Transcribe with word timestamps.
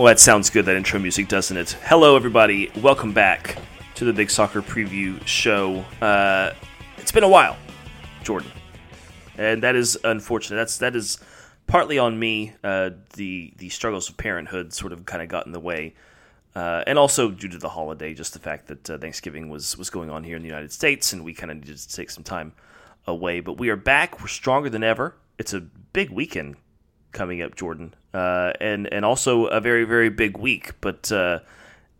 Well, 0.00 0.06
that 0.06 0.18
sounds 0.18 0.48
good, 0.48 0.64
that 0.64 0.76
intro 0.76 0.98
music, 0.98 1.28
doesn't 1.28 1.54
it? 1.58 1.72
Hello, 1.84 2.16
everybody. 2.16 2.72
Welcome 2.80 3.12
back 3.12 3.58
to 3.96 4.06
the 4.06 4.14
Big 4.14 4.30
Soccer 4.30 4.62
Preview 4.62 5.20
Show. 5.26 5.84
Uh, 6.00 6.54
it's 6.96 7.12
been 7.12 7.22
a 7.22 7.28
while, 7.28 7.58
Jordan. 8.22 8.50
And 9.36 9.62
that 9.62 9.76
is 9.76 9.98
unfortunate. 10.02 10.56
That's 10.56 10.78
That 10.78 10.96
is 10.96 11.18
partly 11.66 11.98
on 11.98 12.18
me. 12.18 12.54
Uh, 12.64 12.92
the, 13.12 13.52
the 13.58 13.68
struggles 13.68 14.08
of 14.08 14.16
parenthood 14.16 14.72
sort 14.72 14.94
of 14.94 15.04
kind 15.04 15.22
of 15.22 15.28
got 15.28 15.44
in 15.44 15.52
the 15.52 15.60
way. 15.60 15.92
Uh, 16.54 16.82
and 16.86 16.98
also 16.98 17.30
due 17.30 17.48
to 17.48 17.58
the 17.58 17.68
holiday, 17.68 18.14
just 18.14 18.32
the 18.32 18.38
fact 18.38 18.68
that 18.68 18.88
uh, 18.88 18.96
Thanksgiving 18.96 19.50
was, 19.50 19.76
was 19.76 19.90
going 19.90 20.08
on 20.08 20.24
here 20.24 20.36
in 20.36 20.40
the 20.40 20.48
United 20.48 20.72
States, 20.72 21.12
and 21.12 21.26
we 21.26 21.34
kind 21.34 21.50
of 21.50 21.58
needed 21.58 21.76
to 21.76 21.94
take 21.94 22.08
some 22.08 22.24
time 22.24 22.54
away. 23.06 23.40
But 23.40 23.58
we 23.58 23.68
are 23.68 23.76
back. 23.76 24.18
We're 24.22 24.28
stronger 24.28 24.70
than 24.70 24.82
ever. 24.82 25.16
It's 25.38 25.52
a 25.52 25.60
big 25.60 26.08
weekend 26.08 26.56
coming 27.12 27.42
up, 27.42 27.56
Jordan, 27.56 27.94
uh, 28.14 28.52
and 28.60 28.86
and 28.92 29.04
also 29.04 29.46
a 29.46 29.60
very 29.60 29.84
very 29.84 30.08
big 30.10 30.36
week. 30.36 30.80
But 30.80 31.10
uh, 31.12 31.40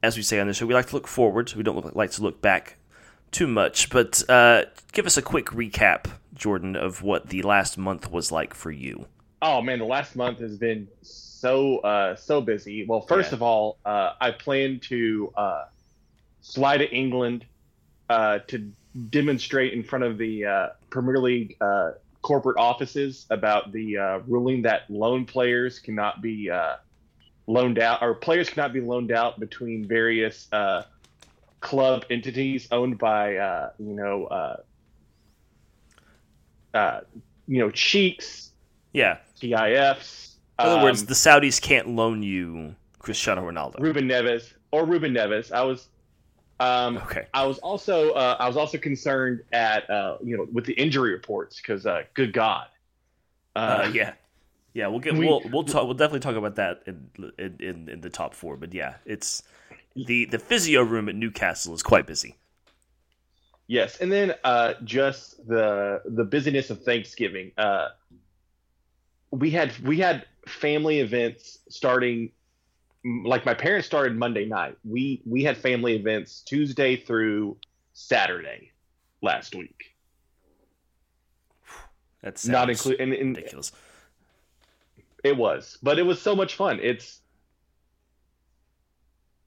as 0.02 0.16
we 0.16 0.22
say 0.22 0.40
on 0.40 0.46
the 0.46 0.54
show, 0.54 0.66
we 0.66 0.74
like 0.74 0.86
to 0.86 0.94
look 0.94 1.06
forward. 1.08 1.52
We 1.54 1.62
don't 1.62 1.96
like 1.96 2.10
to 2.12 2.22
look 2.22 2.40
back 2.40 2.76
too 3.32 3.46
much. 3.46 3.90
But 3.90 4.22
uh, 4.28 4.64
give 4.92 5.06
us 5.06 5.16
a 5.16 5.22
quick 5.22 5.46
recap, 5.46 6.06
Jordan, 6.34 6.76
of 6.76 7.02
what 7.02 7.28
the 7.28 7.42
last 7.42 7.78
month 7.78 8.10
was 8.10 8.32
like 8.32 8.54
for 8.54 8.70
you. 8.70 9.06
Oh 9.42 9.62
man, 9.62 9.78
the 9.78 9.84
last 9.86 10.16
month 10.16 10.38
has 10.40 10.56
been 10.58 10.88
so 11.02 11.78
uh, 11.78 12.14
so 12.16 12.40
busy. 12.40 12.84
Well, 12.86 13.00
first 13.00 13.30
Yeah. 13.30 13.36
of 13.36 13.42
all, 13.42 13.78
uh, 13.84 14.12
I 14.20 14.32
plan 14.32 14.80
to 14.88 15.32
uh, 15.36 15.64
fly 16.42 16.76
to 16.78 16.90
England 16.90 17.46
uh, 18.08 18.40
to 18.48 18.70
demonstrate 19.08 19.72
in 19.72 19.82
front 19.84 20.04
of 20.04 20.18
the 20.18 20.44
uh, 20.44 20.68
Premier 20.90 21.18
League 21.18 21.56
uh, 21.60 21.92
corporate 22.22 22.58
offices 22.58 23.26
about 23.30 23.72
the 23.72 23.96
uh, 23.96 24.18
ruling 24.26 24.62
that 24.62 24.82
loan 24.88 25.24
players 25.24 25.78
cannot 25.78 26.20
be 26.20 26.50
uh, 26.50 26.76
loaned 27.46 27.78
out, 27.78 28.02
or 28.02 28.14
players 28.14 28.48
cannot 28.50 28.72
be 28.72 28.80
loaned 28.80 29.12
out 29.12 29.40
between 29.40 29.86
various 29.86 30.48
uh, 30.52 30.82
club 31.60 32.04
entities 32.10 32.68
owned 32.70 32.98
by 32.98 33.36
uh, 33.36 33.70
you 33.78 33.94
know 33.94 34.26
uh, 34.26 34.56
uh, 36.74 37.00
you 37.46 37.58
know 37.58 37.70
sheikhs, 37.72 38.52
Yeah. 38.92 39.18
TIFs. 39.40 40.36
In 40.58 40.66
other 40.66 40.76
um, 40.78 40.82
words, 40.82 41.06
the 41.06 41.14
Saudis 41.14 41.60
can't 41.60 41.88
loan 41.88 42.22
you 42.22 42.74
Cristiano 42.98 43.42
Ronaldo. 43.50 43.80
Ruben 43.80 44.06
Neves 44.06 44.52
or 44.72 44.84
Ruben 44.84 45.14
Neves. 45.14 45.50
I 45.50 45.62
was, 45.62 45.88
um, 46.60 46.98
Okay. 46.98 47.26
I 47.34 47.44
was 47.46 47.58
also, 47.58 48.10
uh, 48.12 48.36
I 48.38 48.46
was 48.46 48.56
also 48.56 48.78
concerned 48.78 49.42
at, 49.52 49.88
uh, 49.90 50.18
you 50.22 50.36
know, 50.36 50.46
with 50.52 50.64
the 50.66 50.74
injury 50.74 51.12
reports 51.12 51.56
because, 51.60 51.86
uh, 51.86 52.02
good 52.14 52.32
God, 52.32 52.66
Uh, 53.56 53.90
yeah. 53.92 54.12
Yeah, 54.72 54.86
we'll 54.86 55.00
get 55.00 55.14
we- 55.14 55.26
we'll 55.26 55.42
we'll 55.50 55.64
talk 55.64 55.84
we'll 55.84 55.94
definitely 55.94 56.20
talk 56.20 56.36
about 56.36 56.54
that 56.54 56.82
in 56.86 57.10
in, 57.38 57.56
in, 57.58 57.88
in 57.88 58.00
the 58.02 58.08
top 58.10 58.34
four. 58.34 58.56
But 58.56 58.72
yeah, 58.72 58.94
it's 59.04 59.42
the 59.96 60.26
the 60.26 60.38
physio 60.38 60.82
room 60.82 61.08
at 61.08 61.16
Newcastle 61.16 61.74
is 61.74 61.82
quite 61.82 62.06
busy. 62.06 62.36
yes, 63.66 63.96
and 64.00 64.12
then 64.12 64.34
uh, 64.44 64.74
just 64.84 65.44
the 65.48 66.02
the 66.04 66.22
busyness 66.22 66.70
of 66.70 66.84
Thanksgiving. 66.84 67.50
Uh, 67.58 67.88
we 69.32 69.50
had 69.50 69.76
we 69.80 69.98
had 69.98 70.24
family 70.46 71.00
events 71.00 71.58
starting, 71.68 72.30
like 73.04 73.46
my 73.46 73.54
parents 73.54 73.86
started 73.86 74.16
Monday 74.16 74.46
night. 74.46 74.76
We 74.84 75.22
we 75.24 75.42
had 75.42 75.56
family 75.56 75.96
events 75.96 76.42
Tuesday 76.42 76.96
through 76.96 77.56
Saturday 77.92 78.72
last 79.22 79.54
week. 79.54 79.94
That's 82.22 82.46
Not 82.46 82.68
and, 82.68 83.12
and 83.12 83.36
ridiculous. 83.36 83.72
It 85.24 85.36
was, 85.36 85.78
but 85.82 85.98
it 85.98 86.02
was 86.02 86.20
so 86.20 86.34
much 86.34 86.54
fun. 86.54 86.80
It's 86.82 87.20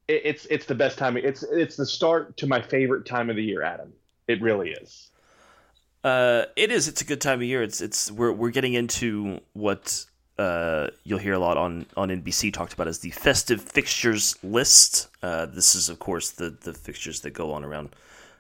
it, 0.08 0.22
it's 0.26 0.46
it's 0.50 0.66
the 0.66 0.76
best 0.76 0.98
time. 0.98 1.18
It's 1.18 1.44
it's 1.44 1.76
the 1.76 1.86
start 1.86 2.38
to 2.38 2.48
my 2.48 2.62
favorite 2.62 3.06
time 3.06 3.30
of 3.30 3.36
the 3.36 3.44
year, 3.44 3.62
Adam. 3.62 3.94
It 4.28 4.42
really 4.42 4.72
is. 4.72 5.12
Uh, 6.04 6.46
it 6.56 6.72
is. 6.72 6.88
It's 6.88 7.02
a 7.02 7.06
good 7.06 7.22
time 7.22 7.40
of 7.40 7.44
year. 7.44 7.64
It's 7.64 7.82
it's 7.82 8.12
we're 8.12 8.32
we're 8.32 8.52
getting 8.52 8.74
into 8.74 9.40
what 9.54 10.06
uh 10.38 10.88
you'll 11.04 11.20
hear 11.20 11.34
a 11.34 11.40
lot 11.40 11.58
on 11.58 11.86
on 11.96 12.10
NBC 12.10 12.54
talked 12.54 12.74
about 12.74 12.88
as 12.88 13.00
the 13.00 13.12
festive 13.12 13.62
fixtures 13.62 14.36
list. 14.44 15.08
Uh, 15.22 15.46
this 15.46 15.76
is 15.76 15.90
of 15.90 16.00
course 16.00 16.32
the 16.32 16.50
the 16.50 16.74
fixtures 16.74 17.22
that 17.22 17.32
go 17.32 17.52
on 17.52 17.64
around 17.64 17.90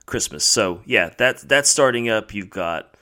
Christmas. 0.05 0.43
So 0.43 0.81
yeah, 0.85 1.09
that 1.17 1.39
that's 1.39 1.69
starting 1.69 2.09
up. 2.09 2.33
You've 2.33 2.49
got 2.49 2.95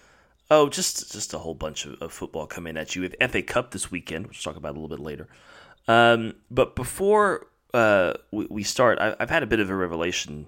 oh 0.49 0.69
just 0.69 1.11
just 1.11 1.33
a 1.33 1.39
whole 1.39 1.55
bunch 1.55 1.85
of, 1.85 2.01
of 2.01 2.11
football 2.11 2.47
coming 2.47 2.77
at 2.77 2.95
you. 2.95 3.01
We 3.03 3.09
have 3.19 3.31
FA 3.31 3.41
Cup 3.41 3.71
this 3.71 3.91
weekend, 3.91 4.27
which 4.27 4.45
we'll 4.45 4.53
talk 4.53 4.59
about 4.59 4.71
a 4.71 4.77
little 4.79 4.95
bit 4.95 4.99
later. 4.99 5.27
Um, 5.87 6.35
but 6.49 6.75
before 6.75 7.47
uh, 7.73 8.13
we, 8.31 8.47
we 8.49 8.63
start, 8.63 8.99
I, 8.99 9.15
I've 9.19 9.29
had 9.29 9.43
a 9.43 9.47
bit 9.47 9.59
of 9.59 9.69
a 9.69 9.75
revelation, 9.75 10.47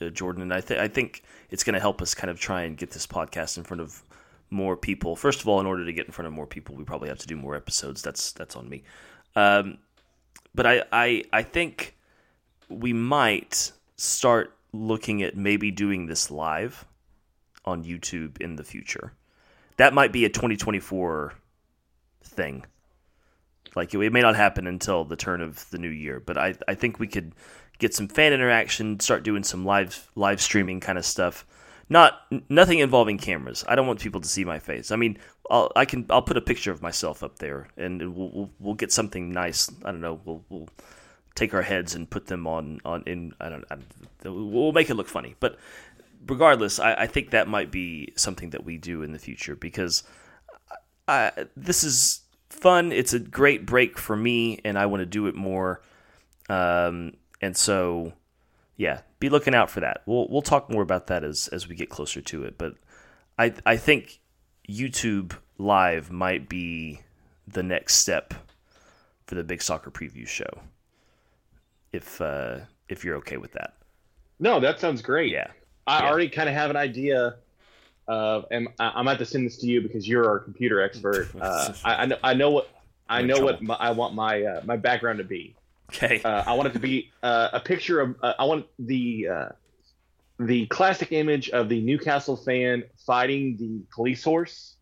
uh, 0.00 0.08
Jordan, 0.10 0.42
and 0.42 0.52
I, 0.52 0.60
th- 0.60 0.78
I 0.78 0.88
think 0.88 1.22
it's 1.50 1.64
going 1.64 1.74
to 1.74 1.80
help 1.80 2.00
us 2.02 2.14
kind 2.14 2.30
of 2.30 2.38
try 2.38 2.62
and 2.62 2.76
get 2.76 2.90
this 2.90 3.06
podcast 3.06 3.56
in 3.56 3.64
front 3.64 3.80
of 3.80 4.02
more 4.50 4.76
people. 4.76 5.16
First 5.16 5.40
of 5.40 5.48
all, 5.48 5.60
in 5.60 5.66
order 5.66 5.84
to 5.84 5.92
get 5.92 6.06
in 6.06 6.12
front 6.12 6.26
of 6.26 6.32
more 6.32 6.46
people, 6.46 6.74
we 6.74 6.84
probably 6.84 7.08
have 7.08 7.18
to 7.18 7.26
do 7.26 7.36
more 7.36 7.54
episodes. 7.54 8.02
That's 8.02 8.32
that's 8.32 8.56
on 8.56 8.68
me. 8.68 8.82
Um, 9.36 9.78
but 10.54 10.66
I, 10.66 10.84
I 10.92 11.24
I 11.32 11.42
think 11.42 11.96
we 12.68 12.92
might 12.92 13.72
start 13.96 14.56
looking 14.72 15.22
at 15.22 15.36
maybe 15.36 15.70
doing 15.70 16.06
this 16.06 16.30
live 16.30 16.84
on 17.64 17.84
YouTube 17.84 18.40
in 18.40 18.56
the 18.56 18.64
future. 18.64 19.12
That 19.76 19.94
might 19.94 20.12
be 20.12 20.24
a 20.24 20.28
2024 20.28 21.34
thing. 22.24 22.64
Like 23.76 23.94
it 23.94 24.12
may 24.12 24.20
not 24.20 24.36
happen 24.36 24.66
until 24.66 25.04
the 25.04 25.16
turn 25.16 25.40
of 25.40 25.68
the 25.70 25.78
new 25.78 25.88
year, 25.88 26.20
but 26.20 26.38
I, 26.38 26.54
I 26.66 26.74
think 26.74 26.98
we 26.98 27.06
could 27.06 27.34
get 27.78 27.94
some 27.94 28.08
fan 28.08 28.32
interaction, 28.32 28.98
start 29.00 29.22
doing 29.22 29.44
some 29.44 29.64
live 29.64 30.10
live 30.14 30.40
streaming 30.40 30.80
kind 30.80 30.98
of 30.98 31.04
stuff. 31.04 31.46
Not 31.88 32.20
nothing 32.48 32.80
involving 32.80 33.18
cameras. 33.18 33.64
I 33.66 33.74
don't 33.74 33.86
want 33.86 34.00
people 34.00 34.20
to 34.20 34.28
see 34.28 34.44
my 34.44 34.58
face. 34.58 34.90
I 34.90 34.96
mean, 34.96 35.18
I'll 35.50 35.72
I 35.74 35.84
can 35.84 36.04
I'll 36.10 36.22
put 36.22 36.36
a 36.36 36.42
picture 36.42 36.70
of 36.70 36.82
myself 36.82 37.22
up 37.22 37.38
there, 37.38 37.68
and 37.76 38.14
we'll 38.14 38.30
we'll, 38.30 38.50
we'll 38.58 38.74
get 38.74 38.92
something 38.92 39.32
nice. 39.32 39.70
I 39.84 39.92
don't 39.92 40.00
know. 40.00 40.20
We'll 40.24 40.44
we'll 40.48 40.68
take 41.34 41.54
our 41.54 41.62
heads 41.62 41.94
and 41.94 42.08
put 42.10 42.26
them 42.26 42.46
on 42.46 42.80
on 42.84 43.04
in. 43.06 43.32
I 43.40 43.48
don't. 43.48 43.64
I 43.70 43.76
we'll 44.28 44.72
make 44.72 44.90
it 44.90 44.94
look 44.94 45.08
funny, 45.08 45.34
but 45.40 45.58
regardless, 46.26 46.78
I, 46.78 46.94
I 46.94 47.06
think 47.06 47.30
that 47.30 47.48
might 47.48 47.70
be 47.70 48.12
something 48.16 48.50
that 48.50 48.64
we 48.64 48.76
do 48.76 49.02
in 49.02 49.12
the 49.12 49.18
future 49.18 49.56
because 49.56 50.02
I, 51.06 51.32
this 51.56 51.84
is 51.84 52.20
fun. 52.50 52.92
It's 52.92 53.12
a 53.12 53.18
great 53.18 53.66
break 53.66 53.98
for 53.98 54.16
me, 54.16 54.60
and 54.64 54.78
I 54.78 54.86
want 54.86 55.00
to 55.00 55.06
do 55.06 55.26
it 55.26 55.34
more. 55.34 55.80
Um, 56.48 57.14
and 57.40 57.56
so, 57.56 58.12
yeah, 58.78 59.02
be 59.20 59.28
looking 59.28 59.54
out 59.54 59.70
for 59.70 59.80
that. 59.80 60.02
We'll 60.06 60.26
we'll 60.30 60.40
talk 60.40 60.70
more 60.70 60.82
about 60.82 61.08
that 61.08 61.22
as 61.24 61.48
as 61.48 61.68
we 61.68 61.74
get 61.74 61.90
closer 61.90 62.22
to 62.22 62.44
it. 62.44 62.56
But 62.56 62.74
I 63.38 63.52
I 63.66 63.76
think 63.76 64.20
YouTube 64.66 65.32
Live 65.58 66.10
might 66.10 66.48
be 66.48 67.00
the 67.46 67.62
next 67.62 67.96
step 67.96 68.32
for 69.26 69.34
the 69.34 69.42
Big 69.44 69.60
Soccer 69.60 69.90
Preview 69.90 70.26
show. 70.26 70.62
If 71.92 72.20
uh, 72.20 72.60
if 72.88 73.04
you're 73.04 73.16
okay 73.16 73.36
with 73.36 73.52
that, 73.52 73.74
No, 74.38 74.60
that 74.60 74.78
sounds 74.80 75.02
great. 75.02 75.32
yeah. 75.32 75.48
I 75.86 76.02
Yeah. 76.02 76.10
already 76.10 76.28
kind 76.28 76.48
of 76.48 76.54
have 76.54 76.70
an 76.70 76.76
idea 76.76 77.36
of, 78.06 78.44
and 78.50 78.68
I, 78.78 78.92
I'm 78.94 79.06
about 79.08 79.18
to 79.18 79.24
send 79.26 79.46
this 79.46 79.56
to 79.58 79.66
you 79.66 79.80
because 79.80 80.06
you're 80.06 80.28
our 80.28 80.38
computer 80.38 80.80
expert. 80.80 81.28
Uh, 81.40 81.72
I, 81.84 81.94
I 82.02 82.06
know 82.06 82.16
I 82.22 82.34
know 82.34 82.50
what 82.50 82.68
I 83.08 83.22
know 83.22 83.40
what 83.40 83.62
my, 83.62 83.74
I 83.74 83.90
want 83.90 84.14
my 84.14 84.42
uh, 84.42 84.60
my 84.64 84.76
background 84.76 85.18
to 85.18 85.24
be. 85.24 85.56
Okay. 85.90 86.20
Uh, 86.24 86.44
I 86.46 86.52
want 86.54 86.68
it 86.68 86.72
to 86.74 86.78
be 86.78 87.10
uh, 87.22 87.48
a 87.52 87.60
picture 87.60 88.00
of. 88.00 88.16
Uh, 88.22 88.34
I 88.38 88.44
want 88.44 88.66
the 88.78 89.28
uh, 89.28 89.48
the 90.38 90.66
classic 90.66 91.12
image 91.12 91.50
of 91.50 91.68
the 91.68 91.80
Newcastle 91.80 92.36
fan 92.36 92.84
fighting 93.06 93.56
the 93.58 93.80
police 93.94 94.22
horse. 94.22 94.76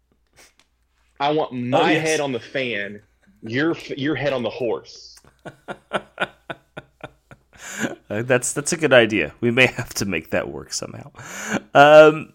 I 1.20 1.31
want 1.32 1.53
my 1.53 1.81
Oh, 1.81 1.87
yes. 1.87 2.06
head 2.06 2.20
on 2.20 2.32
the 2.32 2.41
fan, 2.41 3.03
your 3.43 3.76
your 3.97 4.14
head 4.17 4.32
on 4.32 4.43
the 4.43 4.50
horse. 4.50 5.17
Uh, 8.09 8.23
that's 8.23 8.52
that's 8.52 8.73
a 8.73 8.76
good 8.76 8.93
idea. 8.93 9.35
We 9.41 9.50
may 9.50 9.67
have 9.67 9.93
to 9.94 10.05
make 10.05 10.31
that 10.31 10.49
work 10.49 10.73
somehow. 10.73 11.11
Um, 11.75 12.32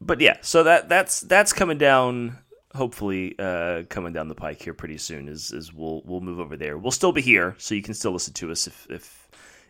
but 0.00 0.20
yeah, 0.20 0.36
so 0.42 0.62
that 0.64 0.88
that's 0.88 1.20
that's 1.20 1.52
coming 1.52 1.78
down. 1.78 2.38
Hopefully, 2.74 3.34
uh, 3.38 3.82
coming 3.90 4.12
down 4.12 4.28
the 4.28 4.34
pike 4.34 4.62
here 4.62 4.74
pretty 4.74 4.98
soon. 4.98 5.28
Is 5.28 5.52
is 5.52 5.72
we'll 5.72 6.02
we'll 6.04 6.20
move 6.20 6.40
over 6.40 6.56
there. 6.56 6.78
We'll 6.78 6.90
still 6.90 7.12
be 7.12 7.20
here, 7.20 7.54
so 7.58 7.74
you 7.74 7.82
can 7.82 7.94
still 7.94 8.12
listen 8.12 8.32
to 8.34 8.50
us 8.50 8.66
if 8.66 8.86
if 8.90 9.28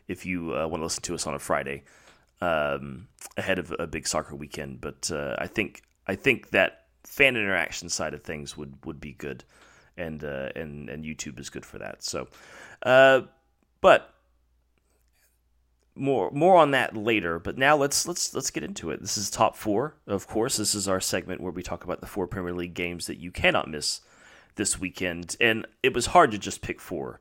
if 0.09 0.27
you 0.27 0.55
uh, 0.57 0.67
want 0.69 0.81
to 0.81 0.85
listen 0.85 1.03
to 1.03 1.15
us 1.15 1.27
on 1.27 1.35
a 1.35 1.39
Friday 1.39 1.83
um, 2.41 3.09
ahead 3.37 3.59
of 3.59 3.75
a 3.79 3.87
big 3.87 4.07
soccer 4.07 4.35
weekend. 4.35 4.81
But 4.81 5.11
uh, 5.11 5.37
I 5.39 5.47
think 5.47 5.83
I 6.07 6.15
think 6.15 6.51
that 6.51 6.87
fan 7.05 7.37
interaction 7.37 7.89
side 7.89 8.15
of 8.15 8.23
things 8.23 8.57
would 8.57 8.85
would 8.85 9.01
be 9.01 9.13
good, 9.13 9.45
and 9.97 10.23
uh, 10.23 10.51
and 10.55 10.89
and 10.89 11.05
YouTube 11.05 11.39
is 11.39 11.51
good 11.51 11.65
for 11.65 11.79
that. 11.79 12.03
So, 12.03 12.29
uh, 12.83 13.23
but 13.81 14.12
more 15.95 16.31
more 16.31 16.57
on 16.57 16.71
that 16.73 16.97
later. 16.97 17.39
But 17.39 17.59
now 17.59 17.77
let's 17.77 18.07
let's 18.07 18.35
let's 18.35 18.51
get 18.51 18.65
into 18.65 18.91
it. 18.91 19.01
This 19.01 19.17
is 19.17 19.31
top 19.31 19.57
four, 19.57 19.97
of 20.07 20.27
course. 20.27 20.57
This 20.57 20.75
is 20.75 20.89
our 20.89 21.01
segment 21.01 21.41
where 21.41 21.53
we 21.53 21.63
talk 21.63 21.85
about 21.85 22.01
the 22.01 22.07
four 22.07 22.27
Premier 22.27 22.53
League 22.53 22.75
games 22.75 23.07
that 23.07 23.19
you 23.19 23.31
cannot 23.31 23.69
miss 23.69 24.01
this 24.57 24.79
weekend. 24.79 25.37
And 25.41 25.67
it 25.83 25.95
was 25.95 26.07
hard 26.07 26.31
to 26.33 26.39
just 26.39 26.63
pick 26.63 26.81
four 26.81 27.21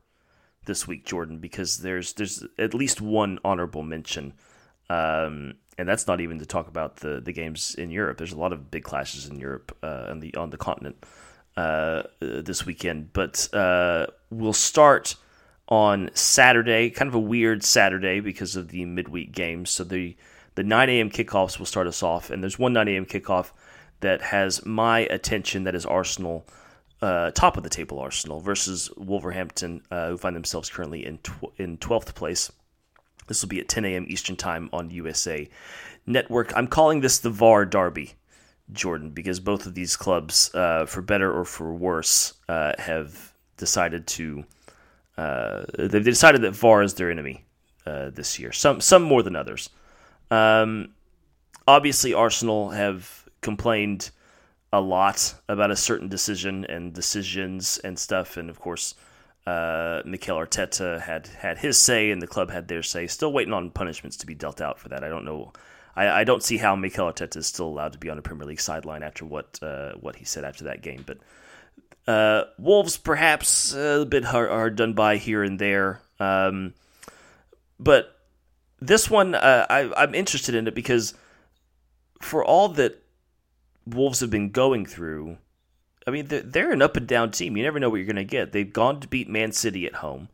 this 0.64 0.86
week, 0.86 1.04
Jordan, 1.04 1.38
because 1.38 1.78
there's 1.78 2.12
there's 2.14 2.44
at 2.58 2.74
least 2.74 3.00
one 3.00 3.38
honorable 3.44 3.82
mention, 3.82 4.34
um, 4.88 5.54
and 5.76 5.88
that's 5.88 6.06
not 6.06 6.20
even 6.20 6.38
to 6.38 6.46
talk 6.46 6.68
about 6.68 6.96
the 6.96 7.20
the 7.20 7.32
games 7.32 7.74
in 7.74 7.90
Europe. 7.90 8.18
There's 8.18 8.32
a 8.32 8.38
lot 8.38 8.52
of 8.52 8.70
big 8.70 8.84
clashes 8.84 9.26
in 9.26 9.38
Europe 9.38 9.76
uh, 9.82 10.06
on 10.08 10.20
the 10.20 10.34
on 10.34 10.50
the 10.50 10.58
continent 10.58 11.04
uh, 11.56 12.04
this 12.20 12.64
weekend, 12.64 13.12
but 13.12 13.48
uh, 13.52 14.06
we'll 14.30 14.52
start 14.52 15.16
on 15.68 16.10
Saturday, 16.14 16.90
kind 16.90 17.08
of 17.08 17.14
a 17.14 17.20
weird 17.20 17.64
Saturday 17.64 18.20
because 18.20 18.56
of 18.56 18.68
the 18.68 18.84
midweek 18.84 19.32
games. 19.32 19.70
So 19.70 19.84
the 19.84 20.16
the 20.54 20.62
9 20.62 20.90
a.m. 20.90 21.08
kickoffs 21.08 21.58
will 21.58 21.66
start 21.66 21.86
us 21.86 22.02
off, 22.02 22.30
and 22.30 22.42
there's 22.42 22.58
one 22.58 22.74
9 22.74 22.86
a.m. 22.88 23.06
kickoff 23.06 23.52
that 24.00 24.20
has 24.20 24.66
my 24.66 25.00
attention. 25.00 25.64
That 25.64 25.74
is 25.74 25.86
Arsenal, 25.86 26.46
uh, 27.00 27.30
top 27.30 27.56
of 27.56 27.62
the 27.62 27.70
table 27.70 27.98
Arsenal 27.98 28.40
versus 28.40 28.90
Wolverhampton, 28.96 29.82
uh, 29.90 30.10
who 30.10 30.18
find 30.18 30.36
themselves 30.36 30.68
currently 30.68 31.06
in 31.06 31.18
tw- 31.18 31.52
in 31.56 31.78
12th 31.78 32.14
place. 32.14 32.52
This 33.28 33.40
will 33.40 33.48
be 33.48 33.60
at 33.60 33.68
10 33.68 33.84
a.m. 33.86 34.04
Eastern 34.08 34.36
Time 34.36 34.68
on 34.72 34.90
USA 34.90 35.48
Network. 36.06 36.52
I'm 36.54 36.66
calling 36.66 37.00
this 37.00 37.18
the 37.18 37.30
VAR 37.30 37.64
Derby, 37.64 38.12
Jordan, 38.72 39.10
because 39.10 39.40
both 39.40 39.64
of 39.64 39.74
these 39.74 39.96
clubs, 39.96 40.54
uh, 40.54 40.84
for 40.84 41.00
better 41.00 41.32
or 41.32 41.44
for 41.44 41.72
worse, 41.72 42.34
uh, 42.48 42.72
have 42.78 43.32
decided 43.56 44.06
to 44.08 44.44
uh, 45.16 45.64
they've 45.78 46.04
decided 46.04 46.42
that 46.42 46.52
VAR 46.52 46.82
is 46.82 46.94
their 46.94 47.10
enemy 47.10 47.44
uh, 47.86 48.10
this 48.10 48.38
year. 48.38 48.52
Some 48.52 48.80
some 48.80 49.02
more 49.02 49.22
than 49.22 49.36
others. 49.36 49.70
Um, 50.30 50.90
obviously, 51.66 52.14
Arsenal 52.14 52.70
have 52.70 53.28
complained 53.40 54.10
a 54.72 54.80
lot 54.80 55.34
about 55.48 55.70
a 55.70 55.76
certain 55.76 56.08
decision 56.08 56.64
and 56.64 56.92
decisions 56.94 57.78
and 57.78 57.98
stuff, 57.98 58.36
and 58.36 58.48
of 58.48 58.58
course, 58.58 58.94
uh, 59.46 60.00
Mikel 60.04 60.38
Arteta 60.38 61.00
had 61.00 61.26
had 61.26 61.58
his 61.58 61.78
say, 61.78 62.10
and 62.10 62.22
the 62.22 62.26
club 62.26 62.50
had 62.50 62.68
their 62.68 62.82
say. 62.82 63.06
Still 63.06 63.32
waiting 63.32 63.52
on 63.52 63.70
punishments 63.70 64.16
to 64.18 64.26
be 64.26 64.34
dealt 64.34 64.60
out 64.60 64.78
for 64.78 64.88
that. 64.88 65.04
I 65.04 65.08
don't 65.08 65.24
know. 65.24 65.52
I, 65.94 66.20
I 66.20 66.24
don't 66.24 66.42
see 66.42 66.56
how 66.56 66.74
Mikel 66.74 67.12
Arteta 67.12 67.36
is 67.36 67.46
still 67.46 67.66
allowed 67.66 67.92
to 67.92 67.98
be 67.98 68.08
on 68.08 68.18
a 68.18 68.22
Premier 68.22 68.46
League 68.46 68.60
sideline 68.60 69.02
after 69.02 69.26
what 69.26 69.58
uh, 69.62 69.92
what 70.00 70.16
he 70.16 70.24
said 70.24 70.44
after 70.44 70.64
that 70.64 70.80
game, 70.80 71.04
but 71.06 71.18
uh, 72.06 72.44
Wolves, 72.58 72.96
perhaps 72.96 73.74
a 73.74 74.06
bit 74.08 74.24
hard, 74.24 74.50
hard, 74.50 74.76
done 74.76 74.92
by 74.92 75.16
here 75.16 75.42
and 75.42 75.58
there. 75.58 76.00
Um, 76.18 76.74
but 77.78 78.16
this 78.80 79.08
one, 79.08 79.34
uh, 79.34 79.66
I, 79.68 80.02
am 80.02 80.14
interested 80.14 80.54
in 80.54 80.66
it 80.66 80.74
because 80.74 81.14
for 82.20 82.44
all 82.44 82.68
that 82.70 83.02
Wolves 83.86 84.20
have 84.20 84.30
been 84.30 84.50
going 84.50 84.86
through, 84.86 85.38
I 86.06 86.10
mean, 86.10 86.26
they're, 86.26 86.42
they're 86.42 86.72
an 86.72 86.82
up 86.82 86.96
and 86.96 87.06
down 87.06 87.30
team. 87.30 87.56
You 87.56 87.62
never 87.62 87.78
know 87.78 87.88
what 87.88 87.96
you're 87.96 88.06
going 88.06 88.16
to 88.16 88.24
get. 88.24 88.52
They've 88.52 88.72
gone 88.72 89.00
to 89.00 89.08
beat 89.08 89.28
Man 89.28 89.52
City 89.52 89.86
at 89.86 89.94
home. 89.94 90.28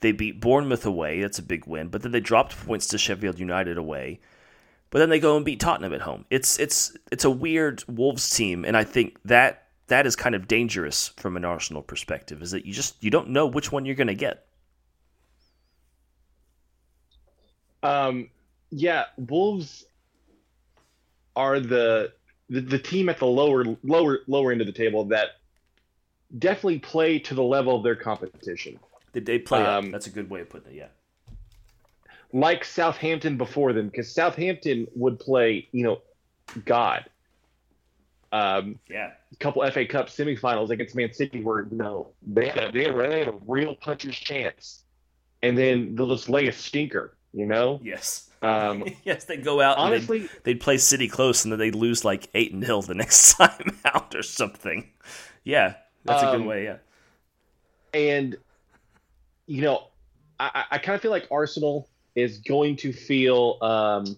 They 0.00 0.12
beat 0.12 0.40
Bournemouth 0.40 0.86
away. 0.86 1.20
That's 1.20 1.38
a 1.38 1.42
big 1.42 1.66
win. 1.66 1.88
But 1.88 2.02
then 2.02 2.12
they 2.12 2.20
dropped 2.20 2.56
points 2.66 2.86
to 2.88 2.98
Sheffield 2.98 3.38
United 3.38 3.78
away. 3.78 4.20
But 4.90 5.00
then 5.00 5.08
they 5.08 5.18
go 5.18 5.36
and 5.36 5.44
beat 5.44 5.58
Tottenham 5.58 5.92
at 5.92 6.02
home. 6.02 6.24
It's 6.30 6.56
it's 6.60 6.96
it's 7.10 7.24
a 7.24 7.30
weird 7.30 7.82
Wolves 7.88 8.30
team, 8.30 8.64
and 8.64 8.76
I 8.76 8.84
think 8.84 9.18
that 9.24 9.63
that 9.88 10.06
is 10.06 10.16
kind 10.16 10.34
of 10.34 10.48
dangerous 10.48 11.08
from 11.16 11.36
an 11.36 11.44
Arsenal 11.44 11.82
perspective. 11.82 12.42
Is 12.42 12.50
that 12.52 12.64
you 12.66 12.72
just 12.72 13.02
you 13.02 13.10
don't 13.10 13.28
know 13.28 13.46
which 13.46 13.70
one 13.70 13.84
you're 13.84 13.94
going 13.94 14.06
to 14.08 14.14
get. 14.14 14.46
Um, 17.82 18.30
yeah, 18.70 19.04
Wolves 19.18 19.84
are 21.36 21.60
the, 21.60 22.12
the 22.48 22.60
the 22.60 22.78
team 22.78 23.08
at 23.08 23.18
the 23.18 23.26
lower 23.26 23.64
lower 23.82 24.20
lower 24.26 24.52
end 24.52 24.60
of 24.60 24.66
the 24.66 24.72
table 24.72 25.04
that 25.06 25.36
definitely 26.38 26.78
play 26.78 27.18
to 27.18 27.34
the 27.34 27.42
level 27.42 27.76
of 27.76 27.82
their 27.82 27.96
competition. 27.96 28.78
Did 29.12 29.26
they 29.26 29.38
play 29.38 29.62
um, 29.62 29.90
That's 29.90 30.06
a 30.06 30.10
good 30.10 30.28
way 30.30 30.40
of 30.40 30.50
putting 30.50 30.72
it. 30.72 30.76
Yeah. 30.76 30.88
Like 32.32 32.64
Southampton 32.64 33.36
before 33.36 33.72
them, 33.72 33.88
because 33.88 34.12
Southampton 34.12 34.88
would 34.96 35.20
play, 35.20 35.68
you 35.70 35.84
know, 35.84 36.00
God. 36.64 37.04
Um, 38.34 38.80
yeah 38.90 39.12
couple 39.38 39.68
FA 39.70 39.86
Cup 39.86 40.08
semifinals 40.08 40.70
against 40.70 40.94
Man 40.94 41.12
City 41.12 41.42
where 41.42 41.66
know 41.70 42.08
they 42.26 42.48
had 42.48 42.58
a, 42.58 42.72
they 42.72 42.84
had, 42.84 42.96
they 42.96 43.18
had 43.20 43.28
a 43.28 43.34
real 43.46 43.74
puncher's 43.74 44.16
chance, 44.16 44.84
and 45.42 45.56
then 45.56 45.94
they'll 45.94 46.08
just 46.08 46.28
lay 46.28 46.48
a 46.48 46.52
stinker. 46.52 47.16
You 47.32 47.46
know. 47.46 47.80
Yes. 47.82 48.30
Um, 48.42 48.84
yes, 49.04 49.24
they 49.24 49.36
go 49.38 49.60
out. 49.60 49.78
Honestly, 49.78 50.20
they'd, 50.20 50.30
they'd, 50.44 50.60
play 50.60 50.78
City 50.78 51.08
close, 51.08 51.44
and 51.44 51.52
then 51.52 51.58
they'd 51.58 51.74
lose 51.74 52.04
like 52.04 52.28
eight 52.34 52.52
0 52.52 52.82
the 52.82 52.94
next 52.94 53.34
time 53.34 53.78
out 53.84 54.14
or 54.14 54.22
something. 54.22 54.88
Yeah, 55.42 55.74
that's 56.04 56.22
um, 56.22 56.28
a 56.28 56.32
good 56.32 56.40
um, 56.42 56.46
way. 56.46 56.64
Yeah. 56.64 56.76
And 57.92 58.36
you 59.46 59.62
know, 59.62 59.88
I, 60.38 60.64
I 60.72 60.78
kind 60.78 60.94
of 60.94 61.02
feel 61.02 61.10
like 61.10 61.28
Arsenal 61.30 61.88
is 62.14 62.38
going 62.38 62.76
to 62.76 62.92
feel 62.92 63.58
um, 63.60 64.16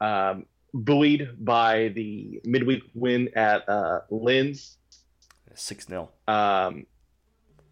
um, 0.00 0.46
buoyed 0.74 1.36
by 1.40 1.88
the 1.88 2.40
midweek 2.44 2.82
win 2.94 3.30
at 3.34 3.68
uh, 3.68 4.00
Lens. 4.10 4.76
Six 5.54 5.86
0 5.86 6.10
Um, 6.28 6.86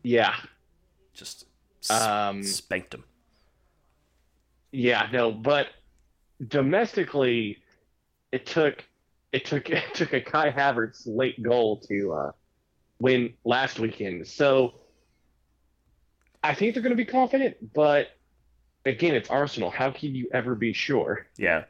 yeah, 0.02 0.34
just 1.14 1.46
um, 1.90 2.42
spanked 2.42 2.90
them. 2.90 3.04
Yeah, 4.72 5.08
no, 5.12 5.30
but 5.30 5.68
domestically, 6.46 7.58
it 8.32 8.46
took 8.46 8.84
it 9.32 9.44
took 9.44 9.70
it 9.70 9.94
took 9.94 10.12
a 10.12 10.20
Kai 10.20 10.50
Havertz 10.50 11.02
late 11.06 11.40
goal 11.42 11.78
to 11.88 12.12
uh, 12.12 12.32
win 12.98 13.34
last 13.44 13.78
weekend. 13.78 14.26
So 14.26 14.74
I 16.42 16.54
think 16.54 16.74
they're 16.74 16.82
going 16.82 16.90
to 16.90 16.96
be 16.96 17.04
confident, 17.04 17.72
but 17.74 18.08
again, 18.84 19.14
it's 19.14 19.30
Arsenal. 19.30 19.70
How 19.70 19.90
can 19.90 20.14
you 20.14 20.28
ever 20.32 20.54
be 20.54 20.72
sure? 20.72 21.26
Yeah. 21.36 21.64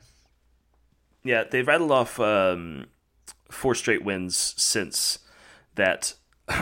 Yeah, 1.27 1.45
they've 1.45 1.67
rattled 1.67 1.91
off 1.91 2.21
um, 2.21 2.87
four 3.51 3.75
straight 3.75 4.05
wins 4.05 4.55
since 4.57 5.19
that 5.75 6.15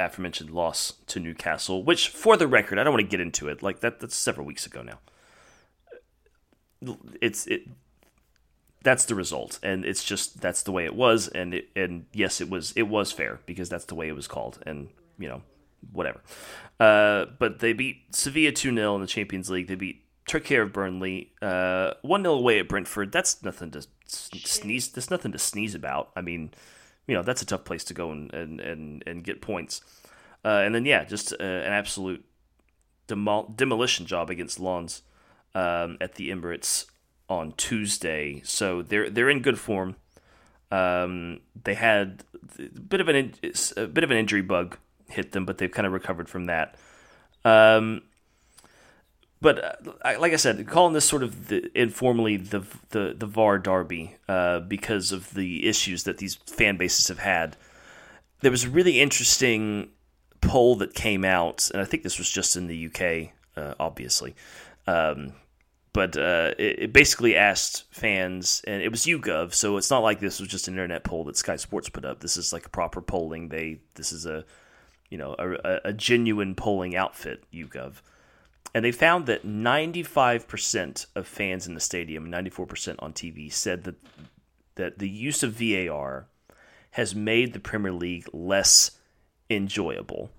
aforementioned 0.00 0.50
loss 0.50 0.94
to 1.06 1.20
Newcastle. 1.20 1.84
Which, 1.84 2.08
for 2.08 2.36
the 2.36 2.48
record, 2.48 2.78
I 2.78 2.84
don't 2.84 2.92
want 2.92 3.04
to 3.04 3.10
get 3.10 3.20
into 3.20 3.48
it. 3.48 3.62
Like 3.62 3.80
that, 3.80 4.00
that's 4.00 4.16
several 4.16 4.46
weeks 4.46 4.66
ago 4.66 4.82
now. 4.82 4.98
It's 7.20 7.46
it. 7.46 7.68
That's 8.82 9.04
the 9.04 9.14
result, 9.14 9.58
and 9.62 9.84
it's 9.84 10.04
just 10.04 10.40
that's 10.40 10.62
the 10.62 10.72
way 10.72 10.84
it 10.84 10.94
was. 10.94 11.28
And 11.28 11.54
it, 11.54 11.68
and 11.76 12.06
yes, 12.12 12.40
it 12.40 12.50
was 12.50 12.72
it 12.76 12.88
was 12.88 13.12
fair 13.12 13.40
because 13.46 13.68
that's 13.68 13.84
the 13.84 13.94
way 13.94 14.08
it 14.08 14.14
was 14.16 14.26
called. 14.26 14.58
And 14.66 14.88
you 15.18 15.28
know, 15.28 15.42
whatever. 15.92 16.20
Uh, 16.80 17.26
but 17.38 17.58
they 17.58 17.72
beat 17.72 18.14
Sevilla 18.14 18.52
two 18.52 18.74
0 18.74 18.94
in 18.96 19.00
the 19.00 19.06
Champions 19.06 19.50
League. 19.50 19.66
They 19.66 19.74
beat 19.74 20.04
took 20.28 20.44
care 20.44 20.62
of 20.62 20.72
Burnley. 20.72 21.32
Uh, 21.42 21.94
one 22.02 22.22
0 22.22 22.34
away 22.34 22.60
at 22.60 22.68
Brentford. 22.68 23.10
That's 23.10 23.42
nothing 23.42 23.70
to 23.72 23.86
sneeze. 24.06 24.88
That's 24.88 25.10
nothing 25.10 25.32
to 25.32 25.38
sneeze 25.38 25.74
about. 25.74 26.10
I 26.14 26.20
mean, 26.20 26.52
you 27.06 27.14
know, 27.14 27.22
that's 27.22 27.42
a 27.42 27.46
tough 27.46 27.64
place 27.64 27.84
to 27.84 27.94
go 27.94 28.12
and 28.12 28.32
and 28.32 28.60
and, 28.60 29.02
and 29.06 29.24
get 29.24 29.40
points. 29.40 29.80
Uh, 30.44 30.62
and 30.64 30.74
then 30.74 30.84
yeah, 30.84 31.04
just 31.04 31.32
uh, 31.32 31.42
an 31.42 31.72
absolute 31.72 32.24
demol- 33.08 33.56
demolition 33.56 34.06
job 34.06 34.30
against 34.30 34.60
Lens 34.60 35.02
um, 35.54 35.96
at 36.00 36.14
the 36.14 36.30
Emirates 36.30 36.86
on 37.28 37.52
Tuesday. 37.56 38.42
So 38.44 38.82
they're 38.82 39.10
they're 39.10 39.30
in 39.30 39.42
good 39.42 39.58
form. 39.58 39.96
Um, 40.70 41.40
they 41.64 41.74
had 41.74 42.24
a 42.58 42.80
bit 42.80 43.00
of 43.00 43.08
an 43.08 43.16
in- 43.16 43.34
a 43.76 43.86
bit 43.86 44.04
of 44.04 44.10
an 44.10 44.16
injury 44.16 44.42
bug 44.42 44.78
hit 45.08 45.32
them, 45.32 45.44
but 45.44 45.58
they've 45.58 45.70
kind 45.70 45.86
of 45.86 45.92
recovered 45.92 46.28
from 46.28 46.44
that. 46.46 46.76
Um, 47.44 48.02
but 49.40 49.86
uh, 49.86 50.14
like 50.18 50.32
I 50.32 50.36
said, 50.36 50.66
calling 50.66 50.94
this 50.94 51.04
sort 51.04 51.22
of 51.22 51.48
the, 51.48 51.70
informally 51.78 52.36
the 52.36 52.64
the 52.90 53.14
the 53.16 53.26
VAR 53.26 53.58
derby 53.58 54.16
uh, 54.28 54.60
because 54.60 55.12
of 55.12 55.32
the 55.34 55.68
issues 55.68 56.04
that 56.04 56.18
these 56.18 56.34
fan 56.34 56.76
bases 56.76 57.08
have 57.08 57.20
had. 57.20 57.56
There 58.40 58.50
was 58.50 58.64
a 58.64 58.70
really 58.70 59.00
interesting 59.00 59.90
poll 60.40 60.76
that 60.76 60.94
came 60.94 61.24
out, 61.24 61.70
and 61.72 61.82
I 61.82 61.84
think 61.84 62.02
this 62.02 62.18
was 62.18 62.30
just 62.30 62.56
in 62.56 62.66
the 62.66 62.86
UK, 62.86 63.32
uh, 63.56 63.74
obviously. 63.80 64.34
Um, 64.86 65.32
but 65.92 66.16
uh, 66.16 66.54
it, 66.58 66.78
it, 66.78 66.92
basically 66.92 67.36
asked 67.36 67.84
fans, 67.90 68.62
and 68.66 68.80
it 68.80 68.90
was 68.90 69.02
YouGov, 69.06 69.54
so 69.54 69.76
it's 69.76 69.90
not 69.90 70.04
like 70.04 70.20
this 70.20 70.38
was 70.38 70.48
just 70.48 70.68
an 70.68 70.74
internet 70.74 71.02
poll 71.02 71.24
that 71.24 71.36
Sky 71.36 71.56
Sports 71.56 71.88
put 71.88 72.04
up. 72.04 72.20
This 72.20 72.36
is 72.36 72.52
like 72.52 72.66
a 72.66 72.70
proper 72.70 73.00
polling. 73.00 73.48
They 73.48 73.80
this 73.94 74.12
is 74.12 74.26
a 74.26 74.44
you 75.10 75.18
know 75.18 75.34
a, 75.38 75.88
a 75.88 75.92
genuine 75.92 76.54
polling 76.54 76.96
outfit, 76.96 77.44
YouGov 77.52 78.00
and 78.74 78.84
they 78.84 78.92
found 78.92 79.26
that 79.26 79.46
95% 79.46 81.06
of 81.14 81.26
fans 81.26 81.66
in 81.66 81.74
the 81.74 81.80
stadium, 81.80 82.30
94% 82.30 82.96
on 82.98 83.12
TV, 83.12 83.52
said 83.52 83.84
that 83.84 83.96
that 84.74 84.98
the 85.00 85.08
use 85.08 85.42
of 85.42 85.54
VAR 85.54 86.28
has 86.92 87.14
made 87.14 87.52
the 87.52 87.58
Premier 87.58 87.92
League 87.92 88.28
less 88.32 88.92
enjoyable. 89.50 90.30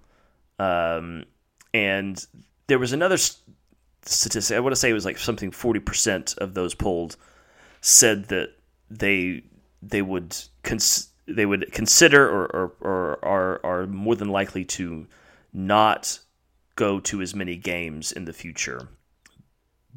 Um, 0.58 1.26
and 1.74 2.26
there 2.68 2.80
was 2.80 2.94
another 2.94 3.18
statistic. 4.04 4.56
I 4.56 4.60
want 4.62 4.72
to 4.72 4.80
say 4.80 4.90
it 4.90 4.94
was 4.94 5.06
like 5.06 5.18
something 5.18 5.52
40% 5.52 6.38
of 6.38 6.54
those 6.54 6.74
polled 6.74 7.18
said 7.82 8.26
that 8.26 8.50
they 8.90 9.44
they 9.82 10.02
would 10.02 10.36
cons- 10.64 11.10
they 11.28 11.46
would 11.46 11.72
consider 11.72 12.28
or, 12.28 12.46
or, 12.46 12.74
or 12.82 13.26
are 13.26 13.60
are 13.64 13.88
more 13.88 14.16
than 14.16 14.30
likely 14.30 14.66
to 14.66 15.08
not 15.54 16.20
go 16.80 16.98
to 16.98 17.22
as 17.22 17.36
many 17.36 17.58
games 17.58 18.14
in 18.14 18.24
the 18.24 18.32
future 18.32 18.88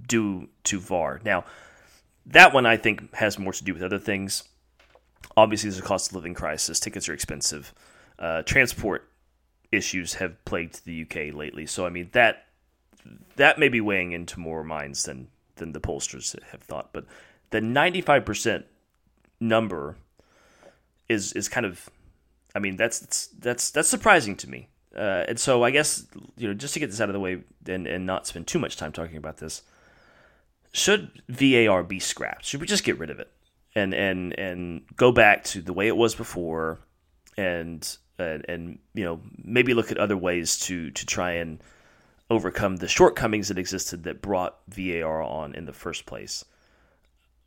due 0.08 0.48
to 0.64 0.80
VAR. 0.80 1.20
Now, 1.24 1.44
that 2.26 2.52
one 2.52 2.66
I 2.66 2.76
think 2.76 3.14
has 3.14 3.38
more 3.38 3.52
to 3.52 3.62
do 3.62 3.72
with 3.72 3.84
other 3.84 4.00
things. 4.00 4.42
Obviously, 5.36 5.70
there's 5.70 5.78
a 5.78 5.86
cost 5.86 6.10
of 6.10 6.16
living 6.16 6.34
crisis. 6.34 6.80
Tickets 6.80 7.08
are 7.08 7.14
expensive. 7.14 7.72
Uh, 8.18 8.42
transport 8.42 9.08
issues 9.70 10.14
have 10.14 10.44
plagued 10.44 10.84
the 10.84 11.02
UK 11.02 11.32
lately. 11.32 11.66
So 11.66 11.86
I 11.86 11.90
mean 11.90 12.10
that 12.12 12.46
that 13.36 13.58
may 13.60 13.68
be 13.68 13.80
weighing 13.80 14.10
into 14.10 14.40
more 14.40 14.64
minds 14.64 15.04
than 15.04 15.28
than 15.56 15.72
the 15.72 15.80
pollsters 15.80 16.36
have 16.50 16.62
thought. 16.62 16.92
But 16.92 17.06
the 17.50 17.60
95% 17.60 18.64
number 19.40 19.96
is 21.08 21.32
is 21.32 21.48
kind 21.48 21.64
of 21.64 21.88
I 22.56 22.58
mean 22.58 22.76
that's 22.76 23.28
that's 23.38 23.70
that's 23.70 23.88
surprising 23.88 24.36
to 24.36 24.50
me. 24.50 24.68
Uh, 24.96 25.24
and 25.28 25.40
so 25.40 25.62
I 25.62 25.70
guess 25.70 26.06
you 26.36 26.48
know 26.48 26.54
just 26.54 26.74
to 26.74 26.80
get 26.80 26.90
this 26.90 27.00
out 27.00 27.08
of 27.08 27.14
the 27.14 27.20
way 27.20 27.42
and, 27.66 27.86
and 27.86 28.04
not 28.04 28.26
spend 28.26 28.46
too 28.46 28.58
much 28.58 28.76
time 28.76 28.92
talking 28.92 29.16
about 29.16 29.38
this, 29.38 29.62
should 30.72 31.10
VAR 31.28 31.82
be 31.82 31.98
scrapped? 31.98 32.44
Should 32.44 32.60
we 32.60 32.66
just 32.66 32.84
get 32.84 32.98
rid 32.98 33.10
of 33.10 33.18
it 33.20 33.30
and 33.74 33.94
and 33.94 34.38
and 34.38 34.82
go 34.96 35.12
back 35.12 35.44
to 35.44 35.62
the 35.62 35.72
way 35.72 35.88
it 35.88 35.96
was 35.96 36.14
before, 36.14 36.78
and 37.36 37.96
and, 38.18 38.44
and 38.48 38.78
you 38.94 39.04
know 39.04 39.20
maybe 39.42 39.74
look 39.74 39.90
at 39.90 39.98
other 39.98 40.16
ways 40.16 40.58
to 40.60 40.90
to 40.90 41.06
try 41.06 41.32
and 41.32 41.62
overcome 42.30 42.76
the 42.76 42.88
shortcomings 42.88 43.48
that 43.48 43.58
existed 43.58 44.04
that 44.04 44.22
brought 44.22 44.58
VAR 44.68 45.22
on 45.22 45.54
in 45.54 45.64
the 45.64 45.72
first 45.72 46.06
place? 46.06 46.44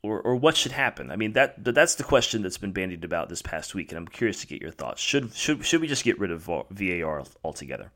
Or, 0.06 0.22
or 0.22 0.36
what 0.36 0.56
should 0.56 0.72
happen? 0.72 1.10
I 1.10 1.16
mean 1.16 1.34
that 1.34 1.64
that's 1.64 1.96
the 1.96 2.04
question 2.04 2.44
that's 2.44 2.60
been 2.60 2.72
bandied 2.72 3.04
about 3.04 3.28
this 3.28 3.42
past 3.42 3.74
week, 3.74 3.92
and 3.92 3.98
I'm 3.98 4.08
curious 4.08 4.40
to 4.42 4.48
get 4.48 4.62
your 4.62 4.70
thoughts. 4.70 5.02
Should 5.02 5.34
should 5.34 5.66
should 5.66 5.82
we 5.82 5.88
just 5.88 6.04
get 6.04 6.20
rid 6.20 6.30
of 6.30 6.44
VAR 6.44 7.24
altogether? 7.44 7.92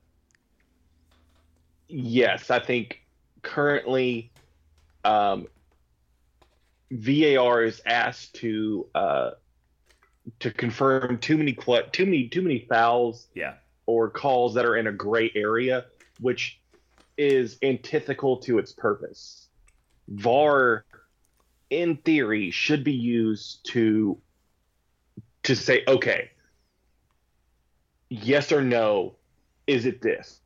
Yes, 1.88 2.50
I 2.50 2.60
think 2.60 3.04
currently 3.44 4.32
um, 5.06 5.48
VAR 6.90 7.64
is 7.64 7.80
asked 7.86 8.34
to 8.38 8.88
uh, 8.96 9.32
to 10.40 10.50
confirm 10.50 11.20
too 11.20 11.38
many 11.38 11.54
too 11.92 12.06
many 12.06 12.28
too 12.28 12.42
many 12.42 12.66
fouls, 12.68 13.28
yeah, 13.36 13.54
or 13.86 14.10
calls 14.10 14.56
that 14.56 14.66
are 14.66 14.78
in 14.78 14.88
a 14.88 14.92
gray 14.92 15.32
area, 15.36 15.86
which 16.20 16.60
is 17.20 17.60
antithetical 17.62 18.38
to 18.38 18.58
its 18.58 18.72
purpose. 18.72 19.48
VAR, 20.08 20.86
in 21.70 21.98
theory, 21.98 22.52
should 22.52 22.84
be 22.84 22.94
used 22.94 23.66
to 23.72 24.18
to 25.44 25.56
say, 25.56 25.84
okay, 25.88 26.32
yes 28.10 28.52
or 28.52 28.62
no, 28.62 29.16
is 29.68 29.86
it 29.86 30.02
this? 30.02 30.40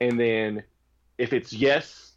And 0.00 0.18
then 0.18 0.64
if 1.18 1.32
it's 1.32 1.52
yes, 1.52 2.12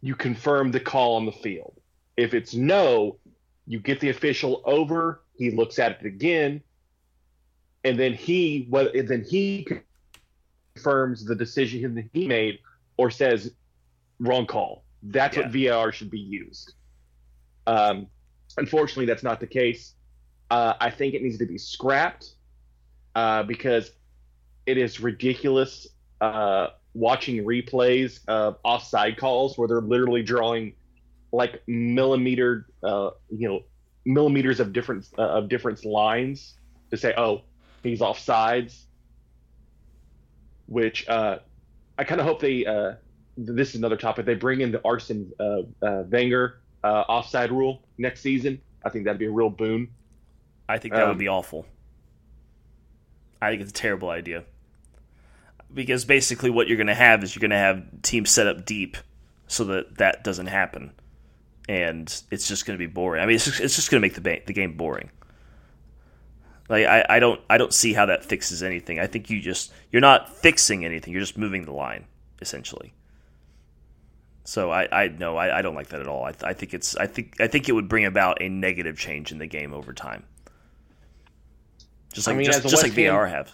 you 0.00 0.14
confirm 0.14 0.70
the 0.70 0.80
call 0.80 1.16
on 1.16 1.26
the 1.26 1.32
field. 1.32 1.80
If 2.16 2.34
it's 2.34 2.54
no, 2.54 3.18
you 3.66 3.80
get 3.80 4.00
the 4.00 4.10
official 4.10 4.62
over, 4.64 5.22
he 5.36 5.50
looks 5.50 5.78
at 5.78 6.00
it 6.00 6.06
again, 6.06 6.62
and 7.84 7.98
then 7.98 8.14
he 8.14 8.66
well, 8.70 8.88
then 8.94 9.24
he 9.28 9.66
confirms 10.74 11.24
the 11.24 11.34
decision 11.34 11.94
that 11.94 12.08
he 12.12 12.26
made 12.26 12.58
or 12.96 13.10
says 13.10 13.52
wrong 14.18 14.46
call. 14.46 14.85
That's 15.06 15.36
yeah. 15.36 15.42
what 15.44 15.52
VAR 15.52 15.92
should 15.92 16.10
be 16.10 16.20
used. 16.20 16.74
Um, 17.66 18.06
unfortunately, 18.56 19.06
that's 19.06 19.22
not 19.22 19.40
the 19.40 19.46
case. 19.46 19.94
Uh, 20.50 20.74
I 20.80 20.90
think 20.90 21.14
it 21.14 21.22
needs 21.22 21.38
to 21.38 21.46
be 21.46 21.58
scrapped 21.58 22.34
uh, 23.14 23.42
because 23.42 23.90
it 24.66 24.78
is 24.78 25.00
ridiculous 25.00 25.86
uh, 26.20 26.68
watching 26.94 27.44
replays 27.44 28.20
of 28.28 28.58
offside 28.62 29.16
calls 29.16 29.58
where 29.58 29.68
they're 29.68 29.80
literally 29.80 30.22
drawing 30.22 30.74
like 31.32 31.62
millimeter, 31.66 32.66
uh, 32.82 33.10
you 33.30 33.48
know, 33.48 33.60
millimeters 34.04 34.60
of 34.60 34.72
difference 34.72 35.10
uh, 35.18 35.22
of 35.22 35.48
difference 35.48 35.84
lines 35.84 36.54
to 36.90 36.96
say, 36.96 37.12
oh, 37.16 37.42
he's 37.82 38.00
offsides 38.00 38.86
which 40.66 41.08
uh, 41.08 41.38
I 41.98 42.04
kind 42.04 42.20
of 42.20 42.26
hope 42.26 42.40
they. 42.40 42.66
This 43.36 43.70
is 43.70 43.76
another 43.76 43.96
topic. 43.96 44.26
They 44.26 44.34
bring 44.34 44.60
in 44.60 44.72
the 44.72 44.80
Arsene 44.84 45.30
uh, 45.38 45.62
uh, 45.82 46.04
Wenger 46.08 46.60
uh, 46.82 47.04
offside 47.08 47.50
rule 47.50 47.82
next 47.98 48.20
season. 48.20 48.60
I 48.84 48.88
think 48.88 49.04
that'd 49.04 49.18
be 49.18 49.26
a 49.26 49.30
real 49.30 49.50
boon. 49.50 49.88
I 50.68 50.78
think 50.78 50.94
that 50.94 51.02
um, 51.02 51.10
would 51.10 51.18
be 51.18 51.28
awful. 51.28 51.66
I 53.40 53.50
think 53.50 53.62
it's 53.62 53.70
a 53.70 53.74
terrible 53.74 54.08
idea 54.08 54.44
because 55.72 56.04
basically 56.04 56.50
what 56.50 56.68
you're 56.68 56.76
going 56.76 56.86
to 56.86 56.94
have 56.94 57.22
is 57.22 57.34
you're 57.34 57.40
going 57.40 57.50
to 57.50 57.56
have 57.56 57.84
teams 58.02 58.30
set 58.30 58.46
up 58.46 58.64
deep 58.64 58.96
so 59.46 59.64
that 59.64 59.98
that 59.98 60.24
doesn't 60.24 60.46
happen, 60.46 60.92
and 61.68 62.22
it's 62.30 62.48
just 62.48 62.66
going 62.66 62.76
to 62.76 62.84
be 62.84 62.90
boring. 62.90 63.22
I 63.22 63.26
mean, 63.26 63.36
it's 63.36 63.44
just, 63.44 63.60
it's 63.60 63.76
just 63.76 63.90
going 63.90 64.00
to 64.00 64.04
make 64.04 64.14
the 64.14 64.20
ba- 64.20 64.40
the 64.46 64.52
game 64.52 64.76
boring. 64.76 65.10
Like 66.68 66.86
I, 66.86 67.04
I 67.08 67.18
don't 67.20 67.40
I 67.48 67.58
don't 67.58 67.72
see 67.72 67.92
how 67.92 68.06
that 68.06 68.24
fixes 68.24 68.62
anything. 68.62 68.98
I 68.98 69.06
think 69.06 69.30
you 69.30 69.40
just 69.40 69.72
you're 69.92 70.00
not 70.00 70.34
fixing 70.36 70.84
anything. 70.84 71.12
You're 71.12 71.22
just 71.22 71.38
moving 71.38 71.64
the 71.64 71.72
line 71.72 72.06
essentially. 72.40 72.92
So 74.46 74.70
I 74.70 74.88
I 74.92 75.08
no 75.08 75.36
I, 75.36 75.58
I 75.58 75.62
don't 75.62 75.74
like 75.74 75.88
that 75.88 76.00
at 76.00 76.06
all. 76.06 76.24
I, 76.24 76.32
I 76.42 76.52
think 76.52 76.72
it's 76.72 76.96
I 76.96 77.06
think 77.08 77.40
I 77.40 77.48
think 77.48 77.68
it 77.68 77.72
would 77.72 77.88
bring 77.88 78.04
about 78.04 78.40
a 78.40 78.48
negative 78.48 78.96
change 78.96 79.32
in 79.32 79.38
the 79.38 79.46
game 79.46 79.74
over 79.74 79.92
time. 79.92 80.22
Just 82.12 82.28
like 82.28 82.34
I 82.34 82.38
mean, 82.38 82.46
just, 82.46 82.62
just 82.62 82.82
like 82.82 82.92
Ham, 82.92 83.12
VAR 83.12 83.26
have. 83.26 83.52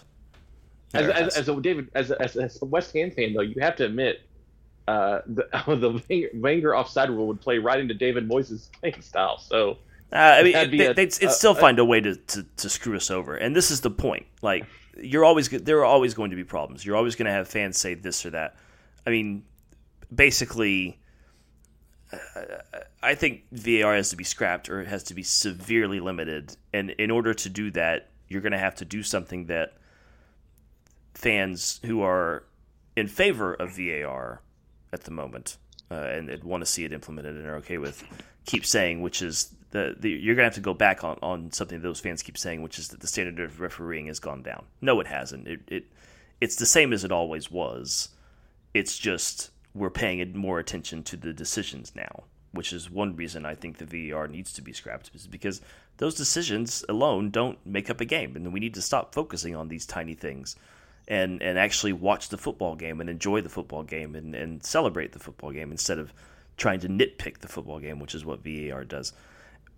As, 0.93 1.09
as, 1.09 1.37
as, 1.37 1.49
a 1.49 1.59
David 1.59 1.89
as 1.95 2.11
a, 2.11 2.21
as 2.21 2.61
a 2.61 2.65
West 2.65 2.93
Ham 2.93 3.09
fan 3.09 3.33
though, 3.33 3.41
you 3.41 3.59
have 3.59 3.75
to 3.77 3.85
admit 3.85 4.21
uh, 4.87 5.21
the 5.25 5.47
the 5.67 6.29
Wenger 6.35 6.75
offside 6.75 7.09
rule 7.09 7.25
would 7.25 7.41
play 7.41 7.57
right 7.57 7.79
into 7.79 7.95
David 7.95 8.29
Moyes' 8.29 8.71
playing 8.79 9.01
style. 9.01 9.39
So 9.39 9.79
uh, 10.11 10.15
I 10.15 10.43
mean, 10.43 10.77
they, 10.77 10.87
would 10.89 10.95
they'd, 10.95 11.11
still 11.11 11.55
find 11.55 11.79
a 11.79 11.85
way 11.85 12.01
to, 12.01 12.15
to, 12.15 12.45
to, 12.57 12.69
screw 12.69 12.95
us 12.95 13.09
over, 13.09 13.35
and 13.35 13.55
this 13.55 13.71
is 13.71 13.81
the 13.81 13.89
point. 13.89 14.27
Like, 14.43 14.67
you're 15.01 15.25
always 15.25 15.49
there 15.49 15.79
are 15.79 15.85
always 15.85 16.13
going 16.13 16.29
to 16.29 16.35
be 16.35 16.43
problems. 16.43 16.85
You're 16.85 16.95
always 16.95 17.15
going 17.15 17.25
to 17.25 17.31
have 17.31 17.47
fans 17.47 17.79
say 17.79 17.95
this 17.95 18.23
or 18.23 18.29
that. 18.29 18.55
I 19.07 19.09
mean, 19.09 19.43
basically, 20.13 20.99
uh, 22.11 22.17
I 23.01 23.15
think 23.15 23.43
VAR 23.51 23.95
has 23.95 24.09
to 24.09 24.15
be 24.15 24.23
scrapped 24.23 24.69
or 24.69 24.81
it 24.81 24.87
has 24.87 25.03
to 25.03 25.13
be 25.13 25.23
severely 25.23 25.99
limited, 25.99 26.55
and 26.73 26.91
in 26.91 27.11
order 27.11 27.33
to 27.33 27.49
do 27.49 27.71
that, 27.71 28.09
you're 28.27 28.41
going 28.41 28.53
to 28.53 28.57
have 28.57 28.75
to 28.75 28.85
do 28.85 29.03
something 29.03 29.45
that 29.47 29.73
fans 31.13 31.79
who 31.85 32.01
are 32.01 32.43
in 32.95 33.07
favor 33.07 33.53
of 33.53 33.75
VAR 33.75 34.41
at 34.91 35.03
the 35.03 35.11
moment 35.11 35.57
uh, 35.91 35.95
and, 35.95 36.43
want 36.43 36.61
to 36.61 36.65
see 36.65 36.83
it 36.85 36.93
implemented 36.93 37.35
and 37.35 37.45
are 37.45 37.55
okay 37.55 37.77
with 37.77 38.03
keep 38.45 38.65
saying, 38.65 39.01
which 39.01 39.21
is 39.21 39.53
the, 39.71 39.95
the 39.99 40.09
you're 40.09 40.35
gonna 40.35 40.45
have 40.45 40.55
to 40.55 40.61
go 40.61 40.73
back 40.73 41.03
on, 41.03 41.17
on 41.21 41.51
something 41.51 41.81
those 41.81 41.99
fans 41.99 42.21
keep 42.21 42.37
saying, 42.37 42.61
which 42.61 42.79
is 42.79 42.89
that 42.89 42.99
the 42.99 43.07
standard 43.07 43.39
of 43.39 43.59
refereeing 43.59 44.07
has 44.07 44.19
gone 44.19 44.41
down. 44.41 44.65
No, 44.81 44.99
it 44.99 45.07
hasn't. 45.07 45.47
It, 45.47 45.61
it 45.67 45.85
it's 46.41 46.55
the 46.55 46.65
same 46.65 46.93
as 46.93 47.03
it 47.03 47.11
always 47.11 47.49
was. 47.49 48.09
It's 48.73 48.97
just 48.97 49.51
we're 49.73 49.89
paying 49.89 50.37
more 50.37 50.59
attention 50.59 51.03
to 51.03 51.17
the 51.17 51.33
decisions 51.33 51.93
now, 51.95 52.23
which 52.51 52.73
is 52.73 52.89
one 52.89 53.15
reason 53.15 53.45
I 53.45 53.55
think 53.55 53.77
the 53.77 54.09
VAR 54.09 54.27
needs 54.27 54.53
to 54.53 54.61
be 54.61 54.73
scrapped, 54.73 55.11
is 55.13 55.27
because 55.27 55.61
those 55.97 56.15
decisions 56.15 56.83
alone 56.87 57.29
don't 57.29 57.63
make 57.65 57.89
up 57.89 58.01
a 58.01 58.05
game, 58.05 58.35
and 58.35 58.53
we 58.53 58.59
need 58.59 58.75
to 58.75 58.81
stop 58.81 59.13
focusing 59.13 59.55
on 59.55 59.67
these 59.67 59.85
tiny 59.85 60.13
things. 60.13 60.55
And, 61.05 61.43
and 61.43 61.59
actually 61.59 61.91
watch 61.91 62.29
the 62.29 62.37
football 62.37 62.75
game 62.75 63.01
and 63.01 63.09
enjoy 63.09 63.41
the 63.41 63.49
football 63.49 63.83
game 63.83 64.15
and, 64.15 64.33
and 64.33 64.63
celebrate 64.63 65.11
the 65.11 65.19
football 65.19 65.51
game 65.51 65.69
instead 65.69 65.99
of 65.99 66.13
trying 66.55 66.79
to 66.79 66.87
nitpick 66.87 67.39
the 67.39 67.49
football 67.49 67.81
game, 67.81 67.99
which 67.99 68.15
is 68.15 68.23
what 68.23 68.41
VAR 68.41 68.85
does 68.85 69.11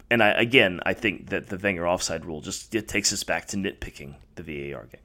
and 0.09 0.21
I, 0.21 0.29
again, 0.29 0.79
I 0.85 0.93
think 0.93 1.29
that 1.29 1.47
the 1.47 1.57
Wenger 1.57 1.87
offside 1.87 2.25
rule 2.25 2.41
just 2.41 2.73
it 2.75 2.87
takes 2.87 3.11
us 3.11 3.23
back 3.23 3.47
to 3.47 3.57
nitpicking 3.57 4.15
the 4.35 4.43
VAR 4.43 4.85
game. 4.85 5.01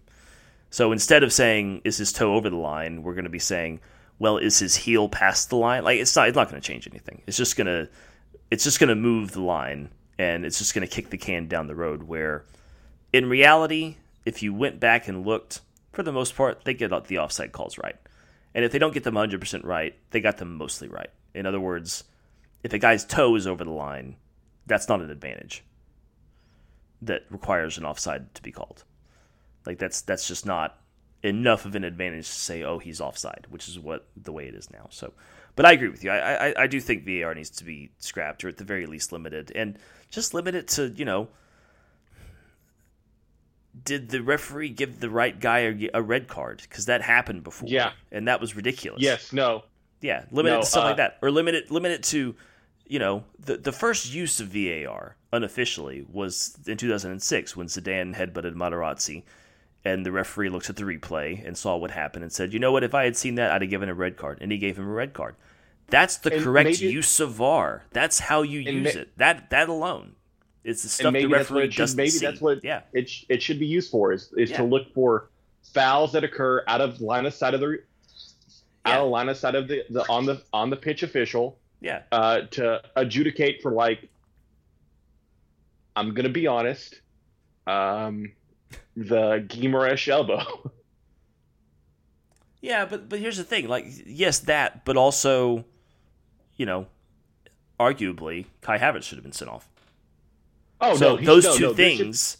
So 0.71 0.93
instead 0.93 1.23
of 1.23 1.33
saying 1.33 1.83
is 1.85 1.97
his 1.97 2.13
toe 2.13 2.35
over 2.35 2.51
the 2.51 2.57
line, 2.57 3.03
we're 3.03 3.15
going 3.15 3.25
to 3.25 3.31
be 3.31 3.39
saying, 3.39 3.81
well, 4.21 4.37
is 4.37 4.59
his 4.61 4.77
heel 4.77 5.09
past 5.09 5.49
the 5.49 5.57
line? 5.57 5.83
Like 5.83 5.99
it's 5.99 6.15
not 6.15 6.29
it's 6.29 6.37
not 6.37 6.49
going 6.49 6.61
to 6.61 6.67
change 6.67 6.87
anything. 6.87 7.23
It's 7.27 7.37
just 7.37 7.57
going 7.57 7.67
to 7.67 7.89
it's 8.51 8.63
just 8.63 8.79
to 8.79 8.95
move 8.95 9.33
the 9.33 9.41
line 9.41 9.91
and 10.19 10.45
it's 10.45 10.59
just 10.59 10.75
going 10.75 10.87
to 10.87 10.95
kick 10.95 11.11
the 11.11 11.19
can 11.19 11.49
down 11.49 11.67
the 11.67 11.75
road 11.75 12.05
where 12.05 12.45
in 13.13 13.29
reality, 13.29 13.97
if 14.25 14.43
you 14.43 14.55
went 14.55 14.79
back 14.79 15.09
and 15.09 15.27
looked, 15.27 15.63
for 15.93 16.03
the 16.03 16.13
most 16.13 16.37
part, 16.37 16.65
they 16.65 16.75
get 16.75 16.93
the 17.07 17.19
offside 17.19 17.51
calls 17.51 17.79
right. 17.79 17.97
And 18.55 18.65
if 18.65 18.71
they 18.71 18.79
don't 18.79 18.95
get 18.95 19.05
them 19.05 19.15
100% 19.15 19.65
right, 19.65 19.97
they 20.11 20.21
got 20.21 20.37
them 20.37 20.57
mostly 20.57 20.89
right. 20.89 21.11
In 21.35 21.47
other 21.47 21.61
words, 21.61 22.05
if 22.63 22.73
a 22.73 22.79
guy's 22.79 23.05
toe 23.05 23.35
is 23.37 23.47
over 23.47 23.65
the 23.65 23.71
line, 23.71 24.17
that's 24.67 24.89
not 24.89 25.01
an 25.01 25.11
advantage 25.11 25.65
that 27.03 27.25
requires 27.31 27.79
an 27.79 27.85
offside 27.85 28.35
to 28.35 28.43
be 28.43 28.53
called. 28.53 28.85
Like 29.65 29.79
that's 29.79 30.03
that's 30.03 30.29
just 30.29 30.45
not 30.45 30.79
enough 31.23 31.65
of 31.65 31.75
an 31.75 31.85
advantage 31.85 32.27
to 32.27 32.33
say, 32.33 32.63
oh, 32.63 32.79
he's 32.79 33.01
offside, 33.01 33.47
which 33.51 33.69
is 33.69 33.79
what 33.79 34.07
the 34.17 34.33
way 34.33 34.47
it 34.47 34.55
is 34.55 34.71
now. 34.71 34.87
So, 34.91 35.13
but 35.57 35.67
I 35.67 35.73
agree 35.73 35.89
with 35.89 36.03
you. 36.03 36.11
I, 36.11 36.49
I, 36.49 36.55
I 36.63 36.67
do 36.67 36.81
think 36.81 37.05
VAR 37.05 37.35
needs 37.35 37.51
to 37.51 37.65
be 37.65 37.91
scrapped 37.99 38.45
or 38.45 38.49
at 38.49 38.57
the 38.57 38.65
very 38.65 38.87
least 38.87 39.13
limited, 39.13 39.53
and 39.55 39.79
just 40.11 40.35
limit 40.35 40.55
it 40.55 40.69
to 40.69 40.89
you 40.97 41.05
know, 41.05 41.29
did 43.85 44.09
the 44.09 44.23
referee 44.23 44.71
give 44.71 45.01
the 45.01 45.11
right 45.11 45.39
guy 45.39 45.59
a, 45.61 45.91
a 45.95 46.03
red 46.03 46.29
card? 46.29 46.63
Because 46.63 46.87
that 46.87 47.03
happened 47.03 47.45
before. 47.45 47.69
Yeah. 47.69 47.93
and 48.11 48.29
that 48.29 48.41
was 48.41 48.57
ridiculous. 48.57 49.03
Yes, 49.03 49.33
no. 49.33 49.65
Yeah, 50.01 50.25
limit 50.31 50.55
it 50.55 50.61
to 50.61 50.67
something 50.67 50.87
uh, 50.87 50.91
like 50.91 50.97
that, 50.97 51.19
or 51.21 51.31
limit 51.31 51.55
it 51.55 51.71
limit 51.71 51.93
it 51.93 52.03
to, 52.05 52.35
you 52.87 52.99
know, 52.99 53.25
the 53.39 53.59
the 53.59 53.73
first 53.73 54.13
use 54.13 54.41
of 54.41 54.49
VAR 54.49 55.17
unofficially 55.33 56.07
was 56.11 56.59
in 56.67 56.77
2006 56.77 57.57
when 57.57 57.67
Zidane 57.67 58.15
headbutted 58.15 58.55
Materazzi, 58.55 59.25
and 59.85 60.05
the 60.05 60.13
referee 60.13 60.49
looks 60.51 60.69
at 60.69 60.77
the 60.77 60.83
replay 60.85 61.45
and 61.47 61.57
saw 61.57 61.77
what 61.77 61.91
happened 61.91 62.23
and 62.23 62.33
said, 62.33 62.53
you 62.53 62.59
know 62.59 62.71
what, 62.73 62.85
if 62.85 62.95
I 62.95 63.05
had 63.05 63.17
seen 63.17 63.37
that, 63.37 63.51
I'd 63.51 63.63
have 63.63 63.71
given 63.71 63.89
a 63.89 63.95
red 63.95 64.17
card, 64.17 64.39
and 64.41 64.53
he 64.53 64.59
gave 64.59 64.79
him 64.79 64.85
a 64.87 64.93
red 64.93 65.13
card. 65.15 65.37
That's 65.89 66.19
the 66.19 66.33
And 66.35 66.43
correct 66.45 66.67
maybe- 66.81 66.93
use 66.93 67.19
of 67.21 67.33
VAR. 67.33 67.85
That's 67.91 68.21
how 68.21 68.43
you 68.43 68.61
use 68.61 68.95
ma- 68.95 69.01
it. 69.01 69.17
That 69.19 69.51
that 69.51 69.69
alone, 69.69 70.15
it's 70.63 70.83
the 70.83 70.89
stuff 70.89 71.13
the 71.15 71.27
referee 71.27 71.71
should, 71.71 71.79
doesn't 71.79 71.97
maybe 71.97 72.11
see. 72.11 72.25
that's 72.27 72.41
what 72.41 72.63
yeah, 72.63 72.83
it, 72.93 73.11
it 73.29 73.43
should 73.43 73.59
be 73.59 73.67
used 73.67 73.91
for 73.91 74.13
is, 74.13 74.33
is 74.37 74.51
Yeah. 74.51 74.59
to 74.59 74.65
look 74.65 74.93
for 74.95 75.31
fouls 75.75 76.13
that 76.13 76.23
occur 76.25 76.63
out 76.69 76.81
of 76.81 77.01
line 77.01 77.27
of 77.27 77.35
sight 77.35 77.55
of 77.55 77.61
the 77.61 77.71
Yeah. 78.87 78.93
out 78.93 79.01
of 79.05 79.09
line 79.11 79.29
of 79.29 79.37
sight 79.37 79.55
of 79.57 79.67
the, 79.67 79.83
the 79.91 80.09
on 80.09 80.27
the 80.27 80.43
on 80.53 80.71
the 80.71 80.77
pitch 80.77 81.03
official 81.03 81.59
yeah, 81.81 82.03
uh, 82.13 82.43
to 82.53 82.83
adjudicate 82.95 83.63
for 83.63 83.73
like 83.73 84.09
I'm 85.97 86.15
gonna 86.15 86.29
be 86.29 86.47
honest, 86.47 87.01
um, 87.67 88.31
the 88.97 89.45
Guimaraes 89.49 90.07
elbow. 90.09 90.71
yeah. 92.61 92.85
But 92.85 93.09
but 93.09 93.19
here's 93.19 93.37
the 93.37 93.45
thing, 93.45 93.69
like 93.69 93.87
yes, 94.07 94.39
that, 94.41 94.85
but 94.85 94.97
also, 94.97 95.65
you 96.57 96.67
know, 96.67 96.87
arguably 97.79 98.47
Kai 98.61 98.79
Havertz 98.79 99.05
should 99.05 99.17
have 99.17 99.23
been 99.25 99.33
sent 99.33 99.51
off. 99.51 99.69
oh 100.81 100.97
so 100.97 101.11
no, 101.13 101.17
he- 101.17 101.27
those 101.27 101.45
no, 101.45 101.57
two 101.57 101.63
no, 101.69 101.75
things 101.75 102.37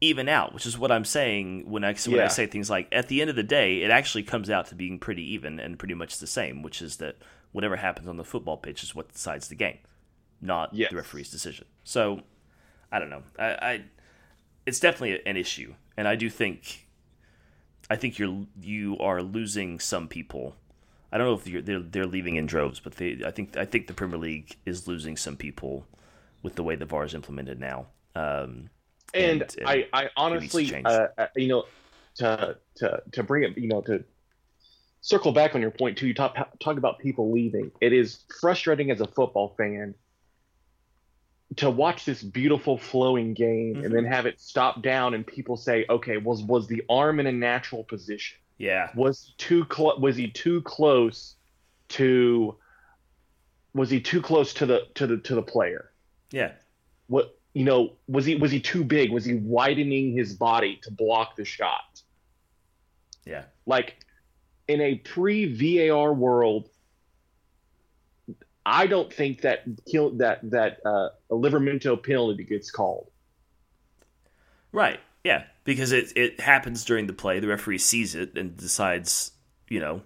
even 0.00 0.28
out, 0.28 0.52
which 0.52 0.66
is 0.66 0.76
what 0.78 0.92
I'm 0.92 1.04
saying 1.04 1.70
when 1.70 1.84
I 1.84 1.94
when 2.06 2.20
I 2.20 2.28
say 2.28 2.46
things 2.46 2.68
like 2.68 2.88
at 2.92 3.08
the 3.08 3.20
end 3.20 3.30
of 3.30 3.36
the 3.36 3.42
day, 3.42 3.82
it 3.82 3.90
actually 3.90 4.22
comes 4.22 4.50
out 4.50 4.66
to 4.66 4.74
being 4.74 4.98
pretty 4.98 5.22
even 5.32 5.58
and 5.58 5.78
pretty 5.78 5.94
much 5.94 6.18
the 6.18 6.26
same, 6.26 6.62
which 6.62 6.82
is 6.82 6.96
that 6.96 7.16
whatever 7.52 7.76
happens 7.76 8.08
on 8.08 8.16
the 8.16 8.24
football 8.24 8.56
pitch 8.56 8.82
is 8.82 8.94
what 8.94 9.12
decides 9.12 9.48
the 9.48 9.54
game, 9.54 9.78
not 10.40 10.74
Yes. 10.74 10.90
the 10.90 10.96
referee's 10.96 11.30
decision. 11.30 11.66
So 11.84 12.20
I 12.92 12.98
don't 12.98 13.08
know. 13.10 13.22
I, 13.38 13.44
I 13.46 13.84
it's 14.66 14.80
definitely 14.80 15.20
an 15.26 15.36
issue, 15.36 15.74
and 15.96 16.08
I 16.08 16.16
do 16.16 16.30
think 16.30 16.86
I 17.90 17.96
think 17.96 18.18
you're 18.18 18.46
you 18.60 18.98
are 18.98 19.22
losing 19.22 19.78
some 19.80 20.08
people. 20.08 20.56
I 21.12 21.18
don't 21.18 21.26
know 21.26 21.34
if 21.34 21.46
you're, 21.46 21.62
they're 21.62 21.80
they're 21.80 22.06
leaving 22.06 22.36
in 22.36 22.46
droves, 22.46 22.80
but 22.80 22.96
they 22.96 23.20
I 23.24 23.30
think 23.30 23.56
I 23.56 23.64
think 23.64 23.86
the 23.86 23.94
Premier 23.94 24.18
League 24.18 24.56
is 24.66 24.88
losing 24.88 25.16
some 25.16 25.36
people 25.36 25.86
with 26.42 26.54
the 26.56 26.62
way 26.62 26.76
the 26.76 26.86
VAR 26.86 27.04
is 27.04 27.14
implemented 27.14 27.60
now. 27.60 27.86
Um, 28.14 28.70
and, 29.14 29.42
and- 29.42 29.56
and 29.58 29.68
I, 29.68 29.86
I 29.92 30.10
honestly, 30.16 30.66
uh, 30.86 31.06
uh, 31.18 31.26
you 31.36 31.48
know, 31.48 31.64
to 32.16 32.56
to 32.76 33.02
to 33.12 33.22
bring 33.22 33.44
it, 33.44 33.56
you 33.58 33.68
know, 33.68 33.80
to 33.82 34.04
circle 35.02 35.32
back 35.32 35.54
on 35.54 35.60
your 35.60 35.70
point 35.70 35.98
too. 35.98 36.06
You 36.08 36.14
talk 36.14 36.34
talk 36.60 36.78
about 36.78 36.98
people 36.98 37.30
leaving. 37.32 37.70
It 37.80 37.92
is 37.92 38.24
frustrating 38.40 38.90
as 38.90 39.00
a 39.00 39.06
football 39.06 39.54
fan 39.56 39.94
to 41.56 41.70
watch 41.70 42.04
this 42.04 42.22
beautiful 42.22 42.78
flowing 42.78 43.34
game 43.34 43.74
Mhm. 43.76 43.84
and 43.84 43.94
then 43.94 44.04
have 44.04 44.26
it 44.26 44.40
stop 44.40 44.82
down 44.82 45.14
and 45.14 45.26
people 45.26 45.56
say, 45.56 45.84
"Okay, 45.88 46.16
was 46.16 46.42
was 46.42 46.66
the 46.66 46.82
arm 46.88 47.20
in 47.20 47.26
a 47.26 47.32
natural 47.32 47.84
position? 47.84 48.38
yeah, 48.56 48.90
Was 48.94 49.34
too 49.36 49.64
close? 49.64 49.98
Was 49.98 50.16
he 50.16 50.28
too 50.28 50.62
close 50.62 51.36
to? 51.88 52.56
Was 53.74 53.90
he 53.90 54.00
too 54.00 54.22
close 54.22 54.54
to 54.54 54.66
the 54.66 54.86
to 54.94 55.06
the 55.06 55.16
to 55.18 55.34
the 55.34 55.42
player?" 55.42 55.90
yeah, 56.30 56.52
what 57.08 57.36
you 57.52 57.64
know 57.64 57.92
was 58.08 58.24
he 58.24 58.34
was 58.36 58.50
he 58.50 58.60
too 58.60 58.82
big 58.84 59.10
was 59.12 59.24
he 59.24 59.34
widening 59.34 60.12
his 60.12 60.34
body 60.34 60.80
to 60.82 60.90
block 60.90 61.36
the 61.36 61.44
shot 61.44 62.02
yeah, 63.26 63.44
like 63.64 64.04
in 64.66 64.80
a 64.80 64.96
pre-var 64.96 66.12
world 66.12 66.68
i 68.66 68.86
don't 68.86 69.12
think 69.12 69.40
that 69.42 69.62
kill 69.90 70.10
that 70.10 70.38
that 70.50 70.78
uh, 70.86 71.08
a 71.30 71.34
Livramento 71.34 72.02
penalty 72.02 72.44
gets 72.44 72.70
called 72.70 73.10
right, 74.72 74.98
yeah, 75.22 75.44
because 75.64 75.92
it 75.92 76.12
it 76.16 76.40
happens 76.40 76.84
during 76.84 77.06
the 77.06 77.12
play. 77.12 77.40
The 77.40 77.46
referee 77.48 77.78
sees 77.78 78.14
it 78.14 78.36
and 78.36 78.56
decides, 78.56 79.30
you 79.68 79.80
know, 79.80 80.02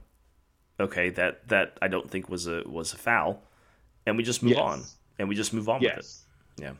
okay, 0.78 1.10
that 1.10 1.48
that 1.48 1.78
I 1.80 1.88
don't 1.88 2.10
think 2.10 2.28
was 2.28 2.46
a 2.46 2.62
was 2.66 2.92
a 2.92 2.96
foul, 2.98 3.42
and 4.06 4.16
we 4.16 4.22
just 4.22 4.42
move 4.42 4.52
Yes. 4.52 4.60
on, 4.60 4.82
and 5.18 5.28
we 5.28 5.34
just 5.34 5.52
move 5.54 5.68
on 5.68 5.80
with 5.80 5.92
it. 5.96 6.06
Yeah. 6.62 6.72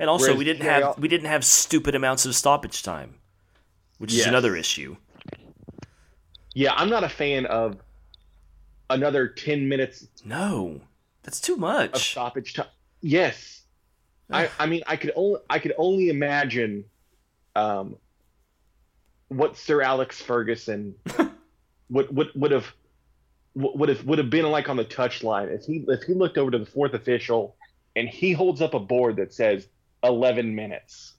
And 0.00 0.10
also, 0.10 0.26
Whereas 0.26 0.38
we 0.38 0.44
didn't 0.44 0.62
have 0.62 0.98
we 0.98 1.08
didn't 1.08 1.28
have 1.28 1.44
stupid 1.44 1.94
amounts 1.94 2.26
of 2.26 2.34
stoppage 2.34 2.82
time, 2.82 3.14
which 3.98 4.12
is 4.12 4.26
another 4.26 4.56
issue. 4.56 4.96
yeah 6.54 6.72
i'm 6.74 6.88
not 6.88 7.04
a 7.04 7.08
fan 7.08 7.46
of 7.46 7.76
another 8.90 9.28
10 9.28 9.68
minutes 9.68 10.06
No, 10.24 10.80
that's 11.22 11.40
too 11.40 11.54
of 11.54 11.58
much. 11.60 12.10
stoppage 12.12 12.54
time 12.54 12.66
yes 13.00 13.62
I, 14.30 14.50
I 14.58 14.66
mean 14.66 14.82
I 14.86 14.96
could 14.96 15.12
only 15.16 15.40
I 15.48 15.58
could 15.58 15.72
only 15.78 16.08
imagine 16.10 16.84
um, 17.56 17.96
what 19.28 19.56
Sir 19.56 19.80
Alex 19.82 20.20
Ferguson 20.20 20.94
would 21.90 22.14
would 22.14 22.28
would 22.34 22.50
have 22.50 22.72
would 23.54 23.88
have 23.88 24.04
would 24.04 24.18
have 24.18 24.30
been 24.30 24.44
like 24.50 24.68
on 24.68 24.76
the 24.76 24.84
touchline 24.84 25.48
if 25.54 25.64
he 25.64 25.84
if 25.88 26.02
he 26.02 26.14
looked 26.14 26.38
over 26.38 26.50
to 26.50 26.58
the 26.58 26.66
fourth 26.66 26.94
official 26.94 27.56
and 27.96 28.08
he 28.08 28.32
holds 28.32 28.60
up 28.60 28.74
a 28.74 28.78
board 28.80 29.16
that 29.16 29.32
says 29.32 29.66
11 30.04 30.54
minutes. 30.54 31.14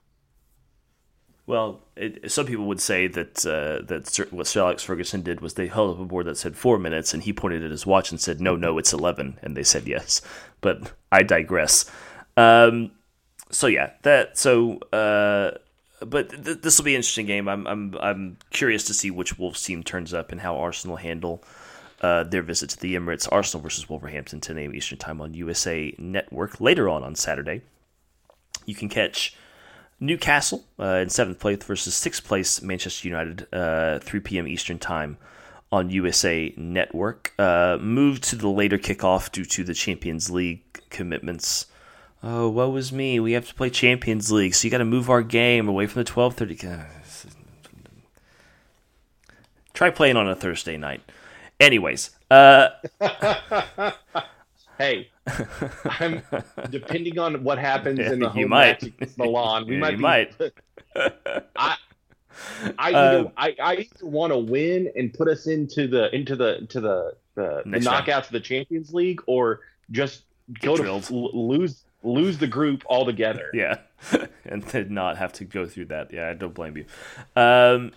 Well, 1.50 1.82
it, 1.96 2.32
some 2.32 2.46
people 2.46 2.66
would 2.66 2.80
say 2.80 3.08
that 3.08 3.44
uh, 3.44 3.84
that 3.88 4.06
Sir, 4.06 4.28
what 4.30 4.46
Sir 4.46 4.62
Alex 4.62 4.84
Ferguson 4.84 5.24
did 5.24 5.42
was 5.42 5.56
they 5.56 5.66
held 5.66 5.96
up 5.96 6.00
a 6.00 6.06
board 6.06 6.28
that 6.28 6.38
said 6.38 6.56
four 6.56 6.78
minutes, 6.78 7.12
and 7.12 7.24
he 7.24 7.34
pointed 7.34 7.64
at 7.64 7.72
his 7.72 7.88
watch 7.88 8.12
and 8.12 8.22
said, 8.22 8.40
"No, 8.40 8.56
no, 8.56 8.78
it's 8.78 8.94
11. 8.94 9.40
and 9.42 9.58
they 9.58 9.64
said 9.64 9.88
yes. 9.88 10.22
But 10.62 10.92
I 11.12 11.24
digress. 11.24 11.90
Um, 12.38 12.92
so 13.50 13.66
yeah, 13.66 13.94
that 14.04 14.38
so. 14.38 14.78
Uh, 14.94 15.58
but 16.06 16.30
th- 16.30 16.62
this 16.62 16.78
will 16.78 16.86
be 16.86 16.94
an 16.94 16.98
interesting 16.98 17.26
game. 17.26 17.48
I'm 17.48 17.66
I'm 17.66 17.96
I'm 18.00 18.38
curious 18.52 18.84
to 18.84 18.94
see 18.94 19.10
which 19.10 19.40
Wolves 19.40 19.64
team 19.64 19.82
turns 19.82 20.14
up 20.14 20.32
and 20.32 20.42
how 20.42 20.56
Arsenal 20.56 20.98
handle 20.98 21.44
uh, 22.02 22.26
their 22.26 22.44
visit 22.44 22.70
to 22.70 22.80
the 22.80 22.94
Emirates. 22.94 23.28
Arsenal 23.32 23.64
versus 23.64 23.90
Wolverhampton 23.90 24.40
10 24.40 24.60
a.m. 24.60 24.76
Eastern 24.76 25.00
Time 25.00 25.20
on 25.20 25.34
USA 25.34 25.96
Network 25.98 26.62
later 26.62 26.88
on 26.88 27.04
on 27.04 27.16
Saturday. 27.16 27.64
You 28.68 28.76
can 28.76 28.88
catch 28.88 29.36
Newcastle 30.00 30.66
uh, 30.80 31.00
in 31.02 31.10
seventh 31.10 31.40
place 31.40 31.64
versus 31.64 31.94
sixth 31.94 32.24
place 32.24 32.62
Manchester 32.62 33.08
United, 33.08 33.48
uh, 33.54 34.00
3 34.00 34.20
p.m. 34.22 34.48
Eastern 34.48 34.80
Time 34.80 35.18
on 35.72 35.90
USA 35.90 36.54
Network. 36.58 37.34
Uh, 37.38 37.78
moved 37.80 38.24
to 38.24 38.36
the 38.36 38.48
later 38.48 38.78
kickoff 38.78 39.32
due 39.32 39.46
to 39.46 39.64
the 39.64 39.74
Champions 39.74 40.30
League 40.30 40.62
commitments. 40.90 41.68
Oh, 42.22 42.50
woe 42.50 42.76
is 42.76 42.92
me. 42.92 43.20
We 43.20 43.34
have 43.34 43.48
to 43.48 43.56
play 43.56 43.70
Champions 43.70 44.32
League, 44.32 44.54
so 44.54 44.66
you 44.66 44.72
got 44.72 44.80
to 44.80 44.86
move 44.86 45.10
our 45.10 45.22
game 45.22 45.68
away 45.68 45.88
from 45.88 46.04
the 46.04 46.12
12:30. 46.12 46.86
Try 49.74 49.90
playing 49.90 50.18
on 50.18 50.28
a 50.28 50.36
Thursday 50.36 50.76
night. 50.76 51.02
Anyways, 51.60 52.12
uh, 52.32 52.70
Hey, 54.80 55.10
I'm 55.86 56.22
depending 56.70 57.20
on 57.20 57.44
what 57.44 57.58
happens 57.60 58.00
in 58.00 58.20
the 58.20 58.28
You 58.28 58.32
home 58.32 58.50
might. 58.50 58.66
match 58.66 58.84
against 58.84 59.18
Milan. 59.18 59.68
We 59.68 59.78
might 59.78 59.92
you 59.92 59.98
be, 59.98 60.02
might. 60.04 60.36
I 61.56 61.76
I 62.78 62.94
Uh, 62.94 63.20
either, 63.20 63.32
I, 63.38 63.56
I 63.62 63.74
either 63.76 64.06
want 64.06 64.32
to 64.34 64.38
win 64.38 64.92
and 64.96 65.14
put 65.14 65.28
us 65.28 65.48
into 65.48 65.88
the 65.88 66.14
into 66.16 66.36
the 66.36 66.66
to 66.70 66.80
the 66.82 67.16
the, 67.36 67.64
the 67.66 67.80
knockouts 67.80 68.26
of 68.26 68.32
the 68.32 68.40
Champions 68.40 68.94
League, 68.94 69.22
or 69.28 69.62
just 69.92 70.24
go 70.62 70.76
to 70.78 70.86
l- 70.86 71.02
lose 71.34 71.84
lose 72.04 72.38
the 72.38 72.48
group 72.48 72.84
altogether. 72.90 73.50
yeah, 73.54 73.78
and 74.46 74.64
then 74.64 74.94
not 74.94 75.18
have 75.18 75.34
to 75.34 75.46
go 75.46 75.66
through 75.66 75.86
that. 75.86 76.12
Yeah, 76.14 76.30
I 76.30 76.34
don't 76.34 76.54
blame 76.54 76.78
you. 76.78 76.86
Um, 77.36 77.92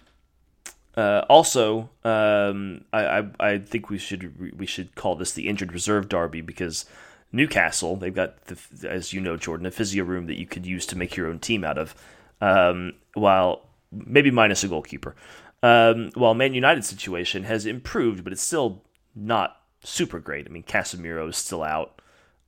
uh, 0.96 1.24
also, 1.28 1.88
um, 2.04 2.84
I, 2.92 3.18
I 3.20 3.26
I 3.40 3.58
think 3.58 3.90
we 3.90 3.98
should 3.98 4.58
we 4.58 4.66
should 4.66 4.94
call 4.94 5.14
this 5.14 5.32
the 5.32 5.48
injured 5.48 5.72
reserve 5.72 6.08
derby 6.08 6.40
because 6.40 6.84
Newcastle 7.32 7.96
they've 7.96 8.14
got 8.14 8.44
the, 8.46 8.88
as 8.88 9.12
you 9.12 9.20
know 9.20 9.36
Jordan 9.36 9.66
a 9.66 9.70
physio 9.70 10.04
room 10.04 10.26
that 10.26 10.38
you 10.38 10.46
could 10.46 10.66
use 10.66 10.86
to 10.86 10.98
make 10.98 11.16
your 11.16 11.26
own 11.26 11.38
team 11.38 11.64
out 11.64 11.78
of, 11.78 11.94
um, 12.40 12.92
while 13.14 13.66
maybe 13.90 14.30
minus 14.30 14.64
a 14.64 14.68
goalkeeper. 14.68 15.14
Um, 15.62 16.10
while 16.14 16.34
Man 16.34 16.54
United's 16.54 16.88
situation 16.88 17.44
has 17.44 17.66
improved, 17.66 18.24
but 18.24 18.32
it's 18.32 18.42
still 18.42 18.82
not 19.14 19.60
super 19.84 20.18
great. 20.18 20.46
I 20.46 20.50
mean, 20.50 20.64
Casemiro 20.64 21.28
is 21.28 21.36
still 21.36 21.62
out. 21.62 22.00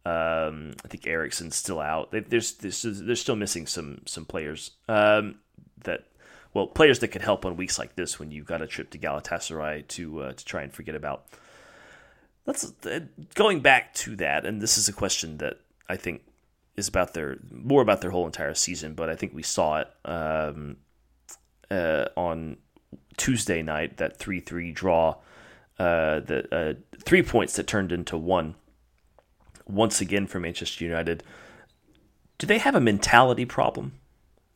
Um, 0.06 0.74
I 0.84 0.88
think 0.88 1.06
Eriksen's 1.06 1.56
still 1.56 1.80
out. 1.80 2.10
They, 2.10 2.20
there's, 2.20 2.52
there's 2.54 2.82
they're 2.82 3.16
still 3.16 3.36
missing 3.36 3.66
some 3.66 4.02
some 4.04 4.24
players 4.26 4.72
um, 4.88 5.36
that 5.84 6.04
well 6.52 6.66
players 6.66 6.98
that 6.98 7.08
could 7.08 7.22
help 7.22 7.46
on 7.46 7.56
weeks 7.56 7.78
like 7.78 7.94
this 7.94 8.18
when 8.18 8.30
you've 8.30 8.46
got 8.46 8.60
a 8.62 8.66
trip 8.66 8.90
to 8.90 8.98
Galatasaray 8.98 9.88
to 9.88 10.22
uh, 10.22 10.32
to 10.32 10.44
try 10.44 10.62
and 10.62 10.72
forget 10.72 10.94
about. 10.94 11.24
Let's 12.46 12.72
uh, 12.86 13.00
going 13.34 13.60
back 13.60 13.94
to 13.94 14.16
that, 14.16 14.44
and 14.44 14.60
this 14.60 14.76
is 14.76 14.88
a 14.88 14.92
question 14.92 15.38
that 15.38 15.60
I 15.88 15.96
think 15.96 16.22
is 16.76 16.88
about 16.88 17.14
their 17.14 17.38
more 17.50 17.82
about 17.82 18.00
their 18.00 18.10
whole 18.10 18.26
entire 18.26 18.54
season, 18.54 18.94
but 18.94 19.08
I 19.08 19.16
think 19.16 19.34
we 19.34 19.42
saw 19.42 19.80
it. 19.80 19.88
Um, 20.04 20.76
uh, 21.70 22.06
on 22.16 22.58
Tuesday 23.16 23.62
night, 23.62 23.96
that 23.96 24.18
3 24.18 24.40
3 24.40 24.72
draw, 24.72 25.16
uh, 25.78 26.20
the 26.20 26.46
uh, 26.54 26.74
three 27.04 27.22
points 27.22 27.56
that 27.56 27.66
turned 27.66 27.92
into 27.92 28.16
one 28.16 28.54
once 29.66 30.00
again 30.00 30.26
for 30.26 30.40
Manchester 30.40 30.84
United. 30.84 31.22
Do 32.38 32.46
they 32.46 32.58
have 32.58 32.74
a 32.74 32.80
mentality 32.80 33.44
problem? 33.44 33.94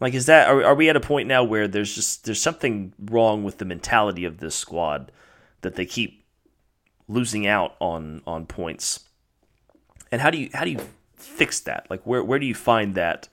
Like, 0.01 0.15
is 0.15 0.27
that 0.27 0.49
are, 0.49 0.65
are 0.65 0.75
we 0.75 0.89
at 0.89 0.97
a 0.97 1.01
point 1.01 1.29
now 1.29 1.43
where 1.43 1.67
there's 1.67 1.95
just 1.95 2.25
there's 2.25 2.43
something 2.43 2.93
wrong 2.99 3.43
with 3.43 3.59
the 3.59 3.65
mentality 3.65 4.25
of 4.25 4.39
this 4.39 4.55
squad 4.55 5.11
that 5.63 5.75
they 5.75 5.87
keep 5.87 6.18
losing 7.09 7.47
out 7.47 7.75
on 7.81 8.23
on 8.27 8.47
points? 8.47 9.01
And 10.13 10.21
how 10.21 10.31
do 10.31 10.39
you 10.39 10.51
how 10.55 10.65
do 10.65 10.71
you 10.71 10.81
fix 11.17 11.61
that? 11.61 11.87
Like, 11.91 12.03
where 12.07 12.23
where 12.23 12.39
do 12.39 12.47
you 12.47 12.55
find 12.55 12.95
that 12.95 13.29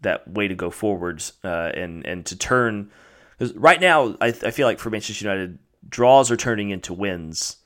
that 0.00 0.28
way 0.28 0.48
to 0.48 0.54
go 0.54 0.70
forwards 0.70 1.32
uh, 1.42 1.72
and 1.74 2.06
and 2.06 2.24
to 2.26 2.36
turn? 2.36 2.90
Because 3.36 3.54
right 3.56 3.80
now, 3.80 4.16
I, 4.20 4.28
I 4.28 4.50
feel 4.50 4.66
like 4.66 4.78
for 4.78 4.90
Manchester 4.90 5.24
United, 5.24 5.58
draws 5.88 6.30
are 6.30 6.36
turning 6.36 6.70
into 6.70 6.92
wins, 6.92 7.56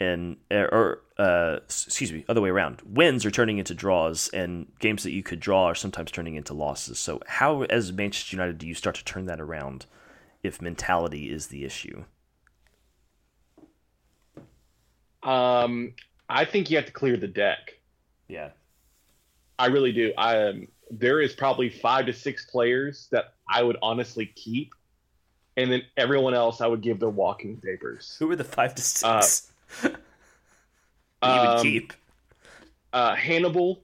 and 0.00 0.36
or 0.50 1.02
uh, 1.18 1.58
excuse 1.64 2.12
me, 2.12 2.24
other 2.28 2.40
way 2.40 2.50
around. 2.50 2.82
Wins 2.84 3.24
are 3.24 3.30
turning 3.30 3.58
into 3.58 3.74
draws, 3.74 4.28
and 4.28 4.66
games 4.78 5.02
that 5.02 5.12
you 5.12 5.22
could 5.22 5.40
draw 5.40 5.66
are 5.66 5.74
sometimes 5.74 6.10
turning 6.10 6.34
into 6.34 6.54
losses. 6.54 6.98
So, 6.98 7.20
how, 7.26 7.62
as 7.64 7.92
Manchester 7.92 8.36
United, 8.36 8.58
do 8.58 8.66
you 8.66 8.74
start 8.74 8.96
to 8.96 9.04
turn 9.04 9.26
that 9.26 9.40
around 9.40 9.86
if 10.42 10.60
mentality 10.60 11.30
is 11.30 11.48
the 11.48 11.64
issue? 11.64 12.04
Um, 15.26 15.92
I 16.28 16.44
think 16.44 16.70
you 16.70 16.76
have 16.76 16.86
to 16.86 16.92
clear 16.92 17.16
the 17.16 17.28
deck. 17.28 17.74
Yeah, 18.28 18.50
I 19.58 19.66
really 19.66 19.92
do. 19.92 20.12
I 20.16 20.48
um, 20.48 20.68
there 20.90 21.20
is 21.20 21.32
probably 21.32 21.68
five 21.68 22.06
to 22.06 22.12
six 22.12 22.46
players 22.46 23.08
that 23.10 23.34
I 23.48 23.62
would 23.62 23.76
honestly 23.82 24.26
keep, 24.26 24.72
and 25.56 25.70
then 25.70 25.82
everyone 25.96 26.34
else 26.34 26.60
I 26.60 26.68
would 26.68 26.80
give 26.80 27.00
their 27.00 27.10
walking 27.10 27.56
papers. 27.60 28.16
Who 28.18 28.30
are 28.30 28.36
the 28.36 28.44
five 28.44 28.74
to 28.76 28.82
six? 28.82 29.50
Uh, 29.82 29.88
you 29.88 29.90
um, 31.22 31.48
would 31.48 31.62
keep 31.62 31.92
uh, 32.92 33.14
Hannibal. 33.14 33.82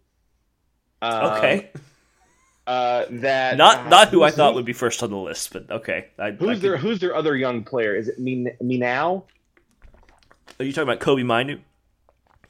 Uh, 1.00 1.34
okay. 1.36 1.70
Uh, 2.64 3.06
that 3.10 3.56
not 3.56 3.88
not 3.88 4.08
who 4.08 4.22
I 4.22 4.30
thought 4.30 4.50
he? 4.50 4.54
would 4.54 4.64
be 4.64 4.72
first 4.72 5.02
on 5.02 5.10
the 5.10 5.16
list, 5.16 5.52
but 5.52 5.68
okay. 5.68 6.06
I, 6.18 6.30
who's 6.30 6.58
I 6.58 6.60
their 6.60 6.76
Who's 6.76 7.00
their 7.00 7.16
other 7.16 7.36
young 7.36 7.64
player? 7.64 7.96
Is 7.96 8.08
it 8.08 8.20
me 8.20 8.46
me 8.60 8.78
now? 8.78 9.24
Are 10.58 10.64
you 10.64 10.72
talking 10.72 10.88
about 10.88 11.00
Kobbie 11.00 11.24
Mainoo? 11.24 11.58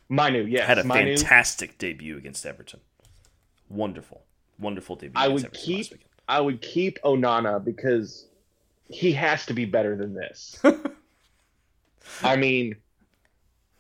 Mainoo, 0.09 0.44
yes. 0.44 0.66
Had 0.66 0.78
a 0.78 0.85
Mainoo. 0.85 1.16
fantastic 1.16 1.78
debut 1.78 2.16
against 2.16 2.44
Everton. 2.44 2.81
Wonderful, 3.68 4.22
wonderful 4.59 4.96
debut. 4.96 5.14
I 5.16 5.28
would 5.28 5.52
keep. 5.52 5.94
I 6.28 6.40
would 6.40 6.62
keep 6.62 7.00
Onana 7.02 7.62
because 7.62 8.26
he 8.88 9.12
has 9.12 9.46
to 9.46 9.55
be 9.55 9.64
better 9.64 9.96
than 9.96 10.14
this. 10.14 10.61
I 12.22 12.37
mean, 12.37 12.76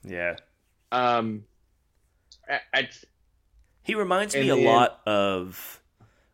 yeah. 0.04 0.36
Um, 0.90 1.44
I, 2.48 2.60
I, 2.74 2.88
he 3.82 3.94
reminds 3.94 4.34
me 4.34 4.48
a 4.48 4.56
lot 4.56 5.00
of 5.06 5.80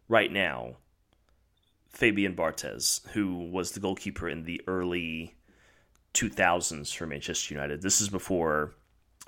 right 0.09 0.31
now 0.33 0.77
Fabian 1.89 2.35
Barthez, 2.35 3.07
who 3.09 3.51
was 3.51 3.73
the 3.73 3.81
goalkeeper 3.81 4.29
in 4.29 4.45
the 4.45 4.61
early 4.67 5.35
2000s 6.19 6.95
for 6.95 7.07
Manchester 7.07 7.55
United. 7.55 7.83
This 7.83 8.01
is 8.01 8.09
before 8.09 8.75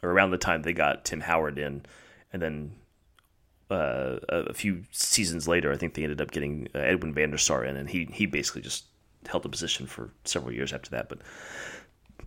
or 0.03 0.11
around 0.11 0.31
the 0.31 0.39
time 0.39 0.63
they 0.63 0.73
got 0.73 1.05
Tim 1.05 1.21
Howard 1.21 1.59
in, 1.59 1.85
and 2.33 2.43
then 2.43 2.73
uh, 3.71 4.19
a 4.29 4.53
few 4.53 4.85
seasons 4.91 5.47
later, 5.47 5.73
I 5.73 5.77
think 5.77 5.95
they 5.95 6.03
ended 6.03 6.21
up 6.21 6.31
getting 6.31 6.69
uh, 6.75 6.79
Edwin 6.79 7.15
van 7.15 7.31
der 7.31 7.37
Sar 7.37 7.65
in, 7.65 7.77
and 7.77 7.89
he 7.89 8.09
he 8.13 8.27
basically 8.27 8.63
just 8.63 8.85
held 9.27 9.43
the 9.43 9.49
position 9.49 9.87
for 9.87 10.11
several 10.25 10.53
years 10.53 10.73
after 10.73 10.91
that. 10.91 11.09
But 11.09 11.19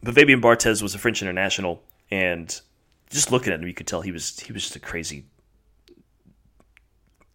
but 0.01 0.15
Fabian 0.15 0.41
Barthez 0.41 0.81
was 0.81 0.95
a 0.95 0.99
French 0.99 1.21
international, 1.21 1.81
and 2.09 2.59
just 3.09 3.31
looking 3.31 3.51
at 3.51 3.59
him, 3.59 3.67
you 3.67 3.73
could 3.73 3.87
tell 3.87 4.01
he 4.01 4.11
was 4.11 4.39
he 4.39 4.53
was 4.53 4.63
just 4.63 4.75
a 4.75 4.79
crazy 4.79 5.25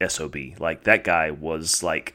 sob. 0.09 0.37
Like 0.59 0.85
that 0.85 1.05
guy 1.05 1.31
was 1.31 1.83
like 1.83 2.14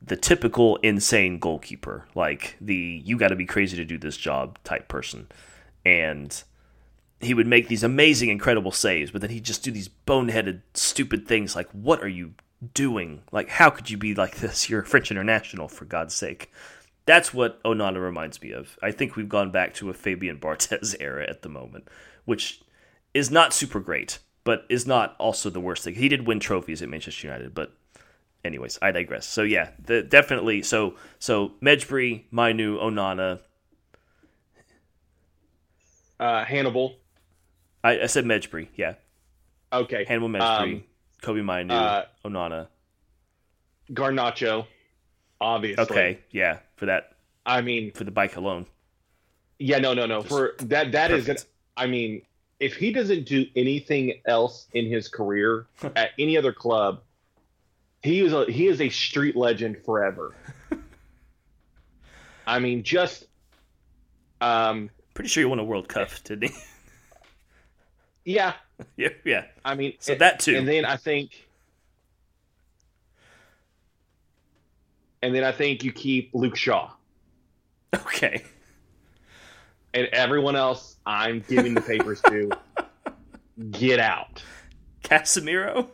the 0.00 0.16
typical 0.16 0.76
insane 0.76 1.38
goalkeeper, 1.38 2.06
like 2.14 2.56
the 2.60 3.02
you 3.04 3.16
got 3.16 3.28
to 3.28 3.36
be 3.36 3.46
crazy 3.46 3.76
to 3.76 3.84
do 3.84 3.98
this 3.98 4.16
job 4.16 4.58
type 4.64 4.88
person, 4.88 5.28
and 5.84 6.42
he 7.20 7.34
would 7.34 7.46
make 7.46 7.68
these 7.68 7.82
amazing, 7.82 8.28
incredible 8.28 8.70
saves, 8.70 9.10
but 9.10 9.20
then 9.20 9.30
he'd 9.30 9.44
just 9.44 9.64
do 9.64 9.72
these 9.72 9.90
boneheaded, 10.06 10.62
stupid 10.74 11.26
things 11.26 11.56
like, 11.56 11.68
"What 11.72 12.02
are 12.02 12.08
you 12.08 12.34
doing? 12.74 13.22
Like, 13.32 13.48
how 13.48 13.70
could 13.70 13.90
you 13.90 13.96
be 13.98 14.14
like 14.14 14.36
this? 14.36 14.70
You're 14.70 14.82
a 14.82 14.86
French 14.86 15.10
international, 15.10 15.68
for 15.68 15.84
God's 15.84 16.14
sake." 16.14 16.50
That's 17.06 17.32
what 17.32 17.62
Onana 17.62 18.02
reminds 18.02 18.42
me 18.42 18.52
of. 18.52 18.78
I 18.82 18.90
think 18.90 19.16
we've 19.16 19.28
gone 19.28 19.50
back 19.50 19.72
to 19.74 19.88
a 19.88 19.94
Fabian 19.94 20.38
Barthez 20.40 20.94
era 21.00 21.28
at 21.28 21.42
the 21.42 21.48
moment, 21.48 21.88
which 22.24 22.60
is 23.14 23.30
not 23.30 23.54
super 23.54 23.80
great, 23.80 24.18
but 24.44 24.64
is 24.68 24.86
not 24.86 25.16
also 25.18 25.50
the 25.50 25.60
worst 25.60 25.84
thing. 25.84 25.94
He 25.94 26.08
did 26.08 26.26
win 26.26 26.38
trophies 26.38 26.82
at 26.82 26.88
Manchester 26.88 27.26
United, 27.26 27.54
but 27.54 27.72
anyways, 28.44 28.78
I 28.80 28.92
digress. 28.92 29.26
So 29.26 29.42
yeah, 29.42 29.70
the, 29.84 30.02
definitely. 30.02 30.62
So 30.62 30.94
so 31.18 31.52
Mejbri, 31.62 32.24
Mainoo, 32.30 32.78
Onana, 32.78 33.40
uh, 36.20 36.44
Hannibal. 36.44 36.96
I, 37.84 38.00
I 38.00 38.06
said 38.06 38.24
Mejbri. 38.24 38.68
Yeah. 38.76 38.94
Okay. 39.72 40.04
Hannibal 40.04 40.28
Mejbri, 40.28 40.74
um, 40.74 40.84
Kobbie 41.22 41.42
Mainoo, 41.42 41.74
uh, 41.74 42.06
Onana, 42.24 42.68
Garnacho. 43.92 44.66
Obviously. 45.40 45.84
Okay. 45.84 46.18
Yeah. 46.30 46.58
For 46.76 46.86
that. 46.86 47.12
I 47.46 47.60
mean, 47.60 47.92
for 47.92 48.04
the 48.04 48.10
bike 48.10 48.36
alone. 48.36 48.66
Yeah. 49.58 49.78
No. 49.78 49.94
No. 49.94 50.06
No. 50.06 50.20
Just 50.20 50.28
for 50.28 50.54
that. 50.60 50.92
That 50.92 51.10
perfect. 51.10 51.28
is 51.28 51.42
an. 51.44 51.48
I 51.76 51.86
mean, 51.86 52.22
if 52.58 52.74
he 52.74 52.92
doesn't 52.92 53.26
do 53.26 53.46
anything 53.54 54.20
else 54.26 54.66
in 54.72 54.86
his 54.86 55.08
career 55.08 55.66
at 55.96 56.10
any 56.18 56.36
other 56.36 56.52
club, 56.52 57.02
he 58.02 58.20
is 58.20 58.32
a 58.32 58.44
he 58.46 58.66
is 58.66 58.80
a 58.80 58.88
street 58.88 59.36
legend 59.36 59.78
forever. 59.84 60.34
I 62.46 62.58
mean, 62.60 62.82
just 62.82 63.26
um, 64.40 64.90
pretty 65.14 65.28
sure 65.28 65.42
he 65.42 65.44
won 65.44 65.58
a 65.58 65.64
World 65.64 65.88
Cup, 65.88 66.10
didn't 66.24 66.50
he? 66.50 66.58
yeah. 68.24 68.54
Yeah, 68.96 69.08
yeah. 69.24 69.46
I 69.64 69.74
mean, 69.74 69.94
so 69.98 70.14
that 70.14 70.38
too. 70.38 70.56
And 70.56 70.68
then 70.68 70.84
I 70.84 70.96
think, 70.96 71.48
and 75.20 75.34
then 75.34 75.42
I 75.42 75.50
think 75.50 75.82
you 75.82 75.90
keep 75.90 76.30
Luke 76.32 76.54
Shaw. 76.54 76.92
Okay. 77.92 78.44
And 79.92 80.06
everyone 80.12 80.54
else, 80.54 80.96
I'm 81.04 81.44
giving 81.48 81.74
the 81.74 81.80
papers 81.80 82.20
to. 82.28 82.52
Get 83.72 83.98
out. 83.98 84.44
Casemiro. 85.02 85.88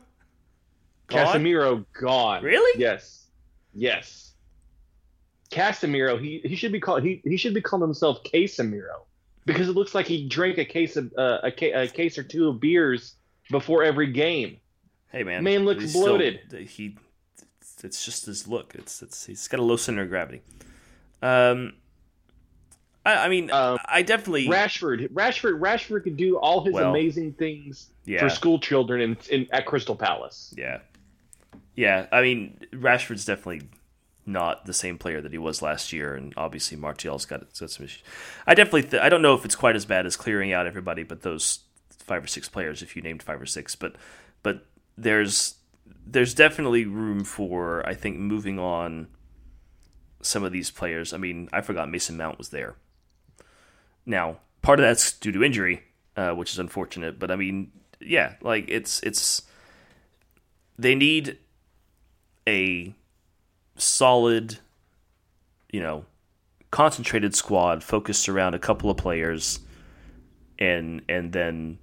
Gone? 1.09 1.27
Casemiro 1.27 1.85
gone. 1.93 2.43
Really? 2.43 2.81
Yes. 2.81 3.27
Yes. 3.75 4.33
Casemiro, 5.51 6.21
he, 6.21 6.41
he 6.45 6.57
should 6.57 6.73
be 6.73 6.81
called 6.81 7.03
he, 7.03 7.21
he 7.25 7.37
should 7.37 7.55
be 7.55 7.61
calling 7.61 7.87
himself 7.87 8.23
Casemiro 8.25 9.05
because 9.47 9.69
it 9.69 9.73
looks 9.73 9.95
like 9.95 10.07
he 10.07 10.27
drank 10.27 10.59
a 10.59 10.65
case 10.65 10.97
of 10.97 11.13
uh, 11.17 11.39
a, 11.45 11.71
a 11.73 11.89
case 11.89 12.19
or 12.19 12.23
two 12.23 12.49
of 12.49 12.61
beers 12.61 13.15
before 13.51 13.85
every 13.85 14.11
game. 14.11 14.59
Hey 15.13 15.23
man, 15.23 15.45
man 15.45 15.65
looks 15.65 15.93
bloated. 15.93 16.41
Still, 16.49 16.61
he, 16.61 16.97
it's 17.83 18.05
just 18.05 18.27
his 18.27 18.49
look. 18.49 18.75
It's 18.75 19.03
it's 19.03 19.27
he's 19.27 19.47
got 19.47 19.61
a 19.61 19.63
low 19.63 19.77
center 19.77 20.03
of 20.03 20.09
gravity. 20.09 20.43
Um, 21.23 21.75
I, 23.07 23.27
I 23.27 23.29
mean, 23.29 23.51
um, 23.51 23.79
I 23.85 24.03
definitely 24.03 24.49
Rashford. 24.49 25.09
Rashford. 25.11 25.61
Rashford 25.61 26.05
could 26.05 26.17
do 26.17 26.39
all 26.39 26.65
his 26.65 26.75
well, 26.75 26.91
amazing 26.91 27.35
things 27.35 27.91
yeah. 28.07 28.21
for 28.21 28.29
school 28.29 28.59
children 28.59 29.01
in, 29.01 29.17
in 29.31 29.49
at 29.53 29.67
Crystal 29.67 29.95
Palace. 29.95 30.55
Yeah, 30.57 30.79
yeah. 31.75 32.07
I 32.13 32.23
mean, 32.23 32.59
Rashford's 32.73 33.25
definitely 33.25 33.69
not 34.27 34.65
the 34.65 34.73
same 34.73 34.97
player 34.99 35.21
that 35.21 35.33
he 35.33 35.39
was 35.39 35.61
last 35.63 35.93
year, 35.93 36.15
and 36.15 36.33
obviously 36.37 36.77
Martial's 36.77 37.27
got, 37.27 37.41
got 37.59 37.71
some 37.71 37.85
issues. 37.85 38.03
I 38.47 38.55
definitely, 38.55 38.85
th- 38.85 39.03
I 39.03 39.09
don't 39.09 39.23
know 39.23 39.35
if 39.35 39.45
it's 39.45 39.55
quite 39.55 39.77
as 39.77 39.85
bad 39.85 40.07
as 40.07 40.17
clearing 40.17 40.53
out 40.53 40.67
everybody, 40.67 41.03
but 41.03 41.23
those 41.23 41.61
five 41.91 42.25
or 42.25 42.27
six 42.27 42.49
players, 42.49 42.83
if 42.83 42.97
you 42.97 43.03
named 43.03 43.23
five 43.23 43.41
or 43.41 43.47
six, 43.47 43.75
but 43.75 43.97
but 44.43 44.67
there's 44.97 45.57
there's 46.07 46.35
definitely 46.35 46.85
room 46.85 47.25
for 47.25 47.87
I 47.87 47.95
think 47.95 48.19
moving 48.19 48.59
on 48.59 49.09
some 50.23 50.45
of 50.45 50.53
these 50.53 50.71
players. 50.71 51.13
I 51.13 51.19
mean, 51.19 51.49
I 51.53 51.61
forgot 51.61 51.91
Mason 51.91 52.17
Mount 52.17 52.39
was 52.39 52.51
there. 52.51 52.77
Now, 54.07 54.39
part 54.63 54.81
of 54.81 54.85
that's 54.85 55.13
due 55.13 55.33
to 55.33 55.45
injury, 55.45 55.83
uh, 56.17 56.33
which 56.33 56.53
is 56.53 56.59
unfortunate. 56.59 57.19
But 57.19 57.31
I 57.31 57.37
mean, 57.37 57.73
yeah, 58.01 58.35
like 58.41 58.67
it's 58.69 59.01
it's 59.03 59.43
they 60.79 60.95
need 60.95 61.39
a 62.49 62.95
solid, 63.77 64.59
you 65.73 65.81
know, 65.81 66.05
concentrated 66.71 67.35
squad 67.35 67.83
focused 67.83 68.29
around 68.29 68.55
a 68.55 68.59
couple 68.59 68.91
of 68.91 68.97
players, 68.97 69.61
and 70.59 71.03
and 71.09 71.33
then 71.33 71.79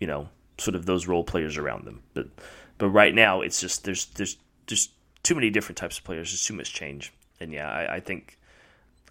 you 0.00 0.06
know 0.06 0.28
sort 0.58 0.74
of 0.74 0.86
those 0.86 1.06
role 1.06 1.24
players 1.24 1.56
around 1.56 1.84
them. 1.84 2.02
But 2.14 2.28
but 2.78 2.88
right 2.88 3.14
now 3.14 3.40
it's 3.40 3.60
just 3.60 3.84
there's 3.84 4.06
there's 4.06 4.36
there's 4.66 4.88
too 5.22 5.34
many 5.34 5.50
different 5.50 5.78
types 5.78 5.98
of 5.98 6.04
players. 6.04 6.30
There's 6.30 6.44
too 6.44 6.54
much 6.54 6.72
change, 6.72 7.12
and 7.40 7.52
yeah, 7.52 7.70
I, 7.70 7.96
I 7.96 8.00
think 8.00 8.38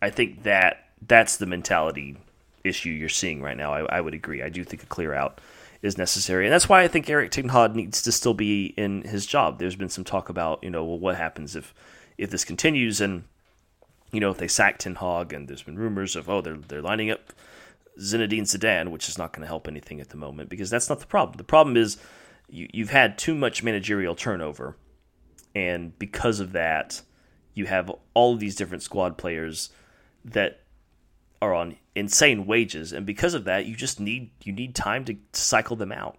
I 0.01 0.09
think 0.09 0.43
that 0.43 0.89
that's 1.05 1.37
the 1.37 1.45
mentality 1.45 2.17
issue 2.63 2.89
you're 2.89 3.09
seeing 3.09 3.41
right 3.41 3.57
now. 3.57 3.73
I, 3.73 3.97
I 3.97 4.01
would 4.01 4.13
agree. 4.13 4.41
I 4.41 4.49
do 4.49 4.63
think 4.63 4.83
a 4.83 4.87
clear 4.87 5.13
out 5.13 5.39
is 5.83 5.97
necessary, 5.97 6.45
and 6.45 6.53
that's 6.53 6.69
why 6.69 6.81
I 6.81 6.87
think 6.87 7.09
Erik 7.09 7.29
ten 7.29 7.49
Hag 7.49 7.75
needs 7.75 8.01
to 8.01 8.11
still 8.11 8.33
be 8.33 8.67
in 8.77 9.03
his 9.03 9.27
job. 9.27 9.59
There's 9.59 9.75
been 9.75 9.89
some 9.89 10.05
talk 10.05 10.29
about 10.29 10.63
you 10.63 10.71
know 10.71 10.83
well 10.83 10.97
what 10.97 11.17
happens 11.17 11.55
if 11.55 11.75
if 12.17 12.31
this 12.31 12.45
continues 12.45 13.01
and 13.01 13.25
you 14.11 14.19
know 14.19 14.31
if 14.31 14.37
they 14.37 14.47
sack 14.47 14.79
Ten 14.79 14.95
Hag 14.95 15.33
and 15.33 15.47
there's 15.47 15.61
been 15.61 15.77
rumors 15.77 16.15
of 16.15 16.29
oh 16.29 16.41
they're 16.41 16.57
they're 16.57 16.81
lining 16.81 17.11
up 17.11 17.33
Zinedine 17.99 18.43
Zidane, 18.43 18.89
which 18.89 19.07
is 19.07 19.17
not 19.17 19.33
going 19.33 19.41
to 19.41 19.47
help 19.47 19.67
anything 19.67 19.99
at 19.99 20.09
the 20.09 20.17
moment 20.17 20.49
because 20.49 20.69
that's 20.69 20.89
not 20.89 20.99
the 20.99 21.05
problem. 21.05 21.37
The 21.37 21.43
problem 21.43 21.77
is 21.77 21.97
you, 22.49 22.67
you've 22.73 22.89
had 22.89 23.17
too 23.17 23.35
much 23.35 23.61
managerial 23.61 24.15
turnover, 24.15 24.77
and 25.53 25.97
because 25.99 26.39
of 26.39 26.53
that, 26.53 27.01
you 27.53 27.65
have 27.65 27.91
all 28.13 28.33
of 28.33 28.39
these 28.39 28.55
different 28.55 28.83
squad 28.83 29.17
players 29.17 29.69
that 30.25 30.62
are 31.43 31.53
on 31.53 31.75
insane 31.95 32.45
wages, 32.45 32.93
and 32.93 33.05
because 33.05 33.33
of 33.33 33.43
that, 33.43 33.65
you 33.65 33.75
just 33.75 33.99
need 33.99 34.31
you 34.43 34.53
need 34.53 34.75
time 34.75 35.05
to, 35.05 35.17
cycle 35.33 35.75
them 35.75 35.91
out, 35.91 36.17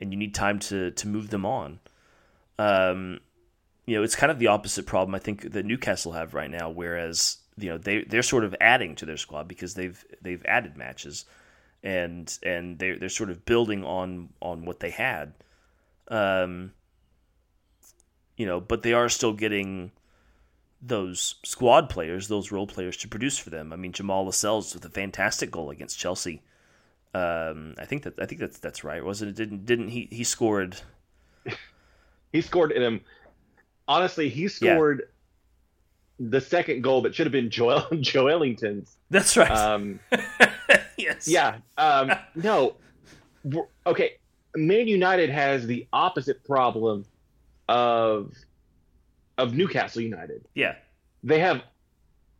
and 0.00 0.12
you 0.12 0.18
need 0.18 0.34
time 0.34 0.58
to 0.58 0.90
to 0.90 1.08
move 1.08 1.30
them 1.30 1.46
on. 1.46 1.78
Um, 2.58 3.20
you 3.86 3.96
know, 3.96 4.02
it's 4.02 4.16
kind 4.16 4.30
of 4.30 4.38
the 4.38 4.48
opposite 4.48 4.86
problem 4.86 5.14
I 5.14 5.18
think 5.18 5.52
that 5.52 5.64
Newcastle 5.64 6.12
have 6.12 6.34
right 6.34 6.50
now, 6.50 6.70
whereas 6.70 7.38
you 7.56 7.68
know 7.68 7.78
they 7.78 8.02
they're 8.02 8.22
sort 8.22 8.44
of 8.44 8.54
adding 8.60 8.94
to 8.96 9.06
their 9.06 9.16
squad 9.16 9.48
because 9.48 9.74
they've 9.74 10.04
they've 10.20 10.44
added 10.44 10.76
matches, 10.76 11.24
and 11.82 12.36
and 12.42 12.78
they're 12.78 12.98
they're 12.98 13.08
sort 13.08 13.30
of 13.30 13.44
building 13.44 13.84
on 13.84 14.30
on 14.40 14.64
what 14.64 14.80
they 14.80 14.90
had. 14.90 15.34
Um, 16.08 16.72
you 18.36 18.46
know, 18.46 18.60
but 18.60 18.82
they 18.82 18.94
are 18.94 19.08
still 19.08 19.32
getting 19.32 19.92
those 20.82 21.36
squad 21.44 21.90
players, 21.90 22.28
those 22.28 22.50
role 22.50 22.66
players 22.66 22.96
to 22.98 23.08
produce 23.08 23.38
for 23.38 23.50
them. 23.50 23.72
I 23.72 23.76
mean, 23.76 23.92
Jamal 23.92 24.24
Lascelles 24.24 24.74
with 24.74 24.84
a 24.84 24.90
fantastic 24.90 25.50
goal 25.50 25.70
against 25.70 25.98
Chelsea. 25.98 26.42
Um, 27.12 27.74
I 27.78 27.84
think 27.84 28.04
that 28.04 28.14
I 28.20 28.26
think 28.26 28.40
that's 28.40 28.58
that's 28.58 28.84
right, 28.84 29.04
wasn't 29.04 29.30
it? 29.30 29.36
Didn't 29.36 29.66
didn't 29.66 29.88
he 29.88 30.08
he 30.10 30.24
scored? 30.24 30.80
he 32.32 32.40
scored 32.40 32.72
in 32.72 32.82
him. 32.82 33.00
Honestly, 33.88 34.28
he 34.28 34.46
scored 34.46 35.02
yeah. 36.18 36.26
the 36.30 36.40
second 36.40 36.82
goal 36.82 37.02
that 37.02 37.14
should 37.14 37.26
have 37.26 37.32
been 37.32 37.50
Joel 37.50 37.80
Joelinton's. 37.92 38.96
That's 39.10 39.36
right. 39.36 39.50
Um, 39.50 39.98
yes. 40.96 41.26
Yeah. 41.26 41.56
Um, 41.76 42.12
no. 42.36 42.76
Okay. 43.86 44.12
Man 44.56 44.88
United 44.88 45.30
has 45.30 45.66
the 45.66 45.86
opposite 45.92 46.44
problem 46.44 47.04
of 47.68 48.34
of 49.40 49.54
Newcastle 49.54 50.02
United. 50.02 50.46
Yeah. 50.54 50.74
They 51.22 51.40
have 51.40 51.62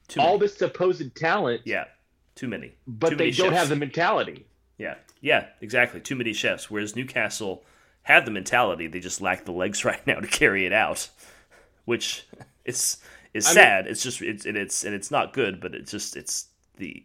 Too 0.09 0.21
all 0.21 0.39
many. 0.39 0.41
this 0.41 0.57
supposed 0.57 1.15
talent. 1.17 1.63
Yeah. 1.65 1.85
Too 2.35 2.49
many. 2.49 2.75
But 2.87 3.11
Too 3.11 3.17
they 3.17 3.25
many 3.27 3.37
don't 3.37 3.49
chefs. 3.49 3.59
have 3.59 3.69
the 3.69 3.77
mentality. 3.77 4.47
Yeah. 4.79 4.95
Yeah, 5.21 5.47
exactly. 5.61 6.01
Too 6.01 6.17
many 6.17 6.33
chefs. 6.33 6.71
Whereas 6.71 6.97
Newcastle 6.97 7.65
have 8.03 8.25
the 8.25 8.31
mentality, 8.31 8.87
they 8.87 9.01
just 9.01 9.21
lack 9.21 9.45
the 9.45 9.53
legs 9.53 9.85
right 9.85 10.05
now 10.07 10.21
to 10.21 10.27
carry 10.27 10.67
it 10.67 10.73
out. 10.73 11.09
Which 11.85 12.27
is 12.65 12.99
is 13.35 13.47
I 13.47 13.53
sad. 13.53 13.85
Mean, 13.85 13.93
it's 13.93 14.03
just 14.03 14.23
it's 14.23 14.47
and 14.47 14.57
it's 14.57 14.85
and 14.85 14.95
it's 14.95 15.11
not 15.11 15.33
good, 15.33 15.61
but 15.61 15.75
it's 15.75 15.91
just 15.91 16.17
it's 16.17 16.47
the 16.77 17.05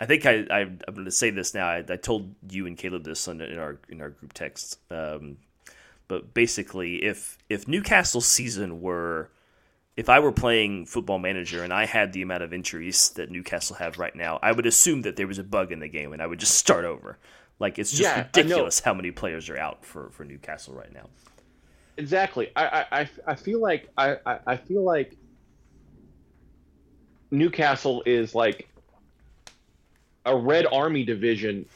I 0.00 0.06
think 0.06 0.26
I, 0.26 0.44
I 0.50 0.60
am 0.62 0.78
going 0.92 1.04
to 1.04 1.10
say 1.10 1.30
this 1.30 1.54
now. 1.54 1.68
I, 1.68 1.84
I, 1.88 1.96
told 1.96 2.34
you 2.50 2.66
and 2.66 2.76
Caleb 2.76 3.04
this 3.04 3.28
in 3.28 3.40
our 3.40 3.78
in 3.88 4.00
our 4.00 4.10
group 4.10 4.32
text. 4.32 4.78
Um, 4.90 5.36
but 6.08 6.34
basically, 6.34 7.02
if 7.04 7.38
if 7.48 7.66
Newcastle's 7.66 8.26
season 8.26 8.80
were, 8.80 9.30
if 9.96 10.08
I 10.08 10.20
were 10.20 10.32
playing 10.32 10.86
Football 10.86 11.18
Manager 11.18 11.62
and 11.62 11.72
I 11.72 11.86
had 11.86 12.12
the 12.12 12.22
amount 12.22 12.42
of 12.42 12.52
injuries 12.52 13.10
that 13.10 13.30
Newcastle 13.30 13.76
have 13.76 13.98
right 13.98 14.14
now, 14.14 14.38
I 14.42 14.52
would 14.52 14.66
assume 14.66 15.02
that 15.02 15.16
there 15.16 15.26
was 15.26 15.38
a 15.38 15.44
bug 15.44 15.72
in 15.72 15.80
the 15.80 15.88
game 15.88 16.12
and 16.12 16.22
I 16.22 16.26
would 16.26 16.40
just 16.40 16.54
start 16.56 16.84
over. 16.84 17.18
Like 17.58 17.78
it's 17.78 17.90
just 17.90 18.02
yeah, 18.02 18.24
ridiculous 18.24 18.80
how 18.80 18.94
many 18.94 19.10
players 19.10 19.48
are 19.48 19.56
out 19.56 19.84
for, 19.84 20.10
for 20.10 20.24
Newcastle 20.24 20.74
right 20.74 20.92
now. 20.92 21.08
Exactly. 21.96 22.50
I, 22.56 22.86
I, 22.90 23.10
I 23.26 23.34
feel 23.34 23.60
like 23.60 23.88
I, 23.96 24.16
I 24.46 24.56
feel 24.56 24.82
like 24.82 25.16
Newcastle 27.30 28.02
is 28.06 28.34
like 28.34 28.68
a 30.24 30.36
Red 30.36 30.66
Army 30.72 31.04
division 31.04 31.66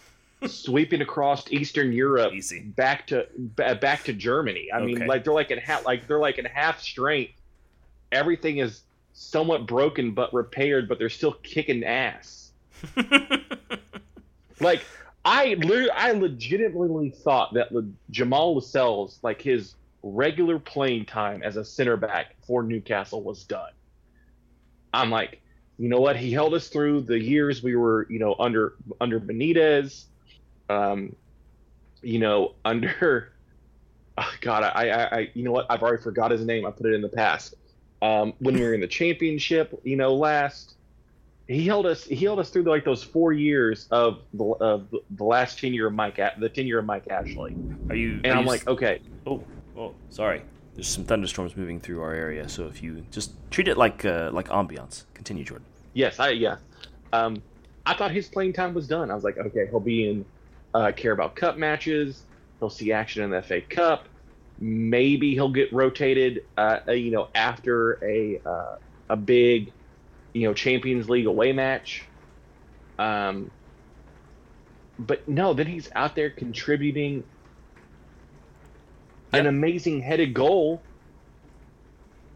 sweeping 0.46 1.00
across 1.00 1.50
Eastern 1.50 1.92
Europe 1.92 2.32
Easy. 2.32 2.60
back 2.60 3.06
to 3.08 3.26
back 3.36 4.04
to 4.04 4.12
Germany. 4.12 4.68
I 4.72 4.78
okay. 4.78 4.86
mean, 4.86 5.06
like 5.06 5.24
they're 5.24 5.32
like 5.32 5.50
in 5.50 5.58
half 5.58 5.84
like 5.84 6.06
they're 6.06 6.18
like 6.18 6.38
in 6.38 6.44
half 6.44 6.80
strength. 6.80 7.32
Everything 8.12 8.58
is 8.58 8.82
somewhat 9.14 9.66
broken 9.66 10.12
but 10.12 10.32
repaired, 10.32 10.88
but 10.88 10.98
they're 10.98 11.08
still 11.08 11.32
kicking 11.42 11.84
ass. 11.84 12.50
like 14.60 14.84
I 15.24 15.56
I 15.94 16.12
legitimately 16.12 17.10
thought 17.10 17.54
that 17.54 17.72
Le- 17.72 17.88
Jamal 18.10 18.54
Lascelles, 18.54 19.18
like 19.22 19.40
his 19.40 19.74
regular 20.02 20.58
playing 20.58 21.06
time 21.06 21.42
as 21.42 21.56
a 21.56 21.64
center 21.64 21.96
back 21.96 22.36
for 22.46 22.62
Newcastle 22.62 23.22
was 23.22 23.42
done. 23.44 23.72
I'm 24.94 25.10
like, 25.10 25.40
you 25.78 25.88
know 25.88 26.00
what? 26.00 26.16
He 26.16 26.32
held 26.32 26.54
us 26.54 26.68
through 26.68 27.02
the 27.02 27.18
years 27.18 27.62
we 27.62 27.74
were, 27.74 28.06
you 28.08 28.18
know, 28.18 28.36
under 28.38 28.74
under 29.00 29.18
Benitez 29.18 30.04
um, 30.68 31.14
you 32.02 32.18
know, 32.18 32.54
under 32.64 33.32
oh 34.18 34.32
God, 34.40 34.62
I, 34.62 34.88
I, 34.88 35.16
I, 35.18 35.30
you 35.34 35.42
know 35.42 35.52
what? 35.52 35.66
I've 35.70 35.82
already 35.82 36.02
forgot 36.02 36.30
his 36.30 36.44
name. 36.44 36.66
I 36.66 36.70
put 36.70 36.86
it 36.86 36.94
in 36.94 37.02
the 37.02 37.08
past. 37.08 37.54
Um, 38.02 38.34
when 38.40 38.54
we 38.54 38.62
were 38.62 38.74
in 38.74 38.80
the 38.80 38.86
championship, 38.86 39.80
you 39.82 39.96
know, 39.96 40.14
last 40.14 40.76
he 41.48 41.64
held 41.64 41.86
us, 41.86 42.04
he 42.04 42.16
held 42.16 42.38
us 42.38 42.50
through 42.50 42.64
like 42.64 42.84
those 42.84 43.02
four 43.02 43.32
years 43.32 43.86
of 43.90 44.22
the 44.34 44.44
of 44.44 44.94
the 45.10 45.24
last 45.24 45.58
tenure 45.58 45.86
of 45.86 45.94
Mike, 45.94 46.20
the 46.38 46.48
tenure 46.48 46.78
of 46.78 46.84
Mike 46.84 47.08
Ashley. 47.08 47.56
Are 47.88 47.94
you? 47.94 48.20
And 48.24 48.26
are 48.26 48.32
I'm 48.32 48.42
you, 48.42 48.48
like, 48.48 48.66
okay. 48.66 49.00
Oh, 49.26 49.42
oh, 49.76 49.94
sorry. 50.10 50.42
There's 50.74 50.88
some 50.88 51.04
thunderstorms 51.04 51.56
moving 51.56 51.80
through 51.80 52.02
our 52.02 52.12
area, 52.12 52.48
so 52.48 52.66
if 52.66 52.82
you 52.82 53.06
just 53.10 53.32
treat 53.50 53.68
it 53.68 53.78
like 53.78 54.04
uh, 54.04 54.30
like 54.32 54.48
ambiance. 54.48 55.04
Continue, 55.14 55.44
Jordan. 55.44 55.64
Yes, 55.94 56.18
I 56.18 56.30
yeah. 56.30 56.56
Um, 57.12 57.42
I 57.86 57.94
thought 57.94 58.10
his 58.10 58.28
playing 58.28 58.52
time 58.52 58.74
was 58.74 58.88
done. 58.88 59.10
I 59.10 59.14
was 59.14 59.24
like, 59.24 59.38
okay, 59.38 59.66
he'll 59.70 59.80
be 59.80 60.10
in 60.10 60.24
uh, 60.74 60.92
Carabao 60.92 61.28
Cup 61.28 61.56
matches. 61.56 62.22
He'll 62.58 62.70
see 62.70 62.92
action 62.92 63.22
in 63.22 63.30
the 63.30 63.42
FA 63.42 63.60
Cup. 63.60 64.08
Maybe 64.58 65.34
he'll 65.34 65.50
get 65.50 65.72
rotated, 65.72 66.44
uh, 66.56 66.80
you 66.88 67.10
know, 67.10 67.28
after 67.34 68.02
a 68.02 68.40
uh, 68.44 68.76
a 69.08 69.16
big, 69.16 69.72
you 70.32 70.48
know, 70.48 70.54
Champions 70.54 71.08
League 71.10 71.26
away 71.26 71.52
match. 71.52 72.04
Um, 72.98 73.50
but 74.98 75.28
no, 75.28 75.52
then 75.52 75.66
he's 75.66 75.90
out 75.94 76.14
there 76.14 76.30
contributing 76.30 77.24
yep. 79.32 79.40
an 79.40 79.46
amazing 79.46 80.00
headed 80.00 80.32
goal 80.32 80.80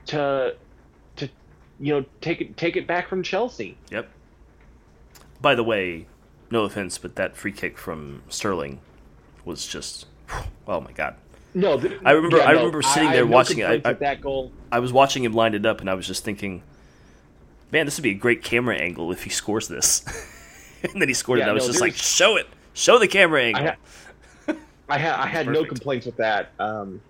to 0.06 0.56
to 1.16 1.28
you 1.78 1.94
know 1.94 2.04
take 2.20 2.40
it 2.40 2.56
take 2.56 2.76
it 2.76 2.86
back 2.86 3.08
from 3.08 3.22
Chelsea. 3.22 3.76
Yep. 3.90 4.08
By 5.40 5.54
the 5.54 5.64
way, 5.64 6.06
no 6.50 6.64
offense, 6.64 6.98
but 6.98 7.16
that 7.16 7.36
free 7.36 7.52
kick 7.52 7.78
from 7.78 8.22
Sterling 8.28 8.80
was 9.44 9.66
just, 9.66 10.06
oh 10.66 10.80
my 10.80 10.92
god. 10.92 11.16
No, 11.54 11.76
the, 11.76 11.98
I 12.04 12.12
remember. 12.12 12.38
Yeah, 12.38 12.44
I 12.44 12.52
remember 12.52 12.82
sitting 12.82 13.08
I, 13.08 13.12
there 13.12 13.24
I 13.24 13.28
watching 13.28 13.58
it. 13.58 13.84
I, 13.84 13.92
that 13.92 14.20
goal. 14.20 14.52
I 14.70 14.78
was 14.78 14.92
watching 14.92 15.24
him 15.24 15.32
lined 15.32 15.54
it 15.54 15.66
up, 15.66 15.80
and 15.80 15.90
I 15.90 15.94
was 15.94 16.06
just 16.06 16.24
thinking, 16.24 16.62
man, 17.72 17.86
this 17.86 17.96
would 17.96 18.04
be 18.04 18.10
a 18.10 18.14
great 18.14 18.44
camera 18.44 18.76
angle 18.76 19.10
if 19.10 19.24
he 19.24 19.30
scores 19.30 19.66
this. 19.66 20.04
and 20.82 21.00
then 21.00 21.08
he 21.08 21.14
scored 21.14 21.38
yeah, 21.38 21.46
it. 21.46 21.48
And 21.48 21.50
I 21.50 21.54
was 21.54 21.64
no, 21.64 21.72
just 21.72 21.80
like, 21.80 21.94
show 21.94 22.36
it, 22.36 22.46
show 22.72 22.98
the 22.98 23.08
camera 23.08 23.42
angle. 23.42 23.62
I, 23.62 23.68
ha- 23.68 24.54
I, 24.88 24.98
ha- 24.98 25.22
I 25.22 25.26
had 25.26 25.48
no 25.48 25.64
complaints 25.64 26.06
with 26.06 26.16
that. 26.18 26.52
Um, 26.60 27.00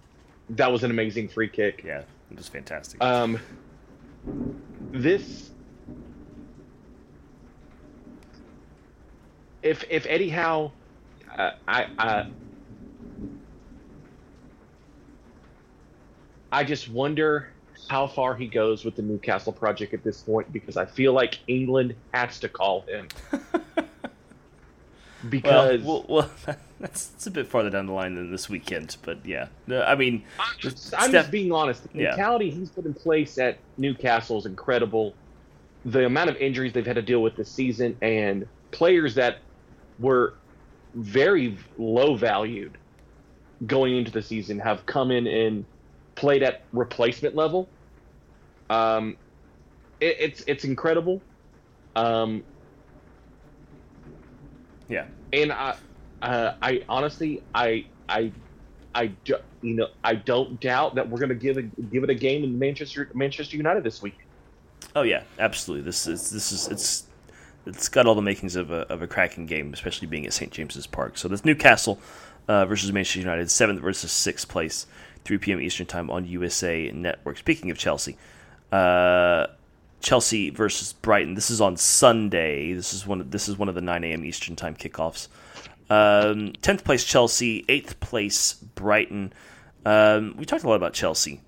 that 0.50 0.72
was 0.72 0.84
an 0.84 0.90
amazing 0.90 1.28
free 1.28 1.48
kick. 1.48 1.82
Yeah, 1.84 2.02
it 2.30 2.36
was 2.36 2.48
fantastic. 2.48 3.02
Um, 3.02 3.38
this 4.90 5.49
if 9.62 9.84
if 9.90 10.06
Eddie 10.06 10.30
Howe, 10.30 10.72
uh, 11.36 11.52
I 11.66 11.86
I 11.98 12.26
I 16.52 16.64
just 16.64 16.88
wonder 16.88 17.48
how 17.88 18.06
far 18.06 18.36
he 18.36 18.46
goes 18.46 18.84
with 18.84 18.96
the 18.96 19.02
Newcastle 19.02 19.52
project 19.52 19.94
at 19.94 20.04
this 20.04 20.22
point 20.22 20.52
because 20.52 20.76
I 20.76 20.84
feel 20.84 21.12
like 21.12 21.38
England 21.46 21.94
has 22.12 22.38
to 22.40 22.48
call 22.48 22.82
him. 22.82 23.08
because 25.28 25.82
well, 25.82 26.04
well, 26.08 26.30
well 26.46 26.56
that's, 26.80 27.06
that's, 27.06 27.26
a 27.26 27.30
bit 27.30 27.46
farther 27.46 27.70
down 27.70 27.86
the 27.86 27.92
line 27.92 28.14
than 28.14 28.30
this 28.30 28.48
weekend, 28.48 28.96
but 29.02 29.24
yeah, 29.24 29.48
I 29.70 29.94
mean, 29.94 30.24
I'm 30.38 30.58
just, 30.58 30.94
I'm 30.96 31.12
just 31.12 31.30
being 31.30 31.52
honest. 31.52 31.82
The 31.92 31.98
mentality 31.98 32.46
yeah. 32.46 32.54
he's 32.54 32.70
put 32.70 32.84
in 32.84 32.94
place 32.94 33.38
at 33.38 33.58
Newcastle 33.76 34.38
is 34.38 34.46
incredible. 34.46 35.14
The 35.84 36.06
amount 36.06 36.30
of 36.30 36.36
injuries 36.36 36.72
they've 36.72 36.86
had 36.86 36.96
to 36.96 37.02
deal 37.02 37.22
with 37.22 37.36
this 37.36 37.50
season 37.50 37.96
and 38.02 38.46
players 38.70 39.14
that 39.16 39.38
were 40.00 40.34
very 40.94 41.56
low 41.78 42.16
valued 42.16 42.76
going 43.66 43.96
into 43.96 44.10
the 44.10 44.22
season 44.22 44.58
have 44.58 44.84
come 44.86 45.10
in 45.10 45.26
and 45.26 45.64
played 46.14 46.42
at 46.42 46.62
replacement 46.72 47.34
level. 47.34 47.68
Um, 48.68 49.16
it, 50.00 50.16
it's 50.18 50.44
it's 50.46 50.64
incredible. 50.64 51.20
Um, 51.96 52.42
yeah, 54.88 55.06
and 55.32 55.52
I, 55.52 55.76
uh, 56.22 56.54
I 56.60 56.82
honestly, 56.88 57.42
I, 57.54 57.86
I, 58.08 58.32
I, 58.94 59.08
do, 59.24 59.36
you 59.62 59.74
know, 59.74 59.88
I 60.02 60.14
don't 60.14 60.60
doubt 60.60 60.96
that 60.96 61.08
we're 61.08 61.18
going 61.18 61.30
to 61.30 61.34
give 61.34 61.56
a, 61.56 61.62
give 61.62 62.02
it 62.04 62.10
a 62.10 62.14
game 62.14 62.44
in 62.44 62.58
Manchester 62.58 63.08
Manchester 63.14 63.56
United 63.56 63.84
this 63.84 64.02
week. 64.02 64.18
Oh 64.96 65.02
yeah, 65.02 65.22
absolutely. 65.38 65.84
This 65.84 66.06
is 66.06 66.30
this 66.30 66.52
is 66.52 66.68
it's 66.68 67.06
it's 67.66 67.88
got 67.88 68.06
all 68.06 68.14
the 68.14 68.22
makings 68.22 68.56
of 68.56 68.70
a 68.70 68.80
of 68.92 69.02
a 69.02 69.06
cracking 69.06 69.46
game, 69.46 69.72
especially 69.72 70.06
being 70.06 70.26
at 70.26 70.32
St 70.32 70.50
James's 70.50 70.86
Park. 70.86 71.18
So 71.18 71.28
this 71.28 71.44
Newcastle 71.44 71.98
uh, 72.48 72.66
versus 72.66 72.92
Manchester 72.92 73.20
United, 73.20 73.50
seventh 73.50 73.80
versus 73.80 74.12
sixth 74.12 74.48
place, 74.48 74.86
3 75.24 75.38
p.m. 75.38 75.60
Eastern 75.60 75.86
time 75.86 76.10
on 76.10 76.26
USA 76.26 76.90
Network. 76.90 77.38
Speaking 77.38 77.70
of 77.70 77.78
Chelsea, 77.78 78.16
uh, 78.72 79.46
Chelsea 80.00 80.50
versus 80.50 80.92
Brighton. 80.92 81.34
This 81.34 81.50
is 81.50 81.60
on 81.60 81.76
Sunday. 81.76 82.72
This 82.72 82.92
is 82.92 83.06
one. 83.06 83.20
Of, 83.20 83.30
this 83.30 83.48
is 83.48 83.58
one 83.58 83.68
of 83.68 83.74
the 83.74 83.82
9 83.82 84.04
a.m. 84.04 84.24
Eastern 84.24 84.56
time 84.56 84.74
kickoffs. 84.74 85.28
Um, 85.88 86.52
tenth 86.62 86.84
place 86.84 87.04
Chelsea, 87.04 87.64
eighth 87.68 88.00
place 88.00 88.54
Brighton. 88.54 89.32
Um, 89.84 90.34
we 90.36 90.44
talked 90.44 90.64
a 90.64 90.68
lot 90.68 90.76
about 90.76 90.92
Chelsea 90.92 91.40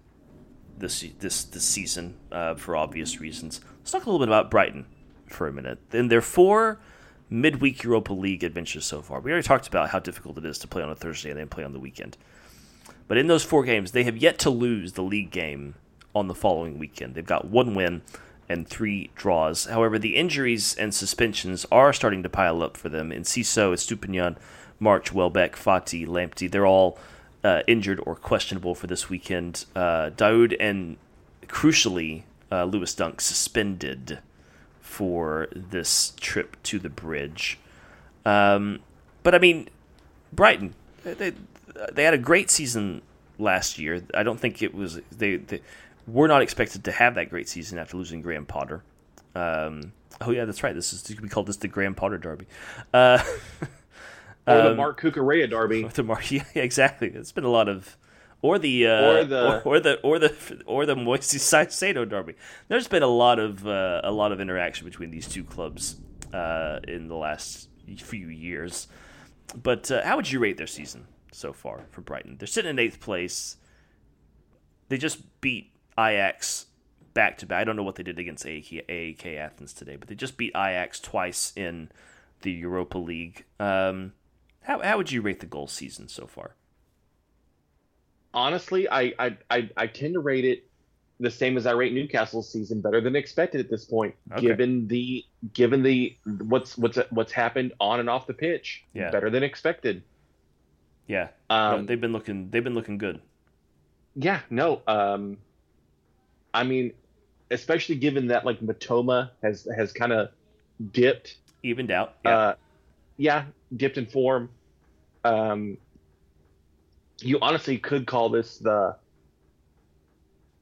this 0.78 1.04
this 1.20 1.44
this 1.44 1.64
season 1.64 2.16
uh, 2.30 2.54
for 2.54 2.76
obvious 2.76 3.20
reasons. 3.20 3.60
Let's 3.78 3.92
talk 3.92 4.04
a 4.04 4.10
little 4.10 4.18
bit 4.18 4.28
about 4.28 4.50
Brighton 4.50 4.86
for 5.32 5.46
a 5.46 5.52
minute. 5.52 5.78
In 5.92 6.08
their 6.08 6.20
four 6.20 6.78
midweek 7.30 7.82
Europa 7.82 8.12
League 8.12 8.44
adventures 8.44 8.84
so 8.84 9.02
far, 9.02 9.20
we 9.20 9.30
already 9.30 9.46
talked 9.46 9.68
about 9.68 9.90
how 9.90 9.98
difficult 9.98 10.38
it 10.38 10.44
is 10.44 10.58
to 10.58 10.68
play 10.68 10.82
on 10.82 10.90
a 10.90 10.94
Thursday 10.94 11.30
and 11.30 11.38
then 11.38 11.48
play 11.48 11.64
on 11.64 11.72
the 11.72 11.80
weekend. 11.80 12.16
But 13.08 13.18
in 13.18 13.26
those 13.26 13.44
four 13.44 13.64
games, 13.64 13.92
they 13.92 14.04
have 14.04 14.16
yet 14.16 14.38
to 14.40 14.50
lose 14.50 14.92
the 14.92 15.02
league 15.02 15.30
game 15.30 15.74
on 16.14 16.28
the 16.28 16.34
following 16.34 16.78
weekend. 16.78 17.14
They've 17.14 17.24
got 17.24 17.46
one 17.46 17.74
win 17.74 18.02
and 18.48 18.68
three 18.68 19.10
draws. 19.14 19.64
However, 19.64 19.98
the 19.98 20.16
injuries 20.16 20.74
and 20.74 20.94
suspensions 20.94 21.64
are 21.72 21.92
starting 21.92 22.22
to 22.22 22.28
pile 22.28 22.62
up 22.62 22.76
for 22.76 22.88
them. 22.88 23.10
Enciso, 23.10 23.72
Estupiñán, 23.72 24.36
March, 24.78 25.12
Welbeck, 25.12 25.56
Fati, 25.56 26.06
Lamptey, 26.06 26.50
they're 26.50 26.66
all 26.66 26.98
uh, 27.44 27.62
injured 27.66 28.00
or 28.04 28.14
questionable 28.14 28.74
for 28.74 28.86
this 28.86 29.08
weekend. 29.08 29.64
Uh, 29.74 30.10
Dahoud 30.10 30.56
and, 30.60 30.96
crucially, 31.46 32.22
uh, 32.50 32.64
Lewis 32.64 32.94
Dunk 32.94 33.20
suspended 33.20 34.18
for 34.92 35.48
this 35.54 36.12
trip 36.20 36.62
to 36.64 36.78
the 36.78 36.90
bridge. 36.90 37.58
Um, 38.26 38.80
but, 39.22 39.34
I 39.34 39.38
mean, 39.38 39.70
Brighton, 40.32 40.74
they, 41.02 41.32
they 41.92 42.04
had 42.04 42.14
a 42.14 42.18
great 42.18 42.50
season 42.50 43.00
last 43.38 43.78
year. 43.78 44.02
I 44.14 44.22
don't 44.22 44.38
think 44.38 44.62
it 44.62 44.74
was... 44.74 45.00
they, 45.10 45.36
they 45.36 45.60
we're 46.06 46.26
not 46.26 46.42
expected 46.42 46.84
to 46.84 46.92
have 46.92 47.14
that 47.14 47.30
great 47.30 47.48
season 47.48 47.78
after 47.78 47.96
losing 47.96 48.22
Graham 48.22 48.44
Potter. 48.44 48.82
Um, 49.34 49.92
oh 50.20 50.30
yeah, 50.30 50.44
that's 50.44 50.62
right. 50.62 50.74
This 50.74 50.92
is 50.92 51.20
we 51.20 51.28
call 51.28 51.44
this 51.44 51.56
the 51.56 51.68
Graham 51.68 51.94
Potter 51.94 52.18
Derby. 52.18 52.46
Uh, 52.92 53.22
or 54.46 54.56
the 54.56 54.70
um, 54.72 54.76
Marc 54.76 55.00
Cucurella 55.00 55.48
Derby. 55.48 55.84
The 55.94 56.02
Mark, 56.02 56.30
yeah, 56.30 56.44
exactly. 56.54 57.08
It's 57.08 57.32
been 57.32 57.44
a 57.44 57.50
lot 57.50 57.68
of, 57.68 57.96
or 58.42 58.58
the 58.58 58.86
uh, 58.88 59.00
or 59.00 59.24
the 59.24 59.46
or, 59.46 59.62
or, 59.64 59.80
the 59.80 60.00
or 60.02 60.18
the 60.18 60.62
or 60.66 60.86
the 60.86 60.96
Moisés 60.96 61.38
Caicedo 61.66 62.08
Derby. 62.08 62.34
There's 62.68 62.88
been 62.88 63.02
a 63.02 63.08
lot 63.08 63.38
of 63.38 63.66
uh, 63.66 64.00
a 64.04 64.10
lot 64.10 64.32
of 64.32 64.40
interaction 64.40 64.84
between 64.84 65.10
these 65.10 65.28
two 65.28 65.44
clubs 65.44 65.96
uh, 66.34 66.80
in 66.86 67.08
the 67.08 67.16
last 67.16 67.68
few 67.98 68.28
years. 68.28 68.88
But 69.60 69.90
uh, 69.90 70.02
how 70.04 70.16
would 70.16 70.30
you 70.30 70.40
rate 70.40 70.56
their 70.56 70.66
season 70.66 71.06
so 71.30 71.52
far 71.52 71.82
for 71.90 72.00
Brighton? 72.00 72.36
They're 72.38 72.46
sitting 72.46 72.70
in 72.70 72.78
eighth 72.78 73.00
place. 73.00 73.56
They 74.88 74.98
just 74.98 75.40
beat 75.40 75.70
Ajax 75.98 76.66
back 77.14 77.38
to 77.38 77.46
back. 77.46 77.60
I 77.60 77.64
don't 77.64 77.76
know 77.76 77.82
what 77.82 77.94
they 77.94 78.02
did 78.02 78.18
against 78.18 78.44
AEK, 78.44 78.84
AEK 78.88 79.38
Athens 79.38 79.72
today, 79.72 79.96
but 79.96 80.08
they 80.08 80.14
just 80.14 80.36
beat 80.36 80.52
Ajax 80.56 81.00
twice 81.00 81.52
in 81.54 81.90
the 82.42 82.50
Europa 82.50 82.98
League. 82.98 83.44
Um, 83.60 84.14
how 84.62 84.80
how 84.80 84.96
would 84.96 85.12
you 85.12 85.22
rate 85.22 85.40
the 85.40 85.46
goal 85.46 85.66
season 85.66 86.08
so 86.08 86.26
far? 86.26 86.56
Honestly, 88.34 88.88
I 88.88 89.12
I, 89.18 89.36
I, 89.50 89.70
I 89.76 89.86
tend 89.86 90.14
to 90.14 90.20
rate 90.20 90.44
it 90.44 90.66
the 91.20 91.30
same 91.30 91.56
as 91.56 91.66
I 91.66 91.72
rate 91.72 91.92
Newcastle's 91.92 92.50
season, 92.50 92.80
better 92.80 93.00
than 93.00 93.14
expected 93.14 93.60
at 93.60 93.70
this 93.70 93.84
point, 93.84 94.14
okay. 94.32 94.40
given 94.40 94.88
the 94.88 95.24
given 95.52 95.82
the 95.82 96.16
what's 96.24 96.76
what's 96.76 96.98
what's 97.10 97.32
happened 97.32 97.72
on 97.80 98.00
and 98.00 98.10
off 98.10 98.26
the 98.26 98.34
pitch. 98.34 98.84
Yeah, 98.92 99.10
better 99.10 99.30
than 99.30 99.42
expected. 99.42 100.02
Yeah, 101.06 101.28
um, 101.48 101.82
no, 101.82 101.86
they've 101.86 102.00
been 102.00 102.12
looking 102.12 102.50
they've 102.50 102.64
been 102.64 102.74
looking 102.74 102.98
good. 102.98 103.20
Yeah, 104.14 104.40
no, 104.50 104.82
um, 104.86 105.38
I 106.52 106.64
mean, 106.64 106.92
especially 107.50 107.96
given 107.96 108.26
that 108.28 108.44
like 108.44 108.60
Mitoma 108.60 109.30
has 109.42 109.68
has 109.74 109.92
kind 109.92 110.12
of 110.12 110.30
dipped, 110.92 111.36
evened 111.62 111.90
out. 111.90 112.14
Yeah. 112.24 112.36
Uh, 112.36 112.54
yeah, 113.16 113.44
dipped 113.76 113.98
in 113.98 114.06
form. 114.06 114.50
Um, 115.24 115.78
you 117.24 117.38
honestly 117.40 117.78
could 117.78 118.06
call 118.06 118.28
this 118.28 118.58
the 118.58 118.96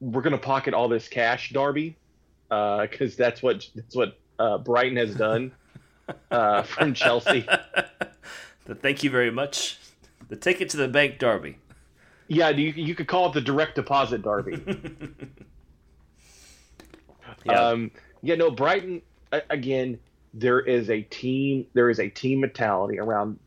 we're 0.00 0.22
gonna 0.22 0.38
pocket 0.38 0.74
all 0.74 0.88
this 0.88 1.08
cash 1.08 1.52
derby, 1.52 1.96
because 2.48 3.14
uh, 3.14 3.16
that's 3.18 3.42
what 3.42 3.68
that's 3.74 3.94
what 3.94 4.18
uh, 4.38 4.58
Brighton 4.58 4.96
has 4.96 5.14
done 5.14 5.52
uh, 6.30 6.62
from 6.62 6.94
Chelsea. 6.94 7.46
the 8.64 8.74
thank 8.74 9.02
you 9.02 9.10
very 9.10 9.30
much. 9.30 9.78
The 10.28 10.36
ticket 10.36 10.70
to 10.70 10.76
the 10.76 10.88
bank 10.88 11.18
derby. 11.18 11.58
Yeah, 12.28 12.50
you 12.50 12.70
you 12.70 12.94
could 12.94 13.08
call 13.08 13.28
it 13.28 13.34
the 13.34 13.40
direct 13.40 13.74
deposit 13.74 14.22
derby. 14.22 14.62
Yeah. 17.46 17.52
Um, 17.52 17.90
yeah, 18.22 18.34
no, 18.34 18.50
Brighton 18.50 19.02
again. 19.48 19.98
There 20.34 20.60
is 20.60 20.90
a 20.90 21.02
team. 21.02 21.66
There 21.72 21.90
is 21.90 21.98
a 21.98 22.08
team 22.08 22.40
mentality 22.40 22.98
around 22.98 23.38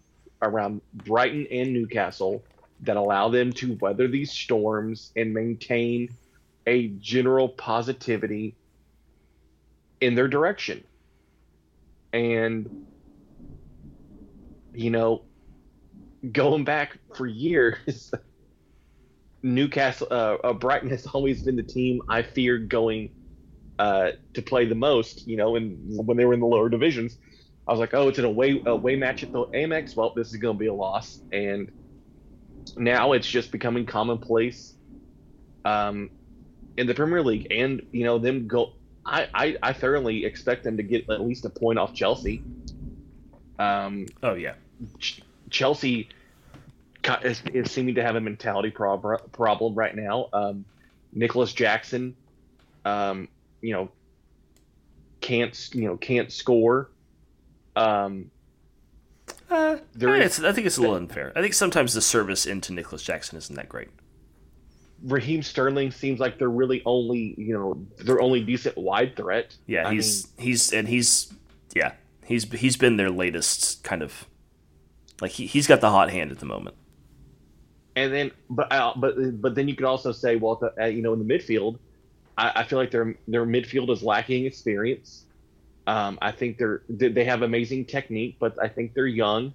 around 0.42 0.82
Brighton 0.94 1.48
and 1.52 1.74
Newcastle 1.74 2.44
that 2.84 2.98
allow 2.98 3.30
them 3.30 3.52
to 3.54 3.78
weather 3.82 4.08
these 4.08 4.32
storms 4.32 5.12
and 5.16 5.34
maintain 5.34 6.10
a 6.68 6.88
general 7.00 7.50
positivity 7.50 8.56
in 10.02 10.16
their 10.16 10.28
direction. 10.28 10.84
And 12.12 12.86
you 14.74 14.90
know, 14.90 15.24
going 16.32 16.64
back 16.64 16.98
for 17.16 17.28
years, 17.28 18.12
Newcastle, 19.44 20.08
uh, 20.10 20.38
uh, 20.44 20.54
Brighton 20.54 20.90
has 20.90 21.06
always 21.08 21.44
been 21.44 21.56
the 21.56 21.64
team 21.64 22.02
I 22.10 22.24
feared 22.24 22.70
going 22.70 23.12
uh, 23.80 24.12
to 24.34 24.42
play 24.42 24.66
the 24.66 24.76
most. 24.76 25.28
You 25.28 25.38
know, 25.38 25.56
and 25.56 25.78
when 26.06 26.18
they 26.18 26.26
were 26.26 26.34
in 26.34 26.40
the 26.40 26.46
lower 26.46 26.70
divisions, 26.70 27.18
I 27.68 27.72
was 27.72 27.80
like, 27.80 27.94
oh, 27.94 28.08
it's 28.08 28.20
an 28.20 28.26
away 28.26 28.62
away 28.66 28.96
match 28.96 29.24
at 29.24 29.32
the 29.32 29.46
Amex. 29.48 29.96
Well, 29.96 30.14
this 30.16 30.30
is 30.30 30.38
going 30.38 30.58
to 30.58 30.60
be 30.60 30.68
a 30.68 30.74
loss, 30.74 31.20
and 31.32 31.72
now 32.78 33.14
it's 33.14 33.28
just 33.28 33.52
becoming 33.52 33.86
commonplace 33.86 34.74
um, 35.66 36.10
in 36.78 36.88
the 36.88 36.94
Premier 36.94 37.22
League. 37.22 37.48
And 37.52 37.82
you 37.92 38.04
know, 38.04 38.18
them 38.20 38.48
go. 38.48 38.74
I, 39.06 39.28
I, 39.34 39.58
I 39.62 39.74
thoroughly 39.74 40.26
expect 40.26 40.64
them 40.64 40.78
to 40.78 40.84
get 40.84 41.10
at 41.10 41.22
least 41.22 41.44
a 41.46 41.50
point 41.50 41.78
off 41.78 41.94
Chelsea. 41.94 42.42
Um, 43.60 44.06
oh 44.22 44.34
yeah, 44.34 44.54
Ch- 45.00 45.22
Chelsea 45.50 46.10
is, 47.24 47.42
is, 47.54 47.72
seeming 47.72 47.96
to 47.96 48.04
have 48.04 48.16
a 48.16 48.22
mentality 48.22 48.72
prob- 48.72 49.32
problem 49.34 49.76
right 49.76 49.96
now. 49.96 50.30
Um, 50.32 50.66
Nicolas 51.12 51.54
Jackson 51.54 52.16
um, 52.86 53.28
you 53.62 53.74
know 53.74 53.90
can't 55.22 55.70
you 55.74 55.86
know 55.86 55.98
can't 55.98 56.32
score. 56.32 56.90
Um, 57.76 58.30
uh, 59.54 59.80
there 59.94 60.10
I, 60.10 60.20
is, 60.20 60.44
I 60.44 60.52
think 60.52 60.68
it's 60.68 60.78
a 60.78 60.82
little 60.82 60.96
unfair. 60.96 61.32
I 61.36 61.42
think 61.42 61.54
sometimes 61.54 61.94
the 61.94 62.02
service 62.02 62.46
into 62.46 62.74
Nicolas 62.74 63.04
Jackson 63.04 63.38
isn't 63.38 63.56
that 63.56 63.70
great. 63.70 63.90
Raheem 65.04 65.44
Sterling 65.44 65.92
seems 65.92 66.20
like 66.20 66.40
they're 66.40 66.50
really 66.50 66.82
only 66.86 67.36
you 67.38 67.54
know 67.54 67.86
they're 68.06 68.22
only 68.22 68.42
decent 68.42 68.78
wide 68.78 69.16
threat. 69.16 69.56
Yeah, 69.68 69.88
I 69.88 69.94
he's 69.94 70.28
mean, 70.38 70.48
he's 70.48 70.74
and 70.74 70.88
he's 70.88 71.34
yeah 71.76 71.94
he's 72.26 72.50
he's 72.52 72.78
been 72.78 72.98
their 72.98 73.10
latest 73.10 73.84
kind 73.84 74.02
of 74.02 74.28
like 75.22 75.32
he 75.32 75.46
he's 75.46 75.68
got 75.68 75.82
the 75.82 75.90
hot 75.90 76.10
hand 76.10 76.32
at 76.32 76.40
the 76.40 76.46
moment. 76.46 76.76
And 77.96 78.12
then, 78.12 78.32
but 78.50 78.72
uh, 78.72 78.94
but 78.96 79.42
but 79.42 79.56
then 79.56 79.68
you 79.68 79.76
could 79.76 79.86
also 79.86 80.12
say, 80.12 80.36
well, 80.36 80.56
the, 80.56 80.74
uh, 80.82 80.86
you 80.88 81.02
know, 81.02 81.14
in 81.14 81.26
the 81.26 81.34
midfield, 81.34 81.78
I, 82.38 82.52
I, 82.56 82.64
feel 82.64 82.80
like 82.80 82.90
their 82.90 83.16
their 83.28 83.46
midfield 83.46 83.92
is 83.92 84.02
lacking 84.02 84.46
experience. 84.46 85.26
Um, 85.86 86.18
I 86.22 86.32
think 86.32 86.58
they're 86.58 86.84
they 86.90 87.26
have 87.26 87.42
amazing 87.42 87.86
technique, 87.86 88.38
but 88.40 88.56
I 88.62 88.68
think 88.68 88.94
they're 88.94 89.06
young, 89.06 89.54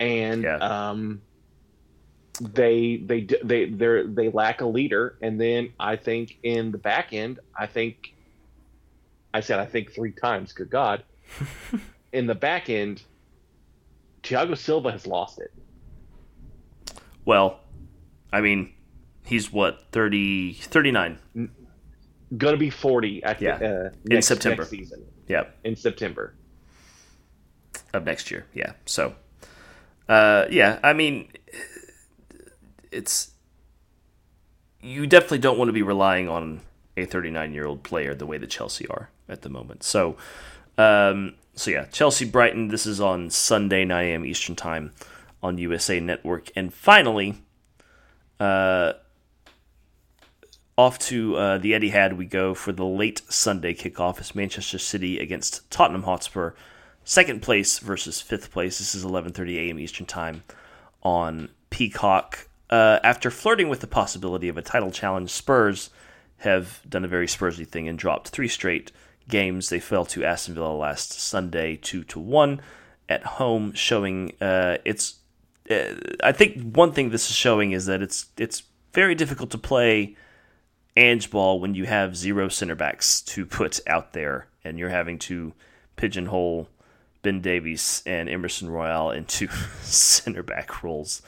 and 0.00 0.42
yeah. 0.42 0.56
um, 0.56 1.22
they 2.40 2.96
they 2.96 3.26
they 3.44 3.66
they 3.66 4.02
they 4.02 4.28
lack 4.30 4.60
a 4.60 4.66
leader. 4.66 5.16
And 5.22 5.40
then 5.40 5.72
I 5.78 5.96
think 5.96 6.38
in 6.42 6.72
the 6.72 6.78
back 6.78 7.12
end, 7.12 7.38
I 7.56 7.66
think 7.66 8.14
I 9.32 9.40
said 9.40 9.60
I 9.60 9.66
think 9.66 9.92
three 9.92 10.12
times. 10.12 10.52
Good 10.52 10.70
God! 10.70 11.04
in 12.12 12.26
the 12.26 12.34
back 12.34 12.68
end, 12.68 13.02
Thiago 14.22 14.58
Silva 14.58 14.90
has 14.90 15.06
lost 15.06 15.38
it. 15.38 15.52
Well, 17.24 17.60
I 18.32 18.40
mean, 18.40 18.72
He's 19.24 19.52
what 19.52 19.86
30, 19.92 20.54
39. 20.54 21.18
Gonna 22.36 22.56
be 22.56 22.70
40 22.70 23.22
at 23.22 23.40
Yeah. 23.40 23.58
the, 23.58 23.86
uh, 23.86 23.90
In 24.10 24.22
September. 24.22 24.62
next 24.62 24.70
season 24.70 25.04
Yeah, 25.28 25.44
in 25.64 25.76
September. 25.76 26.34
of 27.92 28.04
next 28.04 28.30
year. 28.30 28.46
Yeah. 28.54 28.72
So, 28.86 29.14
uh, 30.08 30.46
yeah, 30.50 30.78
I 30.82 30.92
mean, 30.92 31.28
it's 32.90 33.30
you 34.80 35.06
definitely 35.06 35.38
don't 35.38 35.58
want 35.58 35.68
to 35.68 35.72
be 35.72 35.82
relying 35.82 36.28
on 36.28 36.60
a 36.96 37.04
39 37.04 37.54
year 37.54 37.66
old 37.66 37.82
player 37.82 38.14
the 38.14 38.26
way 38.26 38.36
that 38.38 38.50
Chelsea 38.50 38.86
are 38.88 39.10
at 39.28 39.42
the 39.42 39.48
moment. 39.48 39.82
So, 39.84 40.16
um, 40.76 41.34
so 41.54 41.70
yeah, 41.70 41.84
Chelsea 41.86 42.24
Brighton. 42.24 42.68
This 42.68 42.84
is 42.86 43.00
on 43.00 43.30
Sunday 43.30 43.84
9 43.84 44.04
a.m. 44.06 44.24
Eastern 44.26 44.56
time 44.56 44.92
on 45.42 45.58
USA 45.58 46.00
Network. 46.00 46.50
And 46.56 46.72
finally, 46.74 47.36
uh, 48.40 48.94
off 50.76 50.98
to 50.98 51.36
uh, 51.36 51.58
the 51.58 51.72
Etihad 51.72 52.16
we 52.16 52.24
go 52.24 52.54
for 52.54 52.72
the 52.72 52.84
late 52.84 53.22
Sunday 53.28 53.74
kickoff. 53.74 54.18
It's 54.18 54.34
Manchester 54.34 54.78
City 54.78 55.18
against 55.18 55.68
Tottenham 55.70 56.04
Hotspur, 56.04 56.52
second 57.04 57.42
place 57.42 57.78
versus 57.78 58.20
fifth 58.20 58.50
place. 58.50 58.78
This 58.78 58.94
is 58.94 59.04
11:30 59.04 59.56
a.m. 59.56 59.78
Eastern 59.78 60.06
time 60.06 60.44
on 61.02 61.50
Peacock. 61.70 62.48
Uh, 62.70 62.98
after 63.04 63.30
flirting 63.30 63.68
with 63.68 63.80
the 63.80 63.86
possibility 63.86 64.48
of 64.48 64.56
a 64.56 64.62
title 64.62 64.90
challenge, 64.90 65.30
Spurs 65.30 65.90
have 66.38 66.80
done 66.88 67.04
a 67.04 67.08
very 67.08 67.26
Spursy 67.26 67.66
thing 67.68 67.86
and 67.86 67.98
dropped 67.98 68.28
three 68.28 68.48
straight 68.48 68.90
games. 69.28 69.68
They 69.68 69.78
fell 69.78 70.06
to 70.06 70.24
Aston 70.24 70.54
Villa 70.54 70.74
last 70.74 71.12
Sunday, 71.12 71.76
two 71.76 72.02
to 72.04 72.18
one 72.18 72.62
at 73.08 73.24
home, 73.24 73.74
showing 73.74 74.32
uh, 74.40 74.78
it's. 74.84 75.16
Uh, 75.70 75.94
I 76.24 76.32
think 76.32 76.74
one 76.74 76.92
thing 76.92 77.10
this 77.10 77.30
is 77.30 77.36
showing 77.36 77.72
is 77.72 77.86
that 77.86 78.02
it's 78.02 78.26
it's 78.38 78.62
very 78.94 79.14
difficult 79.14 79.50
to 79.50 79.58
play 79.58 80.16
Ange 80.96 81.30
ball 81.30 81.58
when 81.58 81.74
you 81.74 81.86
have 81.86 82.16
zero 82.16 82.48
center 82.48 82.74
backs 82.74 83.20
to 83.22 83.46
put 83.46 83.80
out 83.86 84.12
there, 84.12 84.48
and 84.64 84.78
you're 84.78 84.90
having 84.90 85.18
to 85.20 85.54
pigeonhole 85.96 86.68
Ben 87.22 87.40
Davies 87.40 88.02
and 88.04 88.28
Emerson 88.28 88.68
Royal 88.68 89.10
into 89.10 89.48
center 89.82 90.42
back 90.42 90.82
roles. 90.82 91.22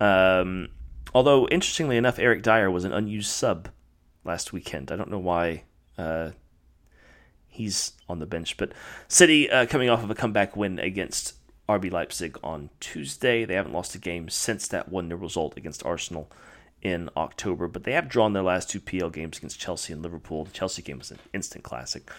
Um, 0.00 0.68
although 1.14 1.46
interestingly 1.48 1.96
enough, 1.96 2.18
Eric 2.18 2.42
Dier 2.42 2.70
was 2.70 2.84
an 2.84 2.92
unused 2.92 3.30
sub 3.30 3.68
last 4.24 4.52
weekend. 4.52 4.90
I 4.90 4.96
don't 4.96 5.10
know 5.10 5.18
why 5.18 5.64
uh, 5.98 6.30
he's 7.48 7.92
on 8.08 8.20
the 8.20 8.26
bench, 8.26 8.56
but 8.56 8.72
City 9.08 9.50
uh, 9.50 9.66
coming 9.66 9.90
off 9.90 10.02
of 10.02 10.10
a 10.10 10.14
comeback 10.14 10.56
win 10.56 10.78
against 10.78 11.34
RB 11.68 11.90
Leipzig 11.90 12.38
on 12.42 12.70
Tuesday. 12.80 13.44
They 13.44 13.54
haven't 13.54 13.72
lost 13.72 13.94
a 13.94 13.98
game 13.98 14.28
since 14.28 14.68
that 14.68 14.88
one 14.88 15.08
0 15.08 15.20
result 15.20 15.56
against 15.56 15.84
Arsenal 15.84 16.30
in 16.84 17.08
October, 17.16 17.66
but 17.66 17.84
they 17.84 17.92
have 17.92 18.08
drawn 18.08 18.34
their 18.34 18.42
last 18.42 18.70
two 18.70 18.78
PL 18.78 19.10
games 19.10 19.38
against 19.38 19.58
Chelsea 19.58 19.92
and 19.92 20.02
Liverpool. 20.02 20.44
The 20.44 20.52
Chelsea 20.52 20.82
game 20.82 20.98
was 20.98 21.10
an 21.10 21.18
instant 21.32 21.64
classic. 21.64 22.10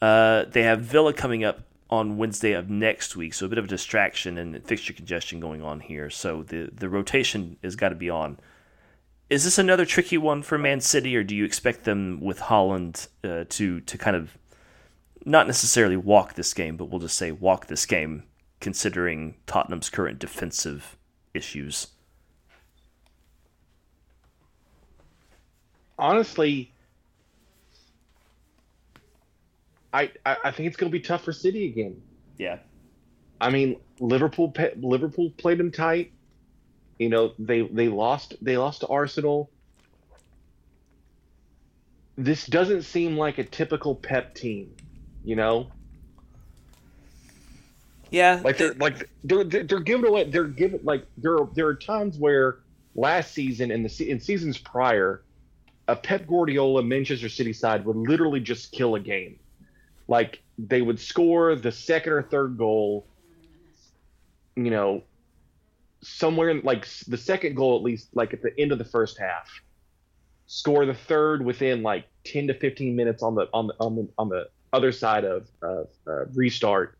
Uh, 0.00 0.44
they 0.44 0.62
have 0.62 0.80
Villa 0.80 1.12
coming 1.12 1.44
up 1.44 1.60
on 1.90 2.16
Wednesday 2.16 2.52
of 2.52 2.70
next 2.70 3.16
week, 3.16 3.34
so 3.34 3.44
a 3.44 3.48
bit 3.48 3.58
of 3.58 3.66
a 3.66 3.68
distraction 3.68 4.38
and 4.38 4.64
fixture 4.64 4.94
congestion 4.94 5.40
going 5.40 5.62
on 5.62 5.80
here. 5.80 6.08
So 6.08 6.42
the 6.44 6.70
the 6.72 6.88
rotation 6.88 7.58
has 7.62 7.76
got 7.76 7.90
to 7.90 7.94
be 7.94 8.08
on. 8.08 8.38
Is 9.28 9.44
this 9.44 9.58
another 9.58 9.84
tricky 9.84 10.18
one 10.18 10.42
for 10.42 10.56
Man 10.56 10.80
City, 10.80 11.14
or 11.16 11.24
do 11.24 11.34
you 11.34 11.44
expect 11.44 11.84
them 11.84 12.20
with 12.20 12.38
Haaland 12.40 13.08
uh, 13.24 13.44
to 13.50 13.80
to 13.80 13.98
kind 13.98 14.16
of 14.16 14.38
not 15.24 15.46
necessarily 15.46 15.96
walk 15.96 16.34
this 16.34 16.54
game, 16.54 16.76
but 16.76 16.86
we'll 16.86 17.00
just 17.00 17.16
say 17.16 17.30
walk 17.30 17.66
this 17.66 17.86
game, 17.86 18.22
considering 18.60 19.34
Tottenham's 19.46 19.90
current 19.90 20.18
defensive 20.18 20.96
issues? 21.34 21.88
Honestly, 26.02 26.74
I 29.92 30.10
I, 30.26 30.36
I 30.46 30.50
think 30.50 30.66
it's 30.66 30.76
going 30.76 30.90
to 30.90 30.98
be 30.98 31.02
tough 31.02 31.24
for 31.24 31.32
City 31.32 31.66
again. 31.68 32.02
Yeah, 32.38 32.58
I 33.40 33.50
mean, 33.50 33.80
Liverpool 34.00 34.52
Liverpool 34.80 35.30
played 35.38 35.58
them 35.58 35.70
tight. 35.70 36.12
You 36.98 37.08
know, 37.10 37.34
they 37.38 37.62
they 37.62 37.88
lost 37.88 38.34
they 38.42 38.58
lost 38.58 38.80
to 38.80 38.88
Arsenal. 38.88 39.52
This 42.18 42.46
doesn't 42.46 42.82
seem 42.82 43.16
like 43.16 43.38
a 43.38 43.44
typical 43.44 43.94
Pep 43.94 44.34
team, 44.34 44.76
you 45.24 45.36
know. 45.36 45.72
yeah, 48.10 48.42
Like 48.44 48.58
they're 48.58 48.74
like 48.74 49.08
they're 49.24 49.44
they're 49.44 49.64
they're 49.64 49.80
giving 49.80 50.06
away. 50.06 50.30
They're 50.30 50.48
giving 50.48 50.80
like 50.84 51.06
there 51.16 51.36
are, 51.38 51.48
there 51.54 51.68
are 51.68 51.76
times 51.76 52.18
where 52.18 52.58
last 52.96 53.32
season 53.32 53.70
and 53.70 53.84
the 53.84 54.10
in 54.10 54.20
seasons 54.20 54.58
prior, 54.58 55.24
a 55.88 55.96
Pep 55.96 56.26
Guardiola 56.26 56.82
Manchester 56.82 57.28
City 57.28 57.52
side 57.52 57.84
would 57.84 57.96
literally 57.96 58.40
just 58.40 58.72
kill 58.72 58.94
a 58.94 59.00
game. 59.00 59.38
Like 60.08 60.42
they 60.58 60.82
would 60.82 61.00
score 61.00 61.54
the 61.54 61.72
second 61.72 62.12
or 62.12 62.22
third 62.22 62.56
goal. 62.56 63.06
You 64.54 64.70
know, 64.70 65.02
somewhere 66.02 66.50
in 66.50 66.60
like 66.62 66.86
the 67.08 67.16
second 67.16 67.56
goal 67.56 67.76
at 67.76 67.82
least, 67.82 68.08
like 68.14 68.34
at 68.34 68.42
the 68.42 68.58
end 68.58 68.72
of 68.72 68.78
the 68.78 68.84
first 68.84 69.18
half. 69.18 69.48
Score 70.46 70.84
the 70.84 70.94
third 70.94 71.42
within 71.42 71.82
like 71.82 72.06
ten 72.24 72.46
to 72.48 72.54
fifteen 72.54 72.94
minutes 72.94 73.22
on 73.22 73.34
the 73.34 73.48
on 73.54 73.68
the 73.68 73.74
on 73.80 73.96
the 73.96 74.08
on 74.18 74.28
the 74.28 74.48
other 74.72 74.92
side 74.92 75.24
of 75.24 75.48
of 75.62 75.88
uh, 76.06 76.26
restart 76.34 76.98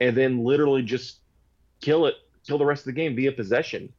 and 0.00 0.16
then 0.16 0.44
literally 0.44 0.82
just 0.82 1.18
kill 1.80 2.06
it, 2.06 2.14
kill 2.46 2.58
the 2.58 2.64
rest 2.64 2.82
of 2.82 2.86
the 2.86 2.92
game 2.92 3.16
via 3.16 3.32
possession. 3.32 3.92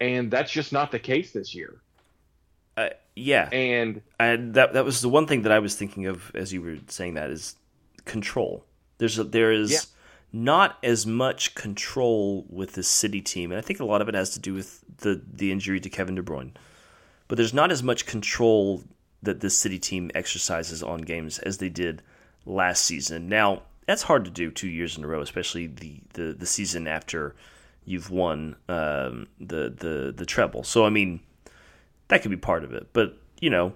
And 0.00 0.30
that's 0.30 0.50
just 0.50 0.72
not 0.72 0.90
the 0.90 0.98
case 0.98 1.32
this 1.32 1.54
year. 1.54 1.80
Yeah. 3.14 3.48
And 3.52 4.02
and 4.18 4.54
that 4.54 4.72
that 4.74 4.84
was 4.84 5.00
the 5.00 5.08
one 5.08 5.26
thing 5.26 5.42
that 5.42 5.52
I 5.52 5.58
was 5.58 5.74
thinking 5.76 6.06
of 6.06 6.30
as 6.34 6.52
you 6.52 6.62
were 6.62 6.76
saying 6.88 7.14
that 7.14 7.30
is 7.30 7.56
control. 8.04 8.64
There's 8.98 9.18
a, 9.18 9.24
there 9.24 9.52
is 9.52 9.72
Yeah. 9.72 9.78
not 10.32 10.78
as 10.82 11.06
much 11.06 11.54
control 11.54 12.46
with 12.48 12.72
the 12.72 12.82
City 12.82 13.20
team, 13.20 13.50
and 13.52 13.58
I 13.58 13.62
think 13.62 13.80
a 13.80 13.84
lot 13.84 14.00
of 14.02 14.08
it 14.08 14.14
has 14.14 14.30
to 14.30 14.40
do 14.40 14.54
with 14.54 14.82
the 14.98 15.20
the 15.32 15.50
injury 15.52 15.80
to 15.80 15.90
Kevin 15.90 16.14
De 16.14 16.22
Bruyne. 16.22 16.52
But 17.28 17.36
there's 17.36 17.54
not 17.54 17.70
as 17.72 17.82
much 17.82 18.06
control 18.06 18.82
that 19.22 19.40
this 19.40 19.56
City 19.56 19.78
team 19.78 20.10
exercises 20.14 20.82
on 20.82 21.00
games 21.02 21.38
as 21.38 21.58
they 21.58 21.68
did 21.68 22.02
last 22.44 22.84
season. 22.84 23.28
Now 23.28 23.62
that's 23.86 24.02
hard 24.02 24.24
to 24.24 24.30
do 24.30 24.50
two 24.50 24.68
years 24.68 24.96
in 24.96 25.04
a 25.04 25.06
row, 25.06 25.20
especially 25.20 25.66
the 25.66 26.00
the, 26.14 26.32
the 26.32 26.46
season 26.46 26.86
after 26.86 27.34
you've 27.84 28.10
won 28.10 28.56
um, 28.68 29.26
the 29.40 29.70
the 29.76 30.12
the 30.16 30.26
treble. 30.26 30.62
So 30.64 30.84
I 30.86 30.90
mean 30.90 31.20
that 32.12 32.20
could 32.20 32.30
be 32.30 32.36
part 32.36 32.62
of 32.62 32.74
it. 32.74 32.88
But 32.92 33.16
you 33.40 33.48
know, 33.48 33.72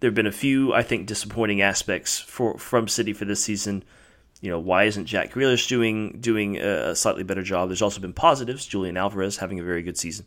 there 0.00 0.08
have 0.08 0.14
been 0.14 0.26
a 0.26 0.32
few, 0.32 0.74
I 0.74 0.82
think, 0.82 1.06
disappointing 1.06 1.62
aspects 1.62 2.18
for 2.18 2.58
from 2.58 2.86
City 2.86 3.14
for 3.14 3.24
this 3.24 3.42
season. 3.42 3.82
You 4.42 4.50
know, 4.50 4.60
why 4.60 4.84
isn't 4.84 5.06
Jack 5.06 5.32
Grealish 5.32 5.66
doing 5.66 6.18
doing 6.20 6.58
a 6.58 6.94
slightly 6.94 7.22
better 7.22 7.42
job? 7.42 7.70
There's 7.70 7.80
also 7.80 8.00
been 8.00 8.12
positives. 8.12 8.66
Julian 8.66 8.98
Alvarez 8.98 9.38
having 9.38 9.58
a 9.58 9.64
very 9.64 9.82
good 9.82 9.96
season. 9.96 10.26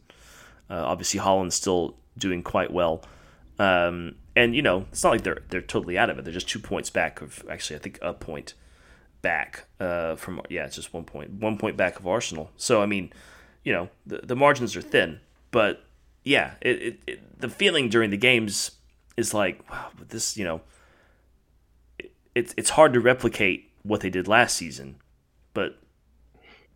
Uh, 0.69 0.83
obviously, 0.85 1.19
Haaland's 1.19 1.53
still 1.53 1.97
doing 2.17 2.41
quite 2.41 2.71
well. 2.71 3.03
Um, 3.59 4.15
and 4.35 4.55
you 4.55 4.63
know, 4.63 4.87
it's 4.91 5.03
not 5.03 5.11
like 5.11 5.21
they're 5.21 5.43
they're 5.49 5.61
totally 5.61 5.99
out 5.99 6.09
of 6.09 6.17
it. 6.17 6.25
They're 6.25 6.33
just 6.33 6.49
two 6.49 6.59
points 6.59 6.89
back 6.89 7.21
of 7.21 7.45
actually, 7.47 7.75
I 7.75 7.79
think 7.79 7.99
a 8.01 8.13
point 8.13 8.55
back 9.21 9.65
uh, 9.79 10.15
from 10.15 10.41
yeah, 10.49 10.65
it's 10.65 10.77
just 10.77 10.95
one 10.95 11.03
point 11.03 11.33
one 11.33 11.59
point 11.59 11.77
back 11.77 11.99
of 11.99 12.07
Arsenal. 12.07 12.49
So 12.57 12.81
I 12.81 12.87
mean, 12.87 13.13
you 13.63 13.71
know, 13.71 13.89
the 14.07 14.21
the 14.23 14.35
margins 14.35 14.75
are 14.75 14.81
thin, 14.81 15.19
but 15.51 15.83
yeah, 16.29 16.51
it, 16.61 16.81
it, 16.81 16.99
it 17.07 17.39
the 17.41 17.49
feeling 17.49 17.89
during 17.89 18.11
the 18.11 18.17
games 18.17 18.71
is 19.17 19.33
like 19.33 19.67
wow, 19.67 19.87
this 20.09 20.37
you 20.37 20.45
know, 20.45 20.61
it, 21.97 22.11
it's 22.35 22.53
it's 22.55 22.69
hard 22.69 22.93
to 22.93 22.99
replicate 22.99 23.71
what 23.81 24.01
they 24.01 24.11
did 24.11 24.27
last 24.27 24.55
season, 24.55 24.97
but 25.55 25.79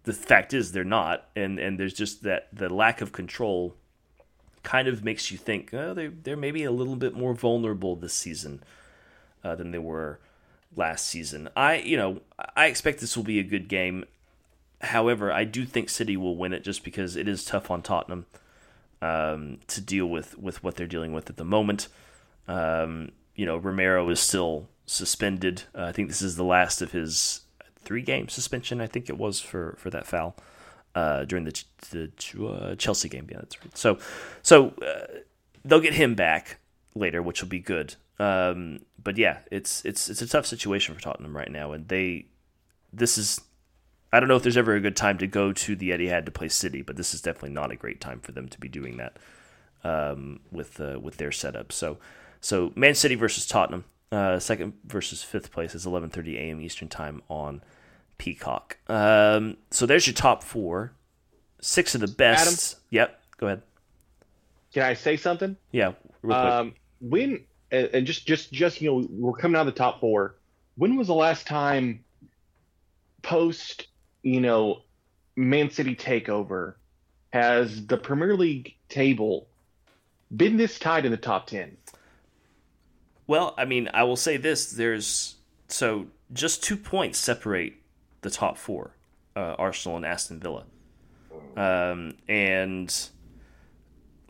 the 0.05 0.13
fact 0.13 0.55
is 0.55 0.71
they're 0.71 0.83
not, 0.83 1.29
and 1.35 1.59
and 1.59 1.79
there's 1.79 1.93
just 1.93 2.23
that 2.23 2.47
the 2.51 2.67
lack 2.67 2.99
of 2.99 3.11
control 3.11 3.75
kind 4.63 4.87
of 4.87 5.03
makes 5.03 5.29
you 5.29 5.37
think 5.37 5.71
oh, 5.71 5.93
they 5.93 6.07
they're 6.07 6.35
maybe 6.35 6.63
a 6.63 6.71
little 6.71 6.95
bit 6.95 7.13
more 7.13 7.35
vulnerable 7.35 7.95
this 7.95 8.15
season 8.15 8.63
uh, 9.43 9.53
than 9.53 9.69
they 9.69 9.77
were 9.77 10.19
last 10.75 11.05
season. 11.05 11.47
I 11.55 11.75
you 11.75 11.95
know 11.95 12.21
I 12.55 12.65
expect 12.65 13.01
this 13.01 13.15
will 13.15 13.23
be 13.23 13.37
a 13.37 13.43
good 13.43 13.67
game. 13.67 14.05
However, 14.81 15.31
I 15.31 15.43
do 15.43 15.63
think 15.63 15.89
City 15.89 16.17
will 16.17 16.35
win 16.35 16.53
it 16.53 16.63
just 16.63 16.83
because 16.83 17.15
it 17.15 17.27
is 17.27 17.45
tough 17.45 17.69
on 17.69 17.83
Tottenham 17.83 18.25
um, 19.03 19.57
to 19.67 19.81
deal 19.81 20.05
with 20.05 20.37
with 20.37 20.63
what 20.63 20.75
they're 20.75 20.87
dealing 20.87 21.11
with 21.11 21.29
at 21.29 21.35
the 21.35 21.43
moment. 21.43 21.89
Um, 22.47 23.11
you 23.35 23.45
know, 23.45 23.57
Romero 23.57 24.09
is 24.09 24.19
still 24.19 24.69
suspended. 24.85 25.63
Uh, 25.75 25.85
I 25.85 25.91
think 25.91 26.07
this 26.07 26.21
is 26.21 26.37
the 26.37 26.43
last 26.43 26.81
of 26.81 26.91
his 26.91 27.41
three 27.83 28.01
game 28.01 28.29
suspension. 28.29 28.79
I 28.79 28.87
think 28.87 29.09
it 29.09 29.17
was 29.17 29.41
for 29.41 29.75
for 29.77 29.89
that 29.89 30.07
foul 30.07 30.35
uh, 30.95 31.25
during 31.25 31.43
the 31.43 31.63
the 31.91 32.11
uh, 32.47 32.75
Chelsea 32.75 33.09
game. 33.09 33.27
Yeah, 33.29 33.39
that's 33.39 33.59
right. 33.61 33.77
So 33.77 33.99
so 34.41 34.69
uh, 34.81 35.19
they'll 35.65 35.81
get 35.81 35.95
him 35.95 36.15
back 36.15 36.59
later, 36.95 37.21
which 37.21 37.41
will 37.41 37.49
be 37.49 37.59
good. 37.59 37.95
Um, 38.19 38.79
but 39.03 39.17
yeah, 39.17 39.39
it's 39.51 39.83
it's 39.83 40.09
it's 40.09 40.21
a 40.21 40.27
tough 40.27 40.45
situation 40.45 40.95
for 40.95 41.01
Tottenham 41.01 41.35
right 41.35 41.51
now, 41.51 41.73
and 41.73 41.89
they 41.89 42.27
this 42.93 43.17
is 43.17 43.41
I 44.13 44.19
don't 44.19 44.29
know 44.29 44.35
if 44.35 44.43
there's 44.43 44.57
ever 44.57 44.75
a 44.75 44.79
good 44.79 44.95
time 44.95 45.17
to 45.17 45.27
go 45.27 45.51
to 45.51 45.75
the 45.75 45.89
Etihad 45.89 46.25
to 46.25 46.31
play 46.31 46.47
City, 46.47 46.83
but 46.83 46.97
this 46.97 47.15
is 47.15 47.21
definitely 47.21 47.49
not 47.49 47.71
a 47.71 47.75
great 47.75 47.99
time 47.99 48.19
for 48.19 48.31
them 48.31 48.47
to 48.47 48.59
be 48.59 48.69
doing 48.69 48.97
that 48.97 49.17
um, 49.83 50.39
with 50.51 50.79
uh, 50.79 50.99
with 51.01 51.17
their 51.17 51.31
setup. 51.31 51.71
So 51.71 51.97
So 52.39 52.71
Man 52.75 52.93
City 52.93 53.15
versus 53.15 53.47
Tottenham, 53.47 53.85
uh, 54.11 54.37
second 54.37 54.73
versus 54.85 55.23
fifth 55.23 55.51
place 55.51 55.73
is 55.73 55.87
11:30 55.87 56.35
a.m. 56.35 56.61
Eastern 56.61 56.89
time 56.89 57.23
on 57.27 57.63
Peacock. 58.19 58.77
Um, 58.87 59.57
so 59.71 59.87
there's 59.87 60.05
your 60.05 60.13
top 60.13 60.43
four, 60.43 60.93
six 61.59 61.95
of 61.95 62.01
the 62.01 62.07
best. 62.07 62.75
Adam? 62.75 62.83
Yep, 62.91 63.23
go 63.37 63.47
ahead. 63.47 63.61
Can 64.75 64.83
I 64.83 64.93
say 64.93 65.17
something? 65.17 65.57
Yeah, 65.71 65.93
um, 66.29 66.75
when 67.01 67.45
and 67.71 68.05
just 68.05 68.27
just 68.27 68.51
just 68.51 68.79
you 68.79 68.91
know 68.91 69.07
we're 69.09 69.33
coming 69.33 69.55
out 69.55 69.67
of 69.67 69.73
the 69.73 69.79
top 69.79 69.99
four. 69.99 70.35
When 70.75 70.97
was 70.97 71.07
the 71.07 71.15
last 71.15 71.47
time 71.47 72.03
post 73.23 73.87
you 74.23 74.41
know 74.41 74.81
Man 75.35 75.69
City 75.69 75.95
takeover 75.95 76.75
has 77.31 77.85
the 77.85 77.97
Premier 77.97 78.35
League 78.35 78.75
table 78.89 79.47
been 80.35 80.57
this 80.57 80.79
tight 80.79 81.05
in 81.05 81.11
the 81.11 81.17
top 81.17 81.47
10? 81.47 81.77
Well, 83.27 83.53
I 83.57 83.65
mean, 83.65 83.89
I 83.93 84.03
will 84.03 84.15
say 84.15 84.37
this 84.37 84.71
there's 84.71 85.35
so 85.67 86.07
just 86.31 86.63
two 86.63 86.77
points 86.77 87.19
separate 87.19 87.75
the 88.21 88.29
top 88.29 88.57
four 88.57 88.95
uh, 89.35 89.55
Arsenal 89.57 89.97
and 89.97 90.05
Aston 90.05 90.39
Villa. 90.39 90.65
Um, 91.55 92.15
and 92.27 92.93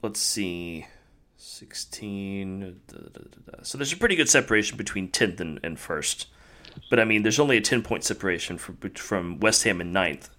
let's 0.01 0.19
see, 0.19 0.87
16. 1.37 2.81
Da, 2.87 2.97
da, 2.97 3.21
da, 3.45 3.63
so 3.63 3.77
there's 3.77 3.93
a 3.93 3.97
pretty 3.97 4.15
good 4.15 4.29
separation 4.29 4.77
between 4.77 5.09
10th 5.09 5.39
and, 5.39 5.59
and 5.63 5.79
first. 5.79 6.27
But 6.89 6.99
I 6.99 7.05
mean, 7.05 7.23
there's 7.23 7.39
only 7.39 7.57
a 7.57 7.61
10 7.61 7.81
point 7.83 8.03
separation 8.03 8.57
from, 8.57 8.77
from 8.95 9.39
West 9.39 9.63
Ham 9.63 9.81
and 9.81 9.95
9th 9.95 10.29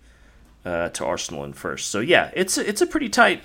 uh, 0.64 0.89
to 0.91 1.05
Arsenal 1.05 1.45
in 1.45 1.53
first. 1.53 1.91
So 1.91 2.01
yeah, 2.01 2.30
it's 2.35 2.59
a, 2.59 2.68
it's 2.68 2.80
a 2.80 2.87
pretty 2.87 3.09
tight 3.09 3.43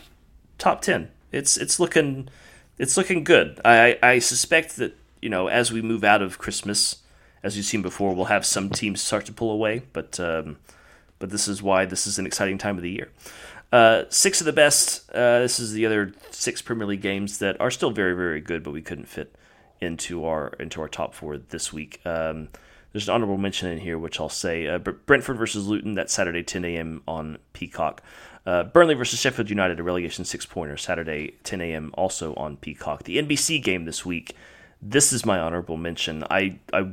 top 0.57 0.81
10. 0.81 1.09
It's 1.31 1.57
it's 1.57 1.79
looking 1.79 2.29
it's 2.77 2.97
looking 2.97 3.23
good. 3.23 3.59
I 3.63 3.97
I 4.01 4.19
suspect 4.19 4.77
that 4.77 4.97
you 5.21 5.29
know 5.29 5.47
as 5.47 5.71
we 5.71 5.81
move 5.81 6.03
out 6.03 6.21
of 6.21 6.37
Christmas, 6.37 6.97
as 7.43 7.55
you've 7.55 7.65
seen 7.65 7.81
before, 7.81 8.15
we'll 8.15 8.25
have 8.25 8.45
some 8.45 8.69
teams 8.69 9.01
start 9.01 9.25
to 9.27 9.33
pull 9.33 9.51
away. 9.51 9.83
But 9.93 10.19
um, 10.19 10.57
but 11.19 11.29
this 11.29 11.47
is 11.47 11.61
why 11.61 11.85
this 11.85 12.07
is 12.07 12.17
an 12.17 12.25
exciting 12.25 12.57
time 12.57 12.77
of 12.77 12.83
the 12.83 12.89
year. 12.89 13.09
Uh, 13.71 14.05
six 14.09 14.41
of 14.41 14.45
the 14.45 14.53
best. 14.53 15.07
Uh, 15.11 15.39
this 15.39 15.59
is 15.59 15.73
the 15.73 15.85
other 15.85 16.13
six 16.31 16.61
Premier 16.61 16.87
League 16.87 17.01
games 17.01 17.37
that 17.37 17.59
are 17.61 17.69
still 17.69 17.91
very 17.91 18.15
very 18.15 18.41
good, 18.41 18.63
but 18.63 18.71
we 18.71 18.81
couldn't 18.81 19.07
fit 19.07 19.35
into 19.79 20.25
our 20.25 20.47
into 20.59 20.81
our 20.81 20.87
top 20.87 21.13
four 21.13 21.37
this 21.37 21.71
week. 21.71 22.01
Um, 22.05 22.49
there's 22.91 23.07
an 23.07 23.15
honorable 23.15 23.37
mention 23.37 23.69
in 23.69 23.79
here, 23.79 23.97
which 23.97 24.19
I'll 24.19 24.29
say 24.29 24.67
uh, 24.67 24.77
Brentford 24.79 25.37
versus 25.37 25.67
Luton. 25.67 25.93
That's 25.93 26.13
Saturday, 26.13 26.43
10 26.43 26.65
a.m. 26.65 27.01
on 27.07 27.37
Peacock. 27.53 28.01
Uh, 28.45 28.63
Burnley 28.63 28.95
versus 28.95 29.19
Sheffield 29.19 29.49
United, 29.49 29.79
a 29.79 29.83
relegation 29.83 30.25
six 30.25 30.45
pointer, 30.45 30.77
Saturday, 30.77 31.35
10 31.43 31.61
a.m. 31.61 31.91
also 31.93 32.33
on 32.35 32.57
Peacock. 32.57 33.03
The 33.03 33.21
NBC 33.21 33.61
game 33.61 33.85
this 33.85 34.05
week. 34.05 34.35
This 34.81 35.13
is 35.13 35.25
my 35.25 35.37
honorable 35.37 35.77
mention. 35.77 36.23
I 36.29 36.57
I 36.73 36.89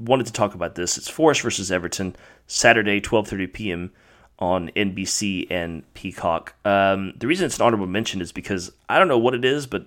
wanted 0.00 0.26
to 0.26 0.32
talk 0.32 0.54
about 0.54 0.74
this. 0.74 0.98
It's 0.98 1.08
Forest 1.08 1.42
versus 1.42 1.70
Everton, 1.70 2.16
Saturday, 2.46 3.00
12:30 3.00 3.52
p.m. 3.52 3.92
on 4.38 4.70
NBC 4.70 5.46
and 5.50 5.82
Peacock. 5.94 6.54
Um, 6.64 7.12
the 7.18 7.26
reason 7.26 7.46
it's 7.46 7.58
an 7.58 7.66
honorable 7.66 7.86
mention 7.86 8.20
is 8.20 8.32
because 8.32 8.72
I 8.88 8.98
don't 8.98 9.08
know 9.08 9.18
what 9.18 9.34
it 9.34 9.44
is, 9.44 9.66
but 9.66 9.86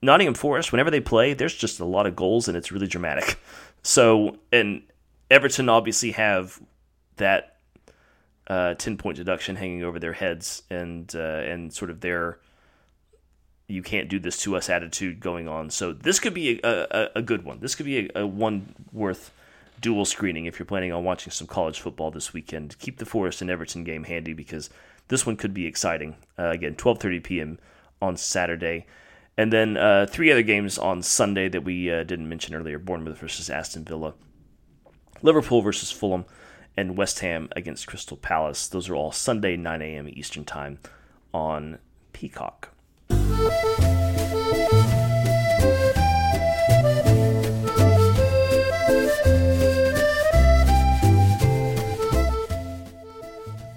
Nottingham 0.00 0.34
Forest, 0.34 0.72
whenever 0.72 0.90
they 0.90 1.00
play, 1.00 1.32
there's 1.32 1.54
just 1.54 1.78
a 1.78 1.84
lot 1.84 2.06
of 2.06 2.16
goals 2.16 2.48
and 2.48 2.56
it's 2.56 2.72
really 2.72 2.88
dramatic. 2.88 3.38
So, 3.82 4.38
and 4.52 4.82
Everton 5.30 5.68
obviously 5.68 6.12
have 6.12 6.60
that 7.16 7.56
uh, 8.46 8.74
ten 8.74 8.96
point 8.96 9.16
deduction 9.16 9.56
hanging 9.56 9.82
over 9.82 9.98
their 9.98 10.12
heads, 10.12 10.62
and 10.70 11.14
uh, 11.14 11.18
and 11.18 11.72
sort 11.72 11.90
of 11.90 12.00
their 12.00 12.38
you 13.68 13.82
can't 13.82 14.08
do 14.08 14.18
this 14.18 14.38
to 14.42 14.56
us 14.56 14.68
attitude 14.68 15.20
going 15.20 15.48
on. 15.48 15.70
So 15.70 15.92
this 15.92 16.20
could 16.20 16.34
be 16.34 16.60
a, 16.62 16.86
a, 16.90 17.08
a 17.16 17.22
good 17.22 17.44
one. 17.44 17.60
This 17.60 17.74
could 17.74 17.86
be 17.86 18.10
a, 18.14 18.20
a, 18.20 18.26
one 18.26 18.74
worth 18.92 19.32
dual 19.80 20.04
screening 20.04 20.44
if 20.44 20.58
you're 20.58 20.66
planning 20.66 20.92
on 20.92 21.04
watching 21.04 21.30
some 21.30 21.46
college 21.46 21.80
football 21.80 22.10
this 22.10 22.34
weekend. 22.34 22.78
Keep 22.78 22.98
the 22.98 23.06
Forest 23.06 23.40
and 23.40 23.50
Everton 23.50 23.82
game 23.82 24.04
handy 24.04 24.34
because 24.34 24.68
this 25.08 25.24
one 25.24 25.36
could 25.36 25.54
be 25.54 25.66
exciting. 25.66 26.16
Uh, 26.38 26.50
again, 26.50 26.74
12:30 26.74 27.22
p.m. 27.22 27.58
on 28.00 28.16
Saturday. 28.16 28.86
And 29.36 29.52
then 29.52 29.76
uh, 29.76 30.06
three 30.08 30.30
other 30.30 30.42
games 30.42 30.76
on 30.78 31.02
Sunday 31.02 31.48
that 31.48 31.64
we 31.64 31.90
uh, 31.90 32.04
didn't 32.04 32.28
mention 32.28 32.54
earlier 32.54 32.78
Bournemouth 32.78 33.18
versus 33.18 33.48
Aston 33.48 33.84
Villa, 33.84 34.14
Liverpool 35.22 35.62
versus 35.62 35.90
Fulham, 35.90 36.26
and 36.76 36.96
West 36.96 37.20
Ham 37.20 37.48
against 37.56 37.86
Crystal 37.86 38.16
Palace. 38.16 38.68
Those 38.68 38.88
are 38.88 38.94
all 38.94 39.12
Sunday, 39.12 39.56
9 39.56 39.82
a.m. 39.82 40.08
Eastern 40.08 40.44
Time 40.44 40.78
on 41.32 41.78
Peacock. 42.12 42.68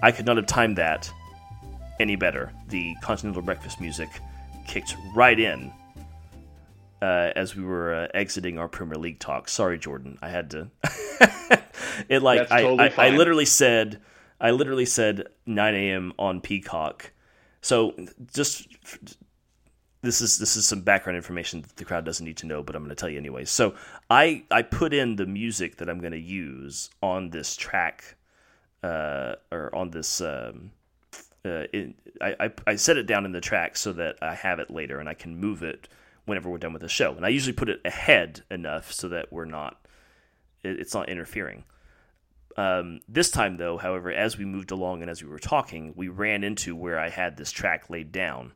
I 0.02 0.12
could 0.12 0.26
not 0.26 0.36
have 0.36 0.46
timed 0.46 0.76
that 0.76 1.10
any 1.98 2.14
better. 2.14 2.52
The 2.68 2.94
Continental 3.02 3.42
Breakfast 3.42 3.80
music 3.80 4.10
kicked 4.66 4.96
right 5.14 5.38
in 5.38 5.72
uh, 7.02 7.32
as 7.36 7.54
we 7.54 7.64
were 7.64 7.94
uh, 7.94 8.08
exiting 8.14 8.58
our 8.58 8.68
Premier 8.68 8.96
League 8.96 9.18
talk. 9.18 9.48
Sorry, 9.48 9.78
Jordan, 9.78 10.18
I 10.22 10.28
had 10.28 10.50
to. 10.50 10.70
it 12.08 12.22
like 12.22 12.50
I, 12.50 12.62
totally 12.62 12.90
I, 12.96 13.06
I, 13.06 13.10
literally 13.10 13.44
said 13.44 14.00
I 14.40 14.50
literally 14.50 14.86
said 14.86 15.28
9 15.46 15.74
a.m. 15.74 16.12
on 16.18 16.40
Peacock. 16.40 17.12
So 17.60 17.94
just 18.32 18.68
this 20.02 20.20
is 20.20 20.38
this 20.38 20.56
is 20.56 20.66
some 20.66 20.82
background 20.82 21.16
information 21.16 21.62
that 21.62 21.76
the 21.76 21.84
crowd 21.84 22.04
doesn't 22.04 22.24
need 22.24 22.36
to 22.38 22.46
know, 22.46 22.62
but 22.62 22.76
I'm 22.76 22.82
going 22.82 22.94
to 22.94 22.96
tell 22.96 23.08
you 23.08 23.18
anyway. 23.18 23.44
So 23.44 23.74
I 24.08 24.44
I 24.50 24.62
put 24.62 24.94
in 24.94 25.16
the 25.16 25.26
music 25.26 25.76
that 25.76 25.88
I'm 25.88 25.98
going 25.98 26.12
to 26.12 26.18
use 26.18 26.90
on 27.02 27.30
this 27.30 27.56
track 27.56 28.16
uh, 28.82 29.34
or 29.50 29.74
on 29.74 29.90
this. 29.90 30.20
Um, 30.20 30.70
uh, 31.46 31.66
it, 31.72 31.94
I, 32.20 32.34
I, 32.40 32.50
I 32.66 32.76
set 32.76 32.96
it 32.96 33.06
down 33.06 33.24
in 33.24 33.32
the 33.32 33.40
track 33.40 33.76
so 33.76 33.92
that 33.94 34.16
I 34.20 34.34
have 34.34 34.58
it 34.58 34.70
later 34.70 34.98
and 34.98 35.08
I 35.08 35.14
can 35.14 35.36
move 35.36 35.62
it 35.62 35.88
whenever 36.24 36.50
we're 36.50 36.58
done 36.58 36.72
with 36.72 36.82
the 36.82 36.88
show. 36.88 37.14
And 37.14 37.24
I 37.24 37.28
usually 37.30 37.52
put 37.52 37.68
it 37.68 37.80
ahead 37.84 38.42
enough 38.50 38.92
so 38.92 39.08
that 39.08 39.32
we're 39.32 39.44
not 39.44 39.80
it, 40.62 40.80
it's 40.80 40.94
not 40.94 41.08
interfering. 41.08 41.64
Um, 42.56 43.00
this 43.08 43.30
time, 43.30 43.58
though, 43.58 43.76
however, 43.76 44.10
as 44.10 44.38
we 44.38 44.44
moved 44.44 44.70
along 44.70 45.02
and 45.02 45.10
as 45.10 45.22
we 45.22 45.28
were 45.28 45.38
talking, 45.38 45.92
we 45.94 46.08
ran 46.08 46.42
into 46.42 46.74
where 46.74 46.98
I 46.98 47.10
had 47.10 47.36
this 47.36 47.52
track 47.52 47.90
laid 47.90 48.12
down, 48.12 48.52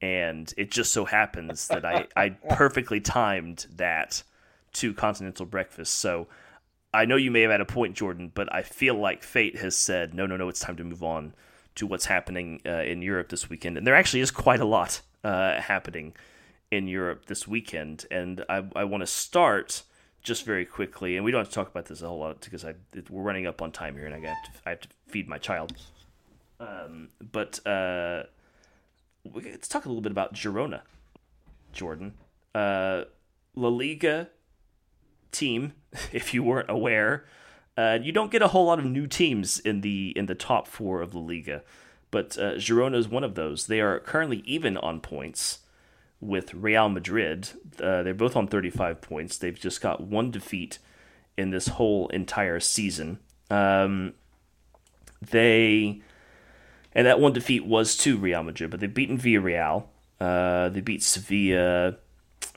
and 0.00 0.52
it 0.56 0.72
just 0.72 0.92
so 0.92 1.04
happens 1.04 1.68
that 1.68 1.84
I 1.84 2.06
I 2.16 2.30
perfectly 2.50 3.00
timed 3.00 3.66
that 3.76 4.22
to 4.74 4.92
Continental 4.92 5.46
Breakfast. 5.46 5.94
So 5.94 6.26
I 6.92 7.04
know 7.04 7.16
you 7.16 7.30
may 7.30 7.42
have 7.42 7.52
had 7.52 7.60
a 7.60 7.66
point, 7.66 7.94
Jordan, 7.94 8.32
but 8.34 8.52
I 8.52 8.62
feel 8.62 8.94
like 8.94 9.22
fate 9.22 9.58
has 9.58 9.76
said, 9.76 10.14
no, 10.14 10.26
no, 10.26 10.36
no, 10.36 10.48
it's 10.48 10.60
time 10.60 10.76
to 10.76 10.84
move 10.84 11.02
on 11.02 11.32
to 11.74 11.86
what's 11.86 12.06
happening 12.06 12.60
uh, 12.66 12.82
in 12.82 13.02
Europe 13.02 13.28
this 13.28 13.48
weekend. 13.48 13.76
And 13.76 13.86
there 13.86 13.94
actually 13.94 14.20
is 14.20 14.30
quite 14.30 14.60
a 14.60 14.64
lot 14.64 15.00
uh, 15.24 15.60
happening 15.60 16.14
in 16.70 16.88
Europe 16.88 17.26
this 17.26 17.46
weekend. 17.46 18.06
And 18.10 18.44
I, 18.48 18.64
I 18.74 18.84
want 18.84 19.02
to 19.02 19.06
start 19.06 19.82
just 20.22 20.44
very 20.44 20.64
quickly, 20.64 21.16
and 21.16 21.24
we 21.24 21.30
don't 21.30 21.40
have 21.40 21.48
to 21.48 21.54
talk 21.54 21.68
about 21.68 21.86
this 21.86 22.00
a 22.00 22.08
whole 22.08 22.20
lot 22.20 22.40
because 22.40 22.64
I, 22.64 22.74
we're 23.10 23.22
running 23.22 23.46
up 23.46 23.60
on 23.60 23.72
time 23.72 23.96
here, 23.96 24.06
and 24.06 24.14
I 24.14 24.20
have 24.28 24.44
to, 24.44 24.50
I 24.64 24.70
have 24.70 24.80
to 24.80 24.88
feed 25.08 25.28
my 25.28 25.38
child. 25.38 25.74
Um, 26.60 27.08
but 27.20 27.64
uh, 27.66 28.24
let's 29.34 29.68
talk 29.68 29.84
a 29.84 29.88
little 29.88 30.02
bit 30.02 30.12
about 30.12 30.34
Girona, 30.34 30.82
Jordan. 31.72 32.14
Uh, 32.54 33.04
La 33.56 33.68
Liga 33.68 34.28
team, 35.32 35.72
if 36.12 36.32
you 36.32 36.42
weren't 36.42 36.70
aware, 36.70 37.24
uh, 37.76 37.98
you 38.02 38.12
don't 38.12 38.30
get 38.30 38.42
a 38.42 38.48
whole 38.48 38.66
lot 38.66 38.78
of 38.78 38.84
new 38.84 39.06
teams 39.06 39.58
in 39.58 39.80
the 39.80 40.12
in 40.16 40.26
the 40.26 40.34
top 40.34 40.66
four 40.66 41.00
of 41.00 41.12
the 41.12 41.18
Liga, 41.18 41.62
but 42.10 42.36
uh, 42.38 42.54
Girona 42.54 42.96
is 42.96 43.08
one 43.08 43.24
of 43.24 43.34
those. 43.34 43.66
They 43.66 43.80
are 43.80 43.98
currently 44.00 44.42
even 44.44 44.76
on 44.76 45.00
points 45.00 45.60
with 46.20 46.54
Real 46.54 46.88
Madrid. 46.88 47.50
Uh, 47.80 48.02
they're 48.02 48.14
both 48.14 48.36
on 48.36 48.46
35 48.46 49.00
points. 49.00 49.38
They've 49.38 49.58
just 49.58 49.80
got 49.80 50.00
one 50.00 50.30
defeat 50.30 50.78
in 51.36 51.50
this 51.50 51.68
whole 51.68 52.08
entire 52.08 52.60
season. 52.60 53.18
Um, 53.50 54.14
they 55.20 56.02
and 56.94 57.06
that 57.06 57.20
one 57.20 57.32
defeat 57.32 57.64
was 57.64 57.96
to 57.98 58.16
Real 58.16 58.42
Madrid, 58.42 58.70
but 58.70 58.80
they've 58.80 58.92
beaten 58.92 59.18
Villarreal. 59.18 59.84
Uh, 60.20 60.68
they 60.68 60.80
beat 60.80 61.02
Sevilla. 61.02 61.96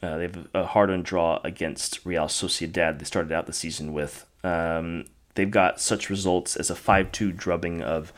Uh, 0.06 0.18
they 0.18 0.24
have 0.24 0.47
a 0.53 0.66
hard-on 0.66 1.01
draw 1.01 1.39
against 1.43 2.06
Real 2.06 2.26
Sociedad. 2.26 2.99
They 2.99 3.06
started 3.06 3.32
out 3.32 3.47
the 3.47 3.53
season 3.53 3.91
with. 3.91 4.26
Um, 4.43 5.06
they've 5.34 5.49
got 5.49 5.82
such 5.82 6.10
results 6.10 6.56
as 6.56 6.70
a 6.70 6.76
5 6.76 7.12
2 7.12 7.32
drubbing 7.32 7.82
of 7.82 8.14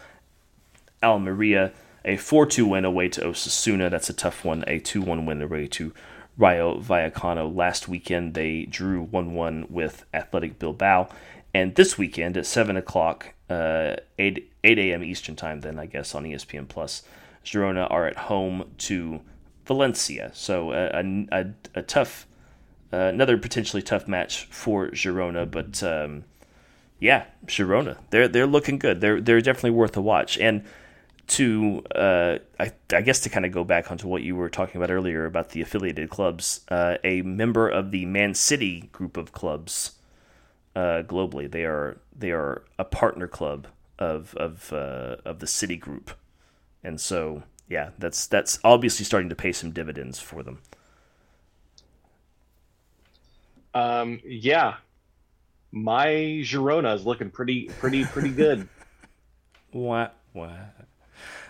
Almeria, 1.02 1.72
a 2.04 2.18
4 2.18 2.46
2 2.46 2.66
win 2.66 2.84
away 2.84 3.08
to 3.10 3.22
Osasuna. 3.22 3.90
That's 3.90 4.10
a 4.10 4.14
tough 4.14 4.44
one. 4.44 4.66
A 4.68 4.80
2 4.80 5.02
1 5.02 5.26
win 5.26 5.42
away 5.42 5.68
to 5.68 5.94
Rayo 6.38 6.80
Vallecano. 6.80 7.54
Last 7.54 7.88
weekend, 7.88 8.34
they 8.34 8.66
drew 8.66 9.04
1 9.04 9.34
1 9.34 9.68
with 9.70 10.06
Athletic 10.14 10.60
Bilbao. 10.60 11.08
And 11.54 11.74
this 11.76 11.98
weekend 11.98 12.36
at 12.36 12.46
7 12.46 12.76
o'clock, 12.76 13.34
uh, 13.50 13.96
8, 14.20 14.52
8 14.66 14.80
a.m. 14.80 15.04
Eastern 15.04 15.38
Time, 15.38 15.62
then 15.62 15.80
I 15.80 15.86
guess 15.86 16.14
on 16.14 16.26
ESPN 16.26 16.68
Plus, 16.68 17.04
Girona 17.46 17.90
are 17.90 18.06
at 18.06 18.18
home 18.18 18.72
to 18.80 19.22
Valencia. 19.68 20.32
So 20.34 20.72
a, 20.72 21.04
a, 21.32 21.46
a 21.76 21.82
tough, 21.82 22.26
uh, 22.92 22.98
another 22.98 23.38
potentially 23.38 23.82
tough 23.82 24.08
match 24.08 24.46
for 24.46 24.88
Girona, 24.90 25.50
but 25.50 25.84
um, 25.84 26.24
yeah, 27.00 27.26
Girona, 27.46 27.98
they're 28.10 28.28
they're 28.28 28.48
looking 28.48 28.80
good. 28.80 29.02
They're 29.02 29.22
they're 29.22 29.42
definitely 29.42 29.72
worth 29.72 29.96
a 29.98 30.02
watch. 30.02 30.38
And 30.38 30.64
to 31.28 31.84
uh, 31.94 32.38
I, 32.60 32.72
I, 32.94 33.02
guess 33.02 33.20
to 33.22 33.30
kind 33.30 33.46
of 33.46 33.52
go 33.52 33.64
back 33.66 33.92
onto 33.92 34.08
what 34.08 34.24
you 34.24 34.36
were 34.36 34.50
talking 34.50 34.78
about 34.78 34.90
earlier 34.90 35.26
about 35.26 35.50
the 35.50 35.62
affiliated 35.62 36.10
clubs, 36.10 36.62
uh, 36.70 36.96
a 37.04 37.22
member 37.22 37.68
of 37.68 37.92
the 37.92 38.06
Man 38.06 38.34
City 38.34 38.90
group 38.94 39.18
of 39.18 39.34
clubs 39.34 39.98
uh, 40.76 41.04
globally. 41.04 41.52
They 41.52 41.66
are 41.66 41.98
they 42.18 42.32
are 42.32 42.64
a 42.80 42.86
partner 42.86 43.28
club 43.28 43.68
of 44.00 44.34
of 44.36 44.72
uh, 44.72 45.18
of 45.26 45.40
the 45.40 45.48
City 45.48 45.76
Group, 45.76 46.12
and 46.84 47.00
so 47.00 47.44
yeah, 47.68 47.90
that's 47.98 48.28
that's 48.28 48.60
obviously 48.64 49.06
starting 49.06 49.30
to 49.30 49.36
pay 49.36 49.52
some 49.52 49.72
dividends 49.72 50.20
for 50.20 50.44
them. 50.44 50.60
Um, 53.74 54.20
yeah, 54.26 54.76
my 55.72 56.08
Girona 56.44 56.96
is 56.96 57.06
looking 57.06 57.30
pretty 57.30 57.70
pretty 57.80 58.06
pretty 58.06 58.30
good. 58.30 58.68
what 59.72 60.16
what? 60.34 60.52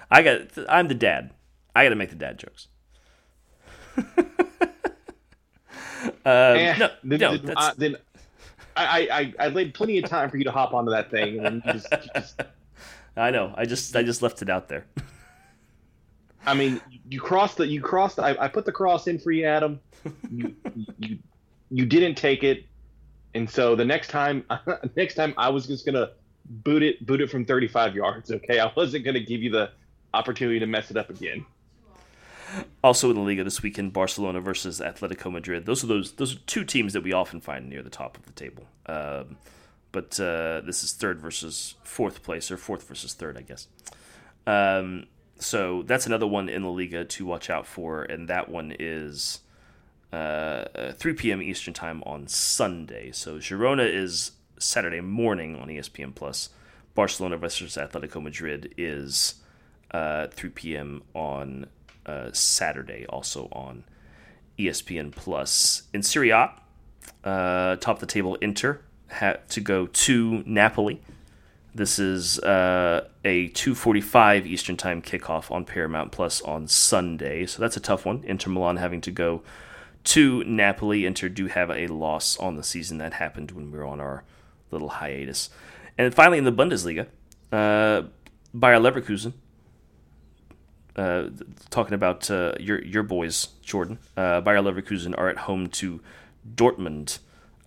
I 0.09 0.21
got. 0.23 0.41
I'm 0.69 0.87
the 0.87 0.95
dad. 0.95 1.31
I 1.75 1.83
got 1.83 1.89
to 1.89 1.95
make 1.95 2.09
the 2.09 2.15
dad 2.15 2.39
jokes. 2.39 2.67
um, 3.97 4.25
eh, 6.25 6.77
no, 6.77 6.89
then, 7.03 7.19
no, 7.19 7.37
then, 7.37 7.57
uh, 7.57 7.73
then 7.77 7.97
I, 8.77 9.33
I, 9.39 9.45
I 9.45 9.47
laid 9.49 9.73
plenty 9.73 9.97
of 9.97 10.09
time 10.09 10.29
for 10.29 10.37
you 10.37 10.43
to 10.43 10.51
hop 10.51 10.73
onto 10.73 10.91
that 10.91 11.09
thing, 11.09 11.43
and 11.45 11.63
just, 11.63 11.87
just... 12.15 12.41
I 13.17 13.31
know. 13.31 13.53
I 13.57 13.65
just 13.65 13.95
I 13.95 14.03
just 14.03 14.21
left 14.21 14.41
it 14.41 14.49
out 14.49 14.69
there. 14.69 14.85
I 16.47 16.53
mean, 16.53 16.79
you 17.09 17.19
crossed 17.19 17.57
the 17.57 17.67
you 17.67 17.81
crossed. 17.81 18.19
I, 18.19 18.35
I 18.39 18.47
put 18.47 18.63
the 18.63 18.71
cross 18.71 19.07
in 19.07 19.19
for 19.19 19.31
you, 19.31 19.45
Adam. 19.45 19.81
You 20.31 20.55
you 20.97 21.19
you 21.69 21.85
didn't 21.85 22.15
take 22.15 22.43
it, 22.43 22.65
and 23.33 23.49
so 23.49 23.75
the 23.75 23.85
next 23.85 24.07
time 24.09 24.45
next 24.95 25.15
time 25.15 25.33
I 25.37 25.49
was 25.49 25.67
just 25.67 25.85
gonna 25.85 26.11
boot 26.45 26.81
it 26.83 27.05
boot 27.05 27.19
it 27.19 27.29
from 27.29 27.43
35 27.45 27.95
yards. 27.95 28.31
Okay, 28.31 28.59
I 28.59 28.71
wasn't 28.75 29.03
gonna 29.03 29.19
give 29.19 29.43
you 29.43 29.51
the 29.51 29.71
opportunity 30.13 30.59
to 30.59 30.65
mess 30.65 30.89
it 30.89 30.95
up 30.95 31.09
again. 31.09 31.45
Also 32.81 33.09
in 33.09 33.17
the 33.17 33.21
Liga 33.21 33.43
this 33.43 33.61
weekend, 33.61 33.91
Barcelona 33.91 34.39
versus 34.39 34.79
Atletico 34.79 35.29
Madrid. 35.29 35.65
Those 35.65 35.83
are 35.83 35.87
those 35.87 36.13
those 36.13 36.33
are 36.33 36.39
two 36.47 36.63
teams 36.63 36.93
that 36.93 37.03
we 37.03 37.11
often 37.11 37.41
find 37.41 37.67
near 37.67 37.83
the 37.83 37.89
top 37.89 38.17
of 38.17 38.25
the 38.25 38.31
table. 38.31 38.63
Um, 38.85 39.35
but 39.91 40.17
uh, 40.17 40.61
this 40.61 40.81
is 40.81 40.93
third 40.93 41.19
versus 41.19 41.75
fourth 41.83 42.23
place, 42.23 42.49
or 42.49 42.55
fourth 42.55 42.87
versus 42.87 43.13
third, 43.13 43.37
I 43.37 43.41
guess. 43.41 43.67
Um, 44.45 45.07
so 45.39 45.83
that's 45.83 46.05
another 46.05 46.27
one 46.27 46.49
in 46.49 46.63
the 46.63 46.69
Liga 46.69 47.05
to 47.05 47.25
watch 47.25 47.49
out 47.49 47.65
for, 47.65 48.03
and 48.03 48.27
that 48.27 48.49
one 48.49 48.73
is 48.77 49.39
uh, 50.11 50.91
3 50.93 51.13
p.m. 51.13 51.41
Eastern 51.41 51.73
time 51.73 52.01
on 52.05 52.27
Sunday. 52.27 53.11
So 53.11 53.37
Girona 53.37 53.91
is 53.91 54.31
Saturday 54.59 55.01
morning 55.01 55.55
on 55.55 55.67
ESPN 55.67 56.15
Plus. 56.15 56.49
Barcelona 56.95 57.37
versus 57.37 57.75
Atletico 57.75 58.21
Madrid 58.21 58.73
is 58.77 59.35
uh, 59.91 60.27
3 60.27 60.49
p.m. 60.49 61.03
on 61.13 61.67
uh, 62.05 62.31
Saturday, 62.31 63.05
also 63.07 63.47
on 63.51 63.83
ESPN 64.57 65.11
Plus. 65.11 65.83
In 65.93 66.01
Serie 66.01 66.31
A, 66.31 66.53
uh, 67.23 67.75
top 67.75 67.97
of 67.97 67.99
the 67.99 68.07
table, 68.07 68.35
Inter 68.35 68.81
had 69.07 69.47
to 69.49 69.61
go 69.61 69.87
to 69.87 70.43
Napoli. 70.45 71.01
This 71.77 71.99
is 71.99 72.39
uh, 72.39 73.07
a 73.23 73.49
2:45 73.49 74.47
Eastern 74.47 74.77
Time 74.77 74.99
kickoff 74.99 75.51
on 75.51 75.63
Paramount 75.63 76.11
Plus 76.11 76.41
on 76.41 76.67
Sunday, 76.67 77.45
so 77.45 77.61
that's 77.61 77.77
a 77.77 77.79
tough 77.79 78.03
one. 78.03 78.23
Inter 78.23 78.49
Milan 78.49 78.77
having 78.77 78.99
to 79.01 79.11
go 79.11 79.43
to 80.05 80.43
Napoli. 80.45 81.05
Inter 81.05 81.29
do 81.29 81.45
have 81.45 81.69
a 81.69 81.85
loss 81.85 82.35
on 82.39 82.55
the 82.55 82.63
season 82.63 82.97
that 82.97 83.13
happened 83.13 83.51
when 83.51 83.71
we 83.71 83.77
were 83.77 83.85
on 83.85 83.99
our 83.99 84.23
little 84.71 84.89
hiatus. 84.89 85.51
And 85.99 86.15
finally, 86.15 86.39
in 86.39 86.45
the 86.45 86.51
Bundesliga, 86.51 87.09
uh, 87.51 88.07
Bayer 88.57 88.79
Leverkusen 88.79 89.33
uh, 90.95 91.29
talking 91.69 91.93
about 91.93 92.31
uh, 92.31 92.53
your 92.59 92.83
your 92.83 93.03
boys, 93.03 93.49
Jordan. 93.61 93.99
Uh, 94.17 94.41
Bayer 94.41 94.63
Leverkusen 94.63 95.13
are 95.15 95.29
at 95.29 95.37
home 95.37 95.67
to 95.67 96.01
Dortmund. 96.55 97.19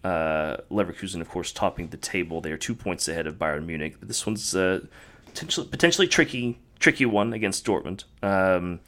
Uh, 0.03 0.57
Leverkusen, 0.71 1.21
of 1.21 1.29
course, 1.29 1.53
topping 1.53 1.89
the 1.89 1.97
table. 1.97 2.41
They 2.41 2.53
are 2.53 2.57
two 2.57 2.75
points 2.75 3.07
ahead 3.07 3.27
of 3.27 3.39
Bayern 3.39 3.67
Munich. 3.67 3.97
This 4.01 4.27
one's 4.27 4.55
uh, 4.55 4.81
potentially, 5.27 5.67
potentially 5.69 6.09
tricky, 6.09 6.59
tricky 6.79 7.05
one 7.05 7.33
against 7.33 7.67
Dortmund. 7.67 8.05
Um, 8.23 8.81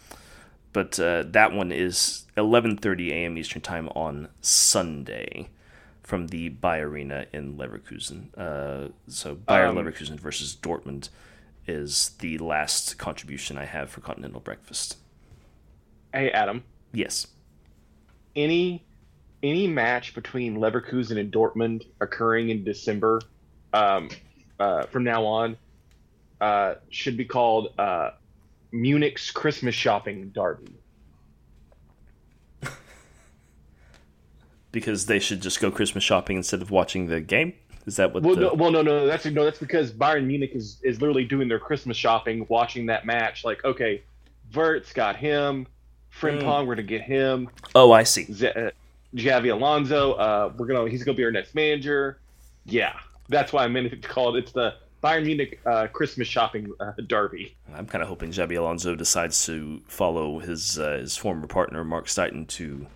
but 0.73 0.99
uh, 0.99 1.25
that 1.29 1.53
one 1.53 1.71
is 1.71 2.25
11:30 2.37 3.11
a.m. 3.11 3.37
Eastern 3.37 3.61
Time 3.61 3.89
on 3.91 4.29
Sunday 4.41 5.51
from 6.03 6.29
the 6.29 6.49
Bayer 6.49 6.89
Arena 6.89 7.27
in 7.33 7.57
Leverkusen. 7.57 8.29
Uh, 8.37 8.89
so 9.07 9.35
Bayer 9.35 9.67
um, 9.67 9.77
Leverkusen 9.77 10.19
versus 10.19 10.57
Dortmund 10.61 11.11
is 11.67 12.11
the 12.21 12.39
last 12.39 12.99
contribution 12.99 13.57
I 13.57 13.67
have 13.67 13.91
for 13.91 14.01
Continental 14.01 14.41
Breakfast. 14.41 14.97
Hey, 16.13 16.31
Adam. 16.31 16.65
Yes. 16.93 17.29
Any 18.35 18.85
any 19.43 19.67
match 19.67 20.15
between 20.15 20.59
Leverkusen 20.59 21.19
and 21.19 21.33
Dortmund 21.33 21.87
occurring 22.01 22.51
in 22.51 22.65
December 22.65 23.21
um, 23.73 24.09
uh, 24.59 24.85
from 24.85 25.05
now 25.05 25.25
on 25.25 25.57
uh, 26.41 26.75
should 26.91 27.17
be 27.17 27.25
called 27.25 27.73
uh, 27.79 28.11
Munich's 28.73 29.31
Christmas 29.31 29.75
Shopping 29.75 30.31
Derby. 30.31 30.75
because 34.73 35.07
they 35.07 35.19
should 35.19 35.41
just 35.41 35.61
go 35.61 35.71
Christmas 35.71 36.05
shopping 36.05 36.37
instead 36.37 36.63
of 36.63 36.71
watching 36.71 37.07
the 37.07 37.21
game. 37.21 37.55
Is 37.87 37.97
that 37.97 38.13
what? 38.15 38.23
Well, 38.23 38.35
the... 38.35 38.41
no, 38.43 38.55
well, 38.55 38.71
no, 38.71 38.83
no. 38.83 39.07
That's 39.07 39.25
no. 39.27 39.45
That's 39.45 39.59
because 39.59 39.93
Bayern 39.93 40.27
Munich 40.27 40.53
is 40.55 40.79
is 40.83 41.01
literally 41.01 41.25
doing 41.25 41.49
their 41.49 41.59
Christmas 41.59 41.97
shopping, 41.97 42.47
watching 42.49 42.87
that 42.87 43.05
match. 43.05 43.45
Like, 43.45 43.65
okay, 43.65 44.03
Wirtz 44.55 44.93
got 44.93 45.17
him. 45.17 45.67
Frimpong, 46.21 46.43
mm. 46.43 46.67
we're 46.67 46.75
gonna 46.77 46.87
get 46.87 47.03
him. 47.03 47.49
Oh, 47.75 47.91
I 47.91 48.05
see. 48.05 48.25
Z- 48.33 48.71
Xabi 49.15 49.53
Alonso, 49.53 50.13
uh, 50.13 50.53
we're 50.57 50.67
gonna 50.67 50.89
he's 50.89 51.05
gonna 51.05 51.17
be 51.17 51.25
our 51.25 51.31
next 51.31 51.55
manager. 51.55 52.19
Yeah, 52.65 52.95
that's 53.29 53.53
why 53.53 53.65
I 53.65 53.69
meant 53.69 53.91
to 53.91 53.97
call 53.97 54.35
it. 54.35 54.39
It's 54.45 54.53
the 54.53 54.75
Bayern 55.03 55.27
Munich 55.27 55.61
uh, 55.67 55.89
Christmas 55.89 56.29
shopping 56.29 56.73
uh, 56.81 56.93
derby. 57.07 57.57
I'm 57.75 57.87
kind 57.87 58.03
of 58.03 58.09
hoping 58.09 58.31
Javi 58.31 58.57
Alonso 58.57 58.95
decides 58.95 59.45
to 59.47 59.83
follow 59.89 60.39
his 60.39 60.79
uh, 60.79 60.99
his 60.99 61.17
former 61.17 61.47
partner 61.47 61.85
Mark 61.85 62.07
Steidten 62.07 62.47
to 62.49 62.87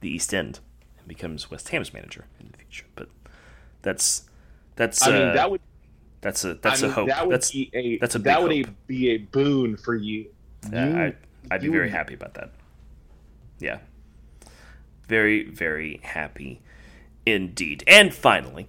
the 0.00 0.08
East 0.08 0.32
End 0.32 0.60
and 0.98 1.06
becomes 1.06 1.50
West 1.50 1.68
Ham's 1.68 1.92
manager 1.92 2.24
in 2.40 2.48
the 2.50 2.58
future. 2.58 2.86
But 2.94 3.08
that's 3.82 4.28
that's. 4.76 5.06
I 5.06 5.10
mean, 5.12 5.22
uh, 5.22 5.34
that 5.34 5.50
would. 5.50 5.60
That's 6.22 6.44
a 6.44 6.54
that's 6.54 6.82
I 6.82 6.86
mean, 6.86 6.90
a 6.90 6.94
hope. 6.94 7.08
That 7.08 7.26
would 7.26 7.34
that's, 7.34 7.50
be 7.50 7.70
a 7.74 7.98
that's 7.98 8.14
a 8.14 8.18
that 8.20 8.42
would 8.42 8.86
be 8.86 9.10
a 9.10 9.18
boon 9.18 9.76
for 9.76 9.94
you. 9.94 10.30
Yeah, 10.72 10.88
you, 10.88 10.96
I, 10.96 11.14
I'd 11.50 11.60
be 11.60 11.66
you, 11.66 11.72
very 11.72 11.90
happy 11.90 12.14
about 12.14 12.34
that. 12.34 12.52
Yeah, 13.58 13.78
very 15.10 15.42
very 15.50 16.00
happy 16.04 16.62
indeed. 17.26 17.82
And 17.86 18.14
finally, 18.14 18.68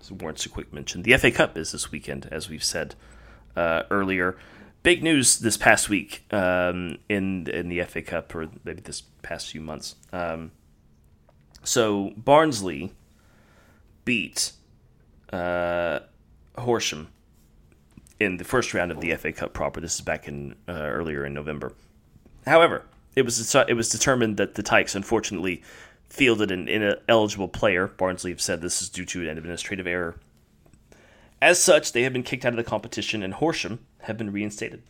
as 0.00 0.12
warrants 0.12 0.44
a 0.44 0.50
quick 0.50 0.72
mention, 0.72 1.02
the 1.02 1.16
FA 1.16 1.30
Cup 1.30 1.56
is 1.56 1.72
this 1.72 1.90
weekend, 1.90 2.28
as 2.30 2.50
we've 2.50 2.62
said 2.62 2.94
uh, 3.56 3.84
earlier. 3.90 4.36
Big 4.82 5.02
news 5.02 5.38
this 5.38 5.56
past 5.56 5.88
week 5.88 6.24
um, 6.32 6.98
in 7.08 7.46
in 7.48 7.68
the 7.68 7.82
FA 7.84 8.02
Cup, 8.02 8.34
or 8.34 8.48
maybe 8.62 8.82
this 8.82 9.02
past 9.22 9.50
few 9.50 9.60
months. 9.60 9.94
Um, 10.12 10.50
so 11.64 12.12
Barnsley 12.16 12.92
beat 14.04 14.52
uh, 15.32 16.00
Horsham 16.58 17.08
in 18.20 18.36
the 18.36 18.44
first 18.44 18.74
round 18.74 18.90
of 18.90 19.00
the 19.00 19.14
FA 19.14 19.32
Cup 19.32 19.54
proper. 19.54 19.80
This 19.80 19.94
is 19.94 20.00
back 20.02 20.28
in 20.28 20.56
uh, 20.68 20.72
earlier 20.72 21.24
in 21.24 21.32
November. 21.32 21.72
However, 22.44 22.84
it 23.14 23.22
was 23.22 23.54
it 23.54 23.74
was 23.74 23.88
determined 23.88 24.36
that 24.36 24.54
the 24.54 24.62
Tykes 24.62 24.94
unfortunately 24.94 25.62
fielded 26.08 26.50
an 26.50 26.68
ineligible 26.68 27.48
player. 27.48 27.88
Barnsley 27.88 28.30
have 28.30 28.40
said 28.40 28.60
this 28.60 28.82
is 28.82 28.88
due 28.88 29.04
to 29.06 29.28
an 29.28 29.38
administrative 29.38 29.86
error. 29.86 30.16
As 31.40 31.60
such, 31.60 31.92
they 31.92 32.02
have 32.02 32.12
been 32.12 32.22
kicked 32.22 32.44
out 32.44 32.52
of 32.52 32.56
the 32.56 32.64
competition, 32.64 33.22
and 33.22 33.34
Horsham 33.34 33.80
have 34.02 34.16
been 34.16 34.30
reinstated. 34.30 34.82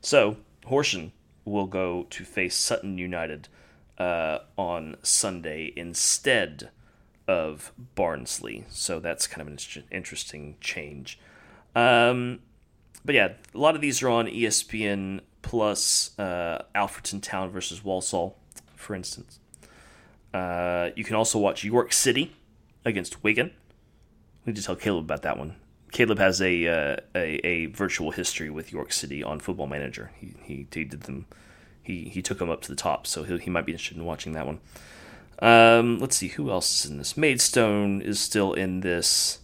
So 0.00 0.36
Horsham 0.66 1.12
will 1.44 1.66
go 1.66 2.06
to 2.10 2.24
face 2.24 2.54
Sutton 2.54 2.98
United 2.98 3.48
uh, 3.98 4.40
on 4.56 4.96
Sunday 5.02 5.72
instead 5.74 6.70
of 7.26 7.72
Barnsley. 7.94 8.64
So 8.68 9.00
that's 9.00 9.26
kind 9.26 9.42
of 9.42 9.48
an 9.48 9.84
interesting 9.90 10.56
change. 10.60 11.18
Um, 11.74 12.40
but 13.04 13.14
yeah, 13.14 13.32
a 13.54 13.58
lot 13.58 13.74
of 13.74 13.80
these 13.80 14.02
are 14.02 14.08
on 14.08 14.26
ESPN 14.26 15.20
Plus. 15.46 16.18
Uh, 16.18 16.64
Alfreton 16.74 17.22
Town 17.22 17.50
versus 17.50 17.84
Walsall, 17.84 18.36
for 18.74 18.94
instance. 18.94 19.38
Uh, 20.34 20.90
you 20.96 21.04
can 21.04 21.16
also 21.16 21.38
watch 21.38 21.64
York 21.64 21.92
City 21.92 22.36
against 22.84 23.22
Wigan. 23.22 23.52
We 24.44 24.52
need 24.52 24.56
to 24.56 24.62
tell 24.62 24.76
Caleb 24.76 25.04
about 25.04 25.22
that 25.22 25.38
one. 25.38 25.56
Caleb 25.92 26.18
has 26.18 26.42
a, 26.42 26.66
uh, 26.66 26.96
a, 27.14 27.46
a 27.46 27.66
virtual 27.66 28.10
history 28.10 28.50
with 28.50 28.72
York 28.72 28.92
City 28.92 29.22
on 29.22 29.40
Football 29.40 29.66
Manager. 29.68 30.10
He, 30.20 30.34
he, 30.42 30.66
he 30.72 30.84
did 30.84 31.02
them 31.02 31.26
he 31.86 32.08
he 32.08 32.20
took 32.20 32.40
him 32.40 32.50
up 32.50 32.62
to 32.62 32.68
the 32.68 32.76
top, 32.76 33.06
so 33.06 33.22
he 33.22 33.38
he 33.38 33.50
might 33.50 33.64
be 33.64 33.72
interested 33.72 33.96
in 33.96 34.04
watching 34.04 34.32
that 34.32 34.46
one. 34.46 34.58
Um, 35.38 35.98
let's 35.98 36.16
see 36.16 36.28
who 36.28 36.50
else 36.50 36.84
is 36.84 36.90
in 36.90 36.98
this. 36.98 37.16
Maidstone 37.16 38.02
is 38.02 38.18
still 38.18 38.52
in 38.54 38.80
this. 38.80 39.38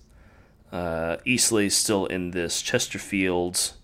Uh, 0.72 1.18
is 1.24 1.76
still 1.76 2.06
in 2.06 2.32
this. 2.32 2.60
Chesterfield, 2.60 3.74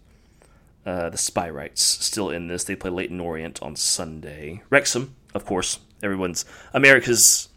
uh, 0.88 1.10
the 1.10 1.18
Spireites 1.18 1.76
still 1.76 2.30
in 2.30 2.48
this. 2.48 2.64
They 2.64 2.74
play 2.74 2.90
Leyton 2.90 3.20
Orient 3.20 3.62
on 3.62 3.76
Sunday. 3.76 4.62
Wrexham, 4.70 5.14
of 5.34 5.44
course, 5.44 5.80
everyone's 6.02 6.46
America's. 6.72 7.50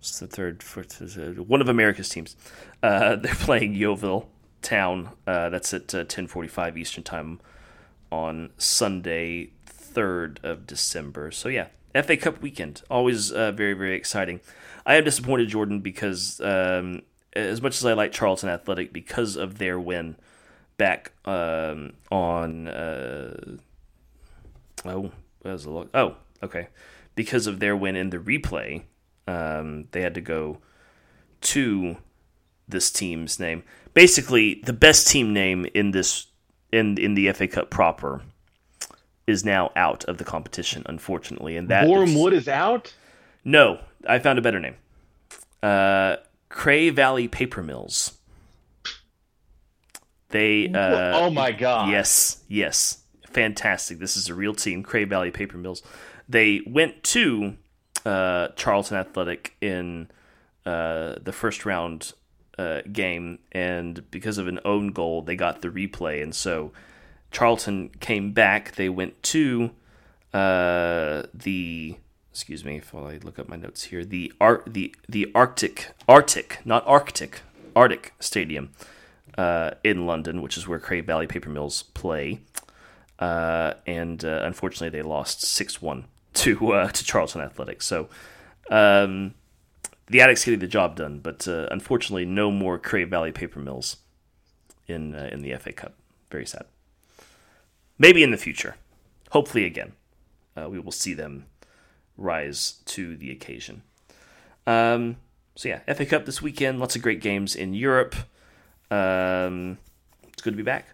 The 0.00 0.26
third? 0.26 0.62
Fourth, 0.62 1.18
one 1.36 1.60
of 1.60 1.68
America's 1.68 2.08
teams. 2.08 2.34
Uh, 2.82 3.16
they're 3.22 3.34
playing 3.34 3.74
Yeovil 3.74 4.30
Town. 4.62 5.10
Uh, 5.26 5.50
that's 5.50 5.74
at 5.74 5.94
uh, 5.94 6.04
10:45 6.04 6.78
Eastern 6.78 7.04
time 7.04 7.40
on 8.10 8.50
Sunday, 8.56 9.50
third 9.66 10.40
of 10.42 10.66
December. 10.66 11.30
So 11.30 11.50
yeah, 11.50 11.66
FA 11.94 12.16
Cup 12.16 12.40
weekend, 12.40 12.80
always 12.88 13.30
uh, 13.30 13.52
very 13.52 13.74
very 13.74 13.96
exciting. 13.96 14.40
I 14.86 14.94
am 14.94 15.04
disappointed, 15.04 15.48
Jordan, 15.48 15.80
because 15.80 16.40
um, 16.40 17.02
as 17.34 17.60
much 17.60 17.76
as 17.76 17.84
I 17.84 17.92
like 17.92 18.12
Charlton 18.12 18.48
Athletic 18.48 18.94
because 18.94 19.36
of 19.36 19.58
their 19.58 19.78
win 19.78 20.16
back 20.78 21.12
um, 21.26 21.92
on 22.10 22.68
uh, 22.68 23.56
oh 24.84 25.10
was 25.44 25.64
a 25.64 25.70
look 25.70 25.90
oh 25.94 26.16
okay. 26.42 26.68
Because 27.14 27.46
of 27.46 27.58
their 27.58 27.76
win 27.76 27.96
in 27.96 28.10
the 28.10 28.18
replay 28.18 28.82
um, 29.26 29.86
they 29.92 30.00
had 30.02 30.14
to 30.14 30.20
go 30.20 30.58
to 31.40 31.96
this 32.66 32.90
team's 32.90 33.38
name. 33.38 33.62
Basically 33.94 34.62
the 34.64 34.72
best 34.72 35.08
team 35.08 35.32
name 35.32 35.66
in 35.74 35.90
this 35.90 36.26
in 36.72 36.96
in 36.98 37.14
the 37.14 37.30
FA 37.32 37.48
Cup 37.48 37.70
proper 37.70 38.22
is 39.26 39.44
now 39.44 39.70
out 39.76 40.04
of 40.04 40.18
the 40.18 40.24
competition 40.24 40.82
unfortunately 40.86 41.56
and 41.56 41.68
that 41.68 41.86
Boreham 41.86 42.08
is- 42.10 42.16
Wood 42.16 42.32
is 42.32 42.48
out. 42.48 42.94
no 43.44 43.80
I 44.06 44.18
found 44.20 44.38
a 44.38 44.42
better 44.42 44.60
name. 44.60 44.76
Uh, 45.62 46.16
Cray 46.50 46.90
Valley 46.90 47.26
Paper 47.26 47.62
Mills 47.62 48.17
they 50.30 50.68
uh, 50.68 51.18
oh 51.18 51.30
my 51.30 51.52
god! 51.52 51.90
Yes, 51.90 52.42
yes. 52.48 53.02
Fantastic. 53.26 53.98
This 53.98 54.16
is 54.16 54.28
a 54.28 54.34
real 54.34 54.54
team, 54.54 54.82
Cray 54.82 55.04
Valley 55.04 55.30
Paper 55.30 55.58
Mills. 55.58 55.82
They 56.28 56.62
went 56.66 57.02
to 57.04 57.56
uh, 58.04 58.48
Charlton 58.56 58.96
Athletic 58.96 59.54
in 59.60 60.10
uh, 60.64 61.16
the 61.22 61.32
first 61.32 61.66
round 61.66 62.12
uh, 62.58 62.80
game, 62.90 63.38
and 63.52 64.10
because 64.10 64.38
of 64.38 64.48
an 64.48 64.60
own 64.64 64.88
goal, 64.92 65.22
they 65.22 65.36
got 65.36 65.62
the 65.62 65.68
replay. 65.68 66.22
And 66.22 66.34
so 66.34 66.72
Charlton 67.30 67.90
came 68.00 68.32
back. 68.32 68.76
They 68.76 68.88
went 68.88 69.22
to 69.24 69.70
uh, 70.32 71.24
the 71.32 71.96
excuse 72.30 72.64
me 72.64 72.76
if 72.76 72.94
I 72.94 73.18
look 73.22 73.38
up 73.38 73.48
my 73.48 73.56
notes 73.56 73.84
here 73.84 74.04
the 74.04 74.32
Ar- 74.40 74.62
the 74.66 74.94
the 75.08 75.30
Arctic 75.34 75.90
Arctic 76.08 76.60
not 76.64 76.86
Arctic 76.86 77.40
Arctic 77.74 78.12
Stadium 78.20 78.70
uh, 79.38 79.70
in 79.84 80.04
London, 80.04 80.42
which 80.42 80.58
is 80.58 80.66
where 80.66 80.80
Cray 80.80 81.00
Valley 81.00 81.28
Paper 81.28 81.48
Mills 81.48 81.84
play. 81.84 82.40
Uh, 83.20 83.74
and 83.86 84.24
uh, 84.24 84.40
unfortunately, 84.42 84.90
they 84.90 85.02
lost 85.02 85.42
six 85.42 85.80
one 85.80 86.06
to 86.34 86.72
uh, 86.72 86.88
to 86.88 87.04
Charlton 87.04 87.40
Athletic. 87.40 87.80
So 87.80 88.08
um, 88.68 89.34
the 90.08 90.18
Addicks 90.18 90.44
getting 90.44 90.60
the 90.60 90.66
job 90.66 90.96
done, 90.96 91.20
but 91.20 91.46
uh, 91.46 91.68
unfortunately, 91.70 92.26
no 92.26 92.50
more 92.50 92.78
Cray 92.78 93.04
Valley 93.04 93.32
Paper 93.32 93.60
Mills 93.60 93.98
in 94.86 95.14
in 95.14 95.42
the 95.42 95.56
FA 95.56 95.72
Cup. 95.72 95.94
Very 96.30 96.46
sad. 96.46 96.66
Maybe 97.98 98.22
in 98.22 98.32
the 98.32 98.36
future, 98.36 98.76
hopefully 99.30 99.64
again, 99.64 99.92
we 100.68 100.78
will 100.78 100.92
see 100.92 101.14
them 101.14 101.46
rise 102.16 102.80
to 102.86 103.16
the 103.16 103.30
occasion. 103.30 103.82
Um, 104.66 105.16
so 105.54 105.68
yeah, 105.68 105.80
FA 105.94 106.06
Cup 106.06 106.26
this 106.26 106.42
weekend. 106.42 106.78
Lots 106.80 106.96
of 106.96 107.02
great 107.02 107.20
games 107.20 107.56
in 107.56 107.74
Europe. 107.74 108.14
Um, 108.90 109.78
it's 110.32 110.42
good 110.42 110.52
to 110.52 110.56
be 110.56 110.62
back, 110.62 110.86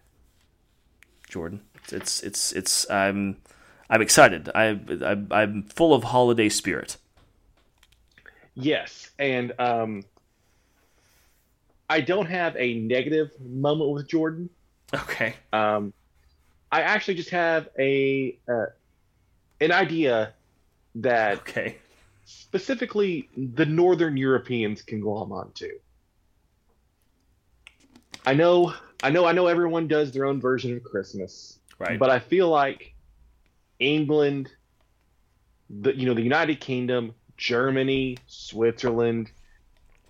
Jordan. 1.29 1.63
It's 1.93 2.23
it's 2.23 2.53
it's 2.53 2.91
I'm 2.91 3.37
I'm 3.91 4.03
excited. 4.03 4.51
I, 4.55 4.79
I 5.03 5.43
I'm 5.43 5.63
full 5.65 5.95
of 5.95 6.05
holiday 6.05 6.49
spirit. 6.49 6.97
Yes, 8.55 9.11
and 9.19 9.53
um, 9.59 10.05
I 11.89 12.01
don't 12.01 12.27
have 12.27 12.57
a 12.57 12.75
negative 12.81 13.31
moment 13.41 13.91
with 13.91 14.09
Jordan. 14.09 14.51
Okay. 14.95 15.35
Um, 15.53 15.93
I 16.73 16.83
actually 16.83 17.15
just 17.15 17.31
have 17.31 17.69
a 17.79 18.39
uh, 18.49 18.67
an 19.61 19.73
idea 19.73 20.35
that 20.97 21.41
Okay. 21.41 21.79
specifically 22.25 23.29
the 23.37 23.67
Northern 23.67 24.17
Europeans 24.17 24.83
can 24.83 25.01
glom 25.01 25.33
onto. 25.33 25.71
I 28.27 28.35
know, 28.35 28.73
I 29.03 29.11
know, 29.11 29.27
I 29.27 29.33
know. 29.33 29.47
Everyone 29.47 29.87
does 29.87 30.13
their 30.13 30.25
own 30.25 30.41
version 30.41 30.77
of 30.77 30.83
Christmas, 30.83 31.59
Right. 31.79 31.99
but 31.99 32.11
I 32.11 32.19
feel 32.19 32.49
like 32.49 32.95
England, 33.79 34.51
the 35.69 35.95
you 35.95 36.07
know 36.07 36.15
the 36.15 36.23
United 36.23 36.61
Kingdom, 36.61 37.15
Germany, 37.37 38.17
Switzerland, 38.27 39.31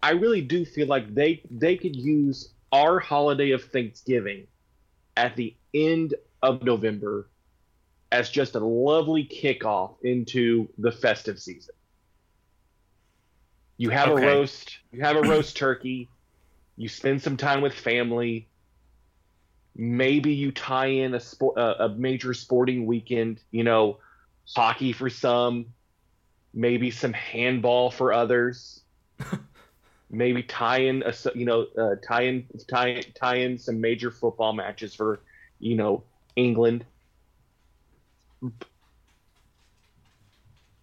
I 0.03 0.11
really 0.13 0.43
do 0.43 0.65
feel 0.65 0.87
like 0.87 1.15
they 1.15 1.43
they 1.51 1.77
could 1.77 1.97
use 1.97 2.53
our 2.73 2.99
holiday 2.99 3.51
of 3.51 3.65
Thanksgiving 3.65 4.47
at 5.17 5.37
the 5.37 5.57
end 5.73 6.15
of 6.43 6.63
November 6.63 7.31
as 8.13 8.31
just 8.31 8.55
a 8.55 8.61
lovely 8.61 9.25
kickoff 9.27 9.97
into 10.03 10.69
the 10.79 10.93
festive 10.93 11.41
season. 11.41 11.75
You 13.77 13.91
have 13.91 14.09
Okay. 14.09 14.23
a 14.23 14.27
roast, 14.27 14.79
you 14.93 15.01
have 15.03 15.17
a 15.17 15.23
roast 15.23 15.57
turkey, 15.57 16.14
you 16.77 16.89
spend 16.89 17.23
some 17.23 17.37
time 17.37 17.61
with 17.61 17.75
family. 17.75 18.49
Maybe 19.77 20.35
you 20.35 20.53
tie 20.53 20.87
in 20.87 21.15
a 21.15 21.21
sport, 21.21 21.59
a, 21.59 21.85
a 21.85 21.89
major 21.89 22.35
sporting 22.35 22.87
weekend. 22.87 23.41
You 23.51 23.65
know, 23.65 23.99
hockey 24.55 24.93
for 24.93 25.11
some, 25.11 25.67
maybe 26.53 26.91
some 26.91 27.13
handball 27.13 27.91
for 27.91 28.13
others. 28.13 28.81
maybe 30.11 30.43
tie 30.43 30.79
in 30.79 31.03
a 31.03 31.13
you 31.35 31.45
know 31.45 31.67
uh, 31.77 31.97
tie 32.07 32.23
in 32.23 32.47
tie 32.69 33.03
tie 33.15 33.37
in 33.37 33.59
some 33.59 33.81
major 33.81 34.11
football 34.11 34.53
matches 34.53 34.95
for 34.95 35.21
you 35.59 35.77
know 35.77 36.05
England. 36.37 36.85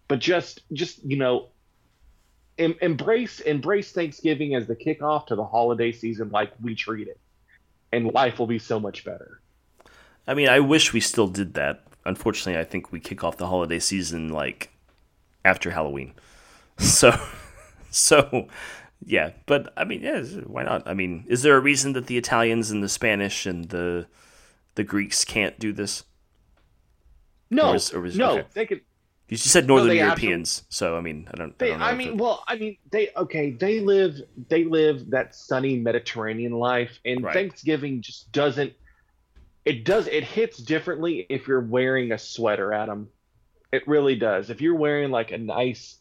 But 0.08 0.18
just 0.18 0.62
just 0.72 1.02
you 1.04 1.16
know 1.16 1.48
em- 2.58 2.76
embrace 2.80 3.40
embrace 3.40 3.92
Thanksgiving 3.92 4.54
as 4.54 4.66
the 4.66 4.76
kickoff 4.76 5.26
to 5.26 5.34
the 5.36 5.44
holiday 5.44 5.92
season 5.92 6.30
like 6.30 6.52
we 6.62 6.74
treat 6.74 7.08
it. 7.08 7.18
And 7.92 8.12
life 8.12 8.38
will 8.38 8.46
be 8.46 8.58
so 8.58 8.80
much 8.80 9.04
better. 9.04 9.40
I 10.26 10.34
mean, 10.34 10.48
I 10.48 10.60
wish 10.60 10.92
we 10.92 11.00
still 11.00 11.28
did 11.28 11.54
that. 11.54 11.84
Unfortunately, 12.06 12.58
I 12.58 12.64
think 12.64 12.90
we 12.90 13.00
kick 13.00 13.22
off 13.22 13.36
the 13.36 13.46
holiday 13.46 13.78
season 13.78 14.28
like 14.30 14.70
after 15.44 15.70
Halloween. 15.70 16.14
So, 16.78 17.12
so 17.90 18.48
yeah. 19.04 19.30
But 19.46 19.72
I 19.76 19.84
mean, 19.84 20.00
yeah, 20.02 20.22
why 20.46 20.62
not? 20.64 20.88
I 20.88 20.94
mean, 20.94 21.24
is 21.28 21.42
there 21.42 21.56
a 21.56 21.60
reason 21.60 21.92
that 21.92 22.06
the 22.06 22.16
Italians 22.16 22.70
and 22.70 22.82
the 22.82 22.88
Spanish 22.88 23.44
and 23.46 23.66
the 23.68 24.06
the 24.74 24.82
Greeks 24.82 25.24
can't 25.24 25.58
do 25.60 25.72
this? 25.74 26.02
No, 27.50 27.70
Or 27.72 27.76
is- 27.76 27.92
or 27.92 28.06
is- 28.06 28.16
no, 28.16 28.38
okay. 28.38 28.46
they 28.54 28.66
could 28.66 28.80
You 29.32 29.38
just 29.38 29.48
said 29.48 29.66
Northern 29.66 29.88
they 29.88 29.96
Europeans, 29.96 30.62
so 30.68 30.94
I 30.94 31.00
mean, 31.00 31.26
I 31.32 31.38
don't. 31.38 31.54
I, 31.58 31.68
don't 31.68 31.78
know 31.78 31.84
I 31.86 31.94
mean, 31.94 32.08
it- 32.08 32.16
well, 32.18 32.44
I 32.46 32.56
mean, 32.56 32.76
they 32.90 33.08
okay. 33.16 33.50
They 33.50 33.80
live, 33.80 34.20
they 34.50 34.64
live 34.64 35.08
that 35.08 35.34
sunny 35.34 35.78
Mediterranean 35.78 36.52
life, 36.52 36.98
and 37.06 37.24
Right. 37.24 37.32
Thanksgiving 37.32 38.02
just 38.02 38.30
doesn't. 38.30 38.74
It 39.64 39.86
does. 39.86 40.06
It 40.06 40.24
hits 40.24 40.58
differently 40.58 41.24
if 41.30 41.48
you're 41.48 41.62
wearing 41.62 42.12
a 42.12 42.18
sweater, 42.18 42.74
Adam. 42.74 43.08
It 43.72 43.88
really 43.88 44.16
does. 44.16 44.50
If 44.50 44.60
you're 44.60 44.76
wearing 44.76 45.10
like 45.10 45.30
a 45.30 45.38
nice, 45.38 45.96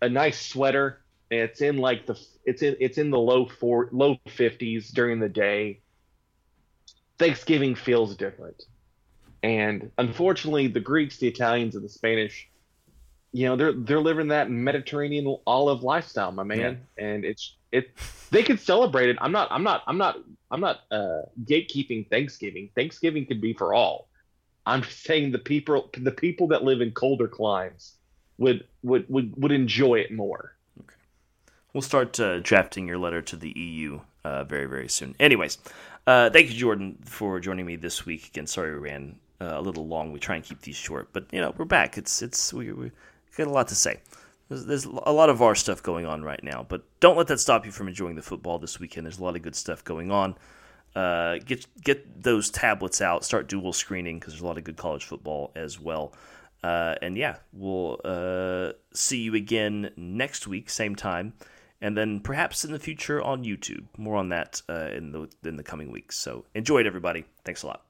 a 0.00 0.08
nice 0.08 0.40
sweater, 0.40 1.00
and 1.32 1.40
it's 1.40 1.62
in 1.62 1.78
like 1.78 2.06
the, 2.06 2.16
it's 2.44 2.62
in, 2.62 2.76
it's 2.78 2.98
in 2.98 3.10
the 3.10 3.18
low 3.18 3.46
four, 3.46 3.88
low 3.90 4.20
fifties 4.28 4.90
during 4.90 5.18
the 5.18 5.28
day. 5.28 5.80
Thanksgiving 7.18 7.74
feels 7.74 8.14
different, 8.14 8.62
and 9.42 9.90
unfortunately, 9.98 10.68
the 10.68 10.78
Greeks, 10.78 11.16
the 11.16 11.26
Italians, 11.26 11.74
and 11.74 11.84
the 11.84 11.88
Spanish 11.88 12.46
you 13.32 13.46
know 13.46 13.56
they're 13.56 13.72
they're 13.72 14.00
living 14.00 14.28
that 14.28 14.50
Mediterranean 14.50 15.36
olive 15.46 15.82
lifestyle, 15.82 16.32
my 16.32 16.42
man, 16.42 16.80
and 16.98 17.24
it's 17.24 17.54
it 17.72 17.90
they 18.30 18.42
could 18.42 18.60
celebrate 18.60 19.08
it. 19.08 19.16
I'm 19.20 19.32
not 19.32 19.48
I'm 19.50 19.62
not 19.62 19.82
I'm 19.86 19.98
not 19.98 20.18
I'm 20.50 20.60
not 20.60 20.80
uh, 20.90 21.22
gatekeeping 21.44 22.08
Thanksgiving. 22.08 22.70
Thanksgiving 22.74 23.26
could 23.26 23.40
be 23.40 23.52
for 23.52 23.74
all. 23.74 24.08
I'm 24.66 24.82
saying 24.82 25.32
the 25.32 25.38
people 25.38 25.90
the 25.96 26.10
people 26.10 26.48
that 26.48 26.64
live 26.64 26.80
in 26.80 26.90
colder 26.92 27.28
climes 27.28 27.94
would 28.38 28.66
would 28.82 29.06
would, 29.08 29.34
would 29.36 29.52
enjoy 29.52 30.00
it 30.00 30.12
more. 30.12 30.56
Okay, 30.80 30.96
We'll 31.72 31.82
start 31.82 32.18
uh, 32.18 32.40
drafting 32.40 32.88
your 32.88 32.98
letter 32.98 33.22
to 33.22 33.36
the 33.36 33.50
EU 33.50 34.00
uh, 34.24 34.44
very, 34.44 34.66
very 34.66 34.88
soon. 34.88 35.14
Anyways, 35.20 35.58
uh, 36.06 36.30
thank 36.30 36.50
you, 36.50 36.56
Jordan, 36.56 36.98
for 37.04 37.40
joining 37.40 37.66
me 37.66 37.76
this 37.76 38.04
week. 38.04 38.26
Again, 38.28 38.46
sorry 38.46 38.72
we 38.74 38.88
ran 38.88 39.16
uh, 39.40 39.52
a 39.54 39.60
little 39.60 39.86
long. 39.86 40.12
We 40.12 40.18
try 40.18 40.36
and 40.36 40.44
keep 40.44 40.60
these 40.62 40.76
short, 40.76 41.08
but 41.12 41.26
you 41.32 41.40
know 41.40 41.54
we're 41.56 41.64
back. 41.64 41.96
It's 41.96 42.22
it's 42.22 42.52
we 42.52 42.72
we 42.72 42.90
got 43.36 43.46
a 43.46 43.50
lot 43.50 43.68
to 43.68 43.74
say. 43.74 44.00
There's, 44.48 44.66
there's 44.66 44.84
a 44.84 45.12
lot 45.12 45.30
of 45.30 45.42
our 45.42 45.54
stuff 45.54 45.82
going 45.82 46.06
on 46.06 46.22
right 46.22 46.42
now, 46.42 46.66
but 46.68 46.82
don't 47.00 47.16
let 47.16 47.28
that 47.28 47.40
stop 47.40 47.64
you 47.64 47.72
from 47.72 47.88
enjoying 47.88 48.16
the 48.16 48.22
football 48.22 48.58
this 48.58 48.80
weekend. 48.80 49.06
There's 49.06 49.18
a 49.18 49.24
lot 49.24 49.36
of 49.36 49.42
good 49.42 49.54
stuff 49.54 49.84
going 49.84 50.10
on. 50.10 50.34
Uh, 50.94 51.38
get 51.44 51.66
get 51.82 52.22
those 52.22 52.50
tablets 52.50 53.00
out. 53.00 53.24
Start 53.24 53.48
dual 53.48 53.72
screening 53.72 54.18
because 54.18 54.32
there's 54.32 54.42
a 54.42 54.46
lot 54.46 54.58
of 54.58 54.64
good 54.64 54.76
college 54.76 55.04
football 55.04 55.52
as 55.54 55.78
well. 55.78 56.12
Uh, 56.64 56.96
and 57.00 57.16
yeah, 57.16 57.36
we'll 57.52 58.00
uh, 58.04 58.72
see 58.92 59.18
you 59.18 59.34
again 59.34 59.90
next 59.96 60.46
week, 60.46 60.68
same 60.68 60.94
time, 60.94 61.32
and 61.80 61.96
then 61.96 62.20
perhaps 62.20 62.64
in 62.64 62.72
the 62.72 62.78
future 62.78 63.22
on 63.22 63.44
YouTube. 63.44 63.84
More 63.96 64.16
on 64.16 64.30
that 64.30 64.60
uh, 64.68 64.90
in 64.92 65.12
the 65.12 65.28
in 65.44 65.56
the 65.56 65.62
coming 65.62 65.92
weeks. 65.92 66.18
So 66.18 66.44
enjoy 66.54 66.80
it, 66.80 66.86
everybody. 66.86 67.24
Thanks 67.44 67.62
a 67.62 67.68
lot. 67.68 67.89